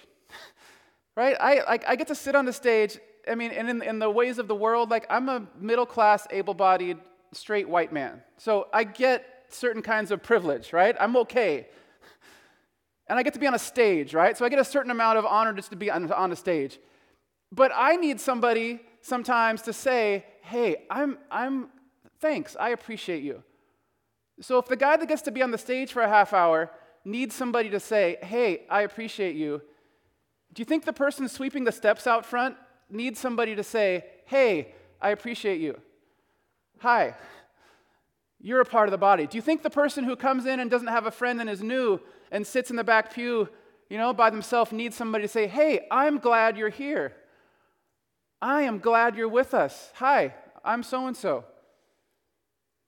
right? 1.16 1.36
I, 1.40 1.62
like, 1.66 1.84
I 1.88 1.96
get 1.96 2.08
to 2.08 2.14
sit 2.14 2.34
on 2.34 2.44
the 2.44 2.52
stage. 2.52 2.98
I 3.26 3.34
mean, 3.34 3.50
and 3.50 3.68
in, 3.68 3.82
in 3.82 3.98
the 3.98 4.10
ways 4.10 4.38
of 4.38 4.46
the 4.46 4.54
world, 4.54 4.90
like, 4.90 5.06
I'm 5.10 5.28
a 5.28 5.46
middle 5.58 5.86
class, 5.86 6.26
able 6.30 6.54
bodied, 6.54 6.98
straight 7.32 7.68
white 7.68 7.92
man. 7.92 8.22
So 8.36 8.68
I 8.72 8.84
get 8.84 9.46
certain 9.48 9.82
kinds 9.82 10.10
of 10.10 10.22
privilege, 10.22 10.72
right? 10.72 10.94
I'm 11.00 11.16
okay. 11.16 11.66
And 13.08 13.18
I 13.18 13.22
get 13.22 13.34
to 13.34 13.40
be 13.40 13.46
on 13.46 13.54
a 13.54 13.58
stage, 13.58 14.14
right? 14.14 14.36
So 14.36 14.44
I 14.44 14.48
get 14.48 14.58
a 14.58 14.64
certain 14.64 14.90
amount 14.90 15.18
of 15.18 15.24
honor 15.24 15.52
just 15.52 15.70
to 15.70 15.76
be 15.76 15.90
on, 15.90 16.10
on 16.12 16.32
a 16.32 16.36
stage. 16.36 16.78
But 17.52 17.70
I 17.74 17.96
need 17.96 18.20
somebody 18.20 18.80
sometimes 19.00 19.62
to 19.62 19.72
say, 19.72 20.24
hey, 20.42 20.86
I'm, 20.90 21.18
I'm, 21.30 21.68
thanks, 22.20 22.56
I 22.58 22.70
appreciate 22.70 23.22
you. 23.22 23.42
So 24.40 24.58
if 24.58 24.66
the 24.66 24.76
guy 24.76 24.96
that 24.96 25.06
gets 25.06 25.22
to 25.22 25.30
be 25.30 25.42
on 25.42 25.50
the 25.50 25.58
stage 25.58 25.92
for 25.92 26.02
a 26.02 26.08
half 26.08 26.32
hour 26.32 26.70
needs 27.04 27.34
somebody 27.34 27.70
to 27.70 27.80
say, 27.80 28.18
hey, 28.22 28.66
I 28.68 28.82
appreciate 28.82 29.36
you, 29.36 29.62
do 30.56 30.62
you 30.62 30.64
think 30.64 30.86
the 30.86 30.92
person 30.92 31.28
sweeping 31.28 31.64
the 31.64 31.70
steps 31.70 32.06
out 32.06 32.24
front 32.24 32.56
needs 32.88 33.20
somebody 33.20 33.54
to 33.54 33.62
say, 33.62 34.06
Hey, 34.24 34.72
I 35.02 35.10
appreciate 35.10 35.60
you? 35.60 35.78
Hi, 36.78 37.14
you're 38.40 38.62
a 38.62 38.64
part 38.64 38.88
of 38.88 38.90
the 38.90 38.98
body. 38.98 39.26
Do 39.26 39.36
you 39.36 39.42
think 39.42 39.62
the 39.62 39.68
person 39.68 40.02
who 40.02 40.16
comes 40.16 40.46
in 40.46 40.58
and 40.58 40.70
doesn't 40.70 40.88
have 40.88 41.04
a 41.04 41.10
friend 41.10 41.42
and 41.42 41.50
is 41.50 41.62
new 41.62 42.00
and 42.32 42.46
sits 42.46 42.70
in 42.70 42.76
the 42.76 42.84
back 42.84 43.12
pew, 43.12 43.50
you 43.90 43.98
know, 43.98 44.14
by 44.14 44.30
themselves 44.30 44.72
needs 44.72 44.96
somebody 44.96 45.24
to 45.24 45.28
say, 45.28 45.46
Hey, 45.46 45.86
I'm 45.90 46.16
glad 46.16 46.56
you're 46.56 46.70
here. 46.70 47.12
I 48.40 48.62
am 48.62 48.78
glad 48.78 49.14
you're 49.14 49.28
with 49.28 49.52
us. 49.52 49.92
Hi, 49.96 50.34
I'm 50.64 50.82
so 50.82 51.06
and 51.06 51.16
so. 51.16 51.44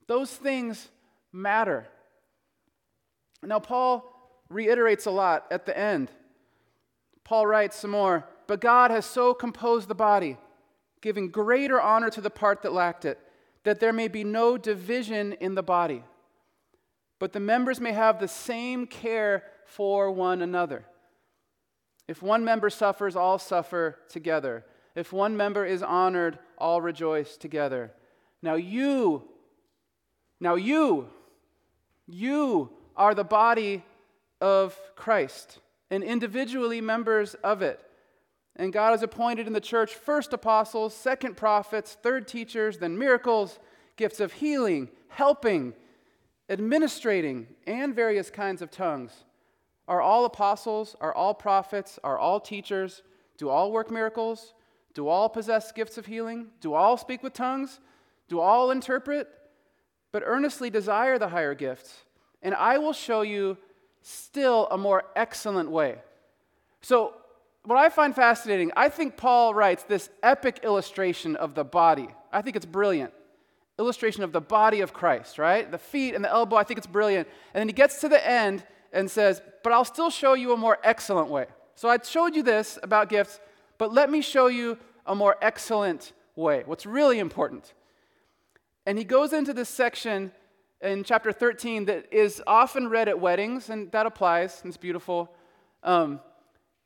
Those 0.07 0.33
things 0.33 0.88
matter. 1.35 1.87
Now, 3.42 3.59
Paul 3.59 4.11
reiterates 4.48 5.04
a 5.04 5.11
lot 5.11 5.44
at 5.50 5.66
the 5.66 5.78
end. 5.78 6.11
Paul 7.29 7.47
writes 7.47 7.76
some 7.76 7.91
more, 7.91 8.26
but 8.47 8.59
God 8.59 8.91
has 8.91 9.05
so 9.05 9.35
composed 9.35 9.87
the 9.89 9.95
body, 9.95 10.39
giving 11.03 11.29
greater 11.29 11.79
honor 11.79 12.09
to 12.09 12.22
the 12.22 12.31
part 12.31 12.62
that 12.62 12.72
lacked 12.72 13.05
it, 13.05 13.18
that 13.64 13.81
there 13.81 13.93
may 13.93 14.09
be 14.09 14.24
no 14.24 14.57
division 14.57 15.35
in 15.35 15.55
the 15.55 15.62
body, 15.62 16.05
but 17.18 17.35
the 17.35 17.39
members 17.41 17.83
may 17.83 17.93
have 17.93 18.18
the 18.18 18.29
same 18.29 18.87
care 18.87 19.45
for 19.66 20.11
one 20.11 20.41
another. 20.41 20.87
If 22.09 22.22
one 22.22 22.47
member 22.47 22.70
suffers, 22.70 23.14
all 23.14 23.39
suffer 23.39 23.99
together. 24.09 24.64
If 24.95 25.12
one 25.12 25.37
member 25.37 25.66
is 25.66 25.83
honored, 25.83 26.39
all 26.57 26.81
rejoice 26.81 27.37
together. 27.37 27.93
Now 28.41 28.55
you, 28.55 29.24
now 30.41 30.55
you, 30.55 31.09
you 32.07 32.70
are 32.97 33.14
the 33.14 33.22
body 33.22 33.85
of 34.41 34.81
Christ 34.97 35.59
and 35.91 36.05
individually 36.05 36.80
members 36.80 37.34
of 37.43 37.62
it. 37.62 37.80
And 38.57 38.72
God 38.72 38.91
has 38.91 39.03
appointed 39.03 39.47
in 39.47 39.53
the 39.53 39.61
church 39.61 39.95
first 39.95 40.32
apostles, 40.32 40.95
second 40.95 41.36
prophets, 41.36 41.97
third 42.03 42.26
teachers, 42.26 42.78
then 42.78 42.99
miracles, 42.99 43.59
gifts 43.97 44.20
of 44.20 44.32
healing, 44.34 44.89
helping, 45.09 45.74
administrating, 46.49 47.47
and 47.66 47.95
various 47.95 48.30
kinds 48.30 48.62
of 48.62 48.70
tongues. 48.70 49.24
Are 49.86 50.01
all 50.01 50.24
apostles? 50.24 50.97
Are 51.01 51.14
all 51.14 51.34
prophets? 51.34 51.99
Are 52.03 52.18
all 52.18 52.41
teachers? 52.41 53.03
Do 53.39 53.49
all 53.49 53.70
work 53.70 53.91
miracles? 53.91 54.55
Do 54.95 55.09
all 55.09 55.28
possess 55.28 55.70
gifts 55.70 55.97
of 55.97 56.07
healing? 56.07 56.49
Do 56.61 56.74
all 56.74 56.97
speak 56.97 57.22
with 57.22 57.32
tongues? 57.32 57.80
Do 58.28 58.41
all 58.41 58.70
interpret? 58.70 59.28
But 60.11 60.24
earnestly 60.26 60.70
desire 60.70 61.18
the 61.18 61.28
higher 61.28 61.55
gifts, 61.55 62.05
and 62.43 62.55
I 62.55 62.78
will 62.78 62.95
show 62.95 63.20
you 63.20 63.59
still 64.03 64.68
a 64.70 64.78
more 64.78 65.05
excellent 65.16 65.70
way. 65.70 65.96
So, 66.80 67.14
what 67.64 67.76
I 67.76 67.88
find 67.90 68.14
fascinating, 68.14 68.72
I 68.76 68.88
think 68.88 69.16
Paul 69.16 69.53
writes 69.53 69.82
this 69.82 70.09
epic 70.22 70.61
illustration 70.62 71.36
of 71.36 71.55
the 71.55 71.64
body. 71.64 72.09
I 72.32 72.40
think 72.40 72.57
it's 72.57 72.64
brilliant. 72.64 73.12
Illustration 73.78 74.22
of 74.22 74.32
the 74.32 74.40
body 74.40 74.80
of 74.80 74.92
Christ, 74.92 75.38
right? 75.38 75.70
The 75.70 75.78
feet 75.78 76.14
and 76.14 76.24
the 76.24 76.30
elbow, 76.30 76.57
I 76.57 76.64
think 76.64 76.78
it's 76.78 76.86
brilliant. 76.86 77.28
And 77.53 77.61
then 77.61 77.68
he 77.68 77.74
gets 77.74 78.01
to 78.01 78.09
the 78.09 78.26
end 78.26 78.64
and 78.92 79.11
says, 79.11 79.42
But 79.62 79.72
I'll 79.72 79.84
still 79.84 80.11
show 80.11 80.34
you 80.34 80.53
a 80.53 80.57
more 80.57 80.78
excellent 80.82 81.28
way. 81.28 81.46
So 81.74 81.88
I 81.88 81.99
showed 82.03 82.34
you 82.34 82.42
this 82.42 82.78
about 82.82 83.09
gifts, 83.09 83.38
but 83.76 83.92
let 83.92 84.11
me 84.11 84.20
show 84.20 84.46
you 84.46 84.78
a 85.07 85.14
more 85.14 85.36
excellent 85.42 86.12
way. 86.34 86.62
What's 86.64 86.86
really 86.86 87.18
important. 87.18 87.72
And 88.86 88.96
he 88.96 89.05
goes 89.05 89.32
into 89.32 89.53
this 89.53 89.68
section 89.68 90.32
in 90.81 91.03
chapter 91.05 91.33
13 91.33 91.87
that 91.87 92.12
is 92.12 92.43
often 92.47 92.89
read 92.89 93.09
at 93.09 93.18
weddings, 93.18 93.70
and 93.70 93.91
that 93.93 94.07
applies, 94.07 94.61
and 94.62 94.70
it's 94.70 94.76
beautiful. 94.76 95.35
Um, 95.83 96.20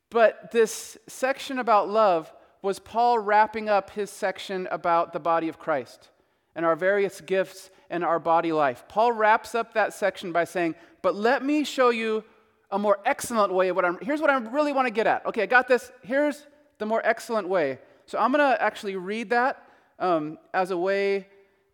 but 0.09 0.51
this 0.51 0.97
section 1.07 1.59
about 1.59 1.89
love 1.89 2.31
was 2.61 2.79
Paul 2.79 3.19
wrapping 3.19 3.69
up 3.69 3.91
his 3.91 4.09
section 4.09 4.67
about 4.71 5.13
the 5.13 5.19
body 5.19 5.49
of 5.49 5.59
Christ 5.59 6.09
and 6.55 6.65
our 6.65 6.75
various 6.75 7.19
gifts 7.21 7.69
and 7.89 8.03
our 8.03 8.19
body 8.19 8.51
life. 8.51 8.85
Paul 8.87 9.11
wraps 9.11 9.53
up 9.53 9.73
that 9.73 9.93
section 9.93 10.31
by 10.31 10.45
saying, 10.45 10.75
But 11.01 11.15
let 11.15 11.43
me 11.43 11.63
show 11.63 11.89
you 11.89 12.23
a 12.71 12.79
more 12.79 12.99
excellent 13.05 13.53
way 13.53 13.69
of 13.69 13.75
what 13.75 13.85
I'm. 13.85 13.99
Here's 14.01 14.21
what 14.21 14.29
I 14.29 14.37
really 14.37 14.71
want 14.71 14.87
to 14.87 14.93
get 14.93 15.05
at. 15.07 15.25
Okay, 15.25 15.43
I 15.43 15.45
got 15.45 15.67
this. 15.67 15.91
Here's 16.01 16.47
the 16.79 16.85
more 16.85 17.01
excellent 17.05 17.47
way. 17.47 17.79
So 18.05 18.17
I'm 18.17 18.31
going 18.31 18.51
to 18.51 18.61
actually 18.61 18.95
read 18.95 19.29
that 19.29 19.63
um, 19.99 20.37
as 20.53 20.71
a 20.71 20.77
way 20.77 21.27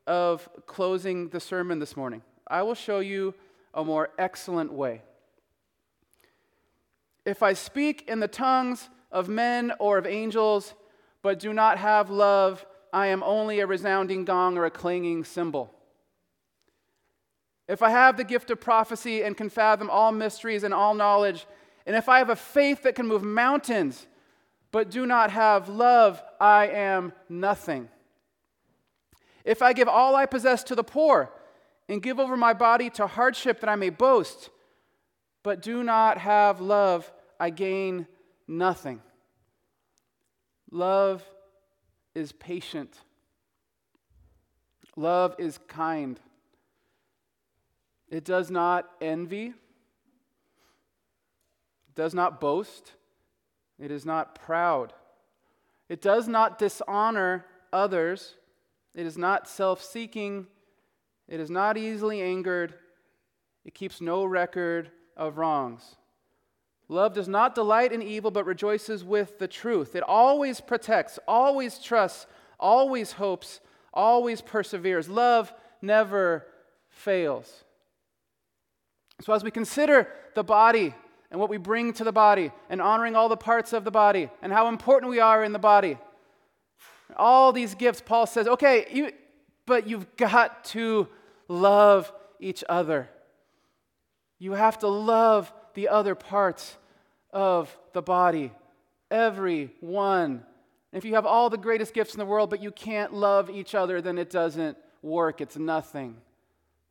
of 0.09 0.49
closing 0.65 1.29
the 1.29 1.39
sermon 1.39 1.77
this 1.77 1.95
morning. 1.95 2.23
I 2.47 2.63
will 2.63 2.73
show 2.73 2.99
you 2.99 3.35
a 3.75 3.85
more 3.85 4.09
excellent 4.17 4.73
way. 4.73 5.03
If 7.25 7.43
I 7.43 7.53
speak 7.53 8.05
in 8.07 8.19
the 8.19 8.27
tongues 8.27 8.89
of 9.11 9.29
men 9.29 9.71
or 9.77 9.99
of 9.99 10.07
angels, 10.07 10.73
but 11.21 11.37
do 11.37 11.53
not 11.53 11.77
have 11.77 12.09
love, 12.09 12.65
I 12.91 13.07
am 13.07 13.21
only 13.21 13.59
a 13.59 13.67
resounding 13.67 14.25
gong 14.25 14.57
or 14.57 14.65
a 14.65 14.71
clanging 14.71 15.23
cymbal. 15.25 15.71
If 17.67 17.83
I 17.83 17.91
have 17.91 18.17
the 18.17 18.23
gift 18.23 18.49
of 18.49 18.59
prophecy 18.59 19.21
and 19.21 19.37
can 19.37 19.49
fathom 19.49 19.91
all 19.91 20.11
mysteries 20.11 20.63
and 20.63 20.73
all 20.73 20.95
knowledge, 20.95 21.45
and 21.85 21.95
if 21.95 22.09
I 22.09 22.17
have 22.17 22.31
a 22.31 22.35
faith 22.35 22.81
that 22.81 22.95
can 22.95 23.07
move 23.07 23.21
mountains, 23.21 24.07
but 24.71 24.89
do 24.89 25.05
not 25.05 25.29
have 25.29 25.69
love, 25.69 26.19
I 26.39 26.65
am 26.69 27.13
nothing. 27.29 27.89
If 29.45 29.61
I 29.61 29.73
give 29.73 29.87
all 29.87 30.15
I 30.15 30.25
possess 30.25 30.63
to 30.65 30.75
the 30.75 30.83
poor 30.83 31.31
and 31.87 32.03
give 32.03 32.19
over 32.19 32.37
my 32.37 32.53
body 32.53 32.89
to 32.91 33.07
hardship 33.07 33.61
that 33.61 33.69
I 33.69 33.75
may 33.75 33.89
boast, 33.89 34.49
but 35.43 35.61
do 35.61 35.83
not 35.83 36.17
have 36.17 36.61
love, 36.61 37.11
I 37.39 37.49
gain 37.49 38.07
nothing. 38.47 39.01
Love 40.71 41.23
is 42.13 42.31
patient. 42.31 42.93
Love 44.95 45.35
is 45.39 45.57
kind. 45.67 46.19
It 48.09 48.25
does 48.25 48.49
not 48.49 48.89
envy, 48.99 49.47
it 49.47 49.53
does 51.95 52.13
not 52.13 52.41
boast, 52.41 52.93
it 53.79 53.91
is 53.91 54.05
not 54.05 54.33
proud, 54.35 54.93
it 55.87 56.01
does 56.01 56.27
not 56.27 56.57
dishonor 56.57 57.45
others, 57.71 58.35
it 58.95 59.05
is 59.05 59.17
not 59.17 59.47
self 59.47 59.83
seeking, 59.83 60.47
it 61.27 61.39
is 61.39 61.49
not 61.49 61.77
easily 61.77 62.21
angered, 62.21 62.73
it 63.65 63.73
keeps 63.73 64.01
no 64.01 64.25
record 64.25 64.91
of 65.15 65.37
wrongs. 65.37 65.95
Love 66.87 67.13
does 67.13 67.27
not 67.27 67.53
delight 67.53 67.91
in 67.91 68.01
evil, 68.01 68.31
but 68.31 68.45
rejoices 68.45 69.03
with 69.03 69.37
the 69.37 69.47
truth. 69.47 69.95
It 69.95 70.01
always 70.01 70.59
protects, 70.59 71.19
always 71.27 71.77
trusts, 71.77 72.25
always 72.59 73.11
hopes, 73.11 73.59
always 73.93 74.41
perseveres. 74.41 75.07
Love 75.07 75.53
never 75.83 76.47
fails. 76.89 77.63
So, 79.21 79.33
as 79.33 79.43
we 79.43 79.51
consider 79.51 80.07
the 80.33 80.43
body 80.43 80.95
and 81.29 81.39
what 81.39 81.49
we 81.49 81.57
bring 81.57 81.93
to 81.93 82.03
the 82.03 82.11
body, 82.11 82.51
and 82.71 82.81
honoring 82.81 83.15
all 83.15 83.29
the 83.29 83.37
parts 83.37 83.71
of 83.71 83.83
the 83.83 83.91
body, 83.91 84.31
and 84.41 84.51
how 84.51 84.67
important 84.67 85.11
we 85.11 85.19
are 85.19 85.43
in 85.43 85.53
the 85.53 85.59
body, 85.59 85.95
all 87.15 87.51
these 87.51 87.75
gifts, 87.75 88.01
Paul 88.05 88.25
says, 88.25 88.47
okay, 88.47 88.85
you, 88.91 89.11
but 89.65 89.87
you've 89.87 90.15
got 90.17 90.63
to 90.65 91.07
love 91.47 92.11
each 92.39 92.63
other. 92.69 93.09
You 94.37 94.53
have 94.53 94.79
to 94.79 94.87
love 94.87 95.51
the 95.73 95.89
other 95.89 96.15
parts 96.15 96.77
of 97.31 97.75
the 97.93 98.01
body. 98.01 98.51
Every 99.11 99.71
one. 99.79 100.43
If 100.91 101.05
you 101.05 101.15
have 101.15 101.25
all 101.25 101.49
the 101.49 101.57
greatest 101.57 101.93
gifts 101.93 102.13
in 102.13 102.19
the 102.19 102.25
world, 102.25 102.49
but 102.49 102.63
you 102.63 102.71
can't 102.71 103.13
love 103.13 103.49
each 103.49 103.75
other, 103.75 104.01
then 104.01 104.17
it 104.17 104.29
doesn't 104.29 104.77
work. 105.01 105.41
It's 105.41 105.57
nothing. 105.57 106.15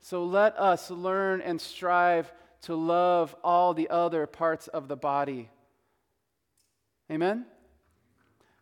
So 0.00 0.24
let 0.24 0.56
us 0.58 0.90
learn 0.90 1.40
and 1.40 1.60
strive 1.60 2.32
to 2.62 2.74
love 2.74 3.34
all 3.42 3.74
the 3.74 3.88
other 3.88 4.26
parts 4.26 4.68
of 4.68 4.88
the 4.88 4.96
body. 4.96 5.48
Amen? 7.10 7.46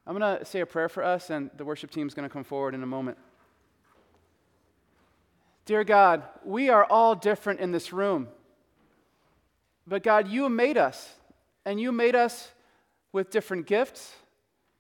I'm 0.07 0.17
going 0.17 0.39
to 0.39 0.45
say 0.45 0.61
a 0.61 0.67
prayer 0.67 0.89
for 0.89 1.03
us, 1.03 1.31
and 1.31 1.51
the 1.57 1.65
worship 1.65 1.91
team 1.91 2.07
is 2.07 2.15
going 2.15 2.29
to 2.29 2.33
come 2.33 2.45
forward 2.45 2.75
in 2.75 2.83
a 2.83 2.87
moment. 2.87 3.19
Dear 5.65 5.83
God, 5.83 6.23
we 6.45 6.69
are 6.69 6.85
all 6.85 7.17
different 7.17 7.59
in 7.59 7.73
this 7.73 7.93
room. 7.93 8.29
But 9.85 10.05
God, 10.05 10.29
you 10.29 10.49
made 10.49 10.79
us, 10.79 11.13
and 11.65 11.81
you 11.81 11.91
made 11.91 12.15
us 12.15 12.53
with 13.13 13.31
different 13.31 13.67
gifts, 13.67 14.15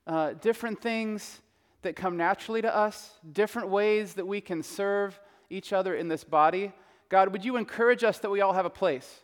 uh, 0.06 0.34
different 0.34 0.80
things 0.80 1.40
that 1.82 1.96
come 1.96 2.16
naturally 2.16 2.62
to 2.62 2.74
us, 2.74 3.10
different 3.32 3.68
ways 3.68 4.14
that 4.14 4.26
we 4.26 4.40
can 4.40 4.62
serve 4.62 5.18
each 5.50 5.72
other 5.72 5.96
in 5.96 6.06
this 6.06 6.22
body. 6.22 6.72
God, 7.08 7.32
would 7.32 7.44
you 7.44 7.56
encourage 7.56 8.04
us 8.04 8.18
that 8.18 8.30
we 8.30 8.40
all 8.40 8.52
have 8.52 8.66
a 8.66 8.70
place? 8.70 9.20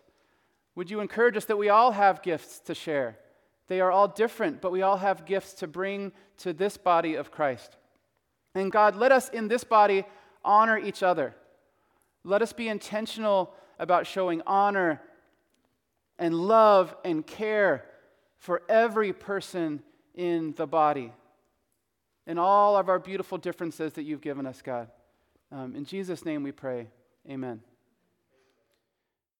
Would 0.74 0.90
you 0.90 1.00
encourage 1.00 1.36
us 1.36 1.44
that 1.44 1.58
we 1.58 1.68
all 1.68 1.92
have 1.92 2.22
gifts 2.22 2.58
to 2.60 2.74
share? 2.74 3.18
They 3.72 3.80
are 3.80 3.90
all 3.90 4.06
different, 4.06 4.60
but 4.60 4.70
we 4.70 4.82
all 4.82 4.98
have 4.98 5.24
gifts 5.24 5.54
to 5.54 5.66
bring 5.66 6.12
to 6.36 6.52
this 6.52 6.76
body 6.76 7.14
of 7.14 7.30
Christ. 7.30 7.78
And 8.54 8.70
God, 8.70 8.96
let 8.96 9.12
us 9.12 9.30
in 9.30 9.48
this 9.48 9.64
body 9.64 10.04
honor 10.44 10.76
each 10.76 11.02
other. 11.02 11.34
Let 12.22 12.42
us 12.42 12.52
be 12.52 12.68
intentional 12.68 13.54
about 13.78 14.06
showing 14.06 14.42
honor 14.46 15.00
and 16.18 16.34
love 16.34 16.94
and 17.02 17.26
care 17.26 17.86
for 18.36 18.60
every 18.68 19.14
person 19.14 19.82
in 20.14 20.52
the 20.58 20.66
body 20.66 21.10
and 22.26 22.38
all 22.38 22.76
of 22.76 22.90
our 22.90 22.98
beautiful 22.98 23.38
differences 23.38 23.94
that 23.94 24.02
you've 24.02 24.20
given 24.20 24.44
us, 24.44 24.60
God. 24.60 24.88
Um, 25.50 25.74
in 25.74 25.86
Jesus' 25.86 26.26
name 26.26 26.42
we 26.42 26.52
pray. 26.52 26.88
Amen. 27.26 27.62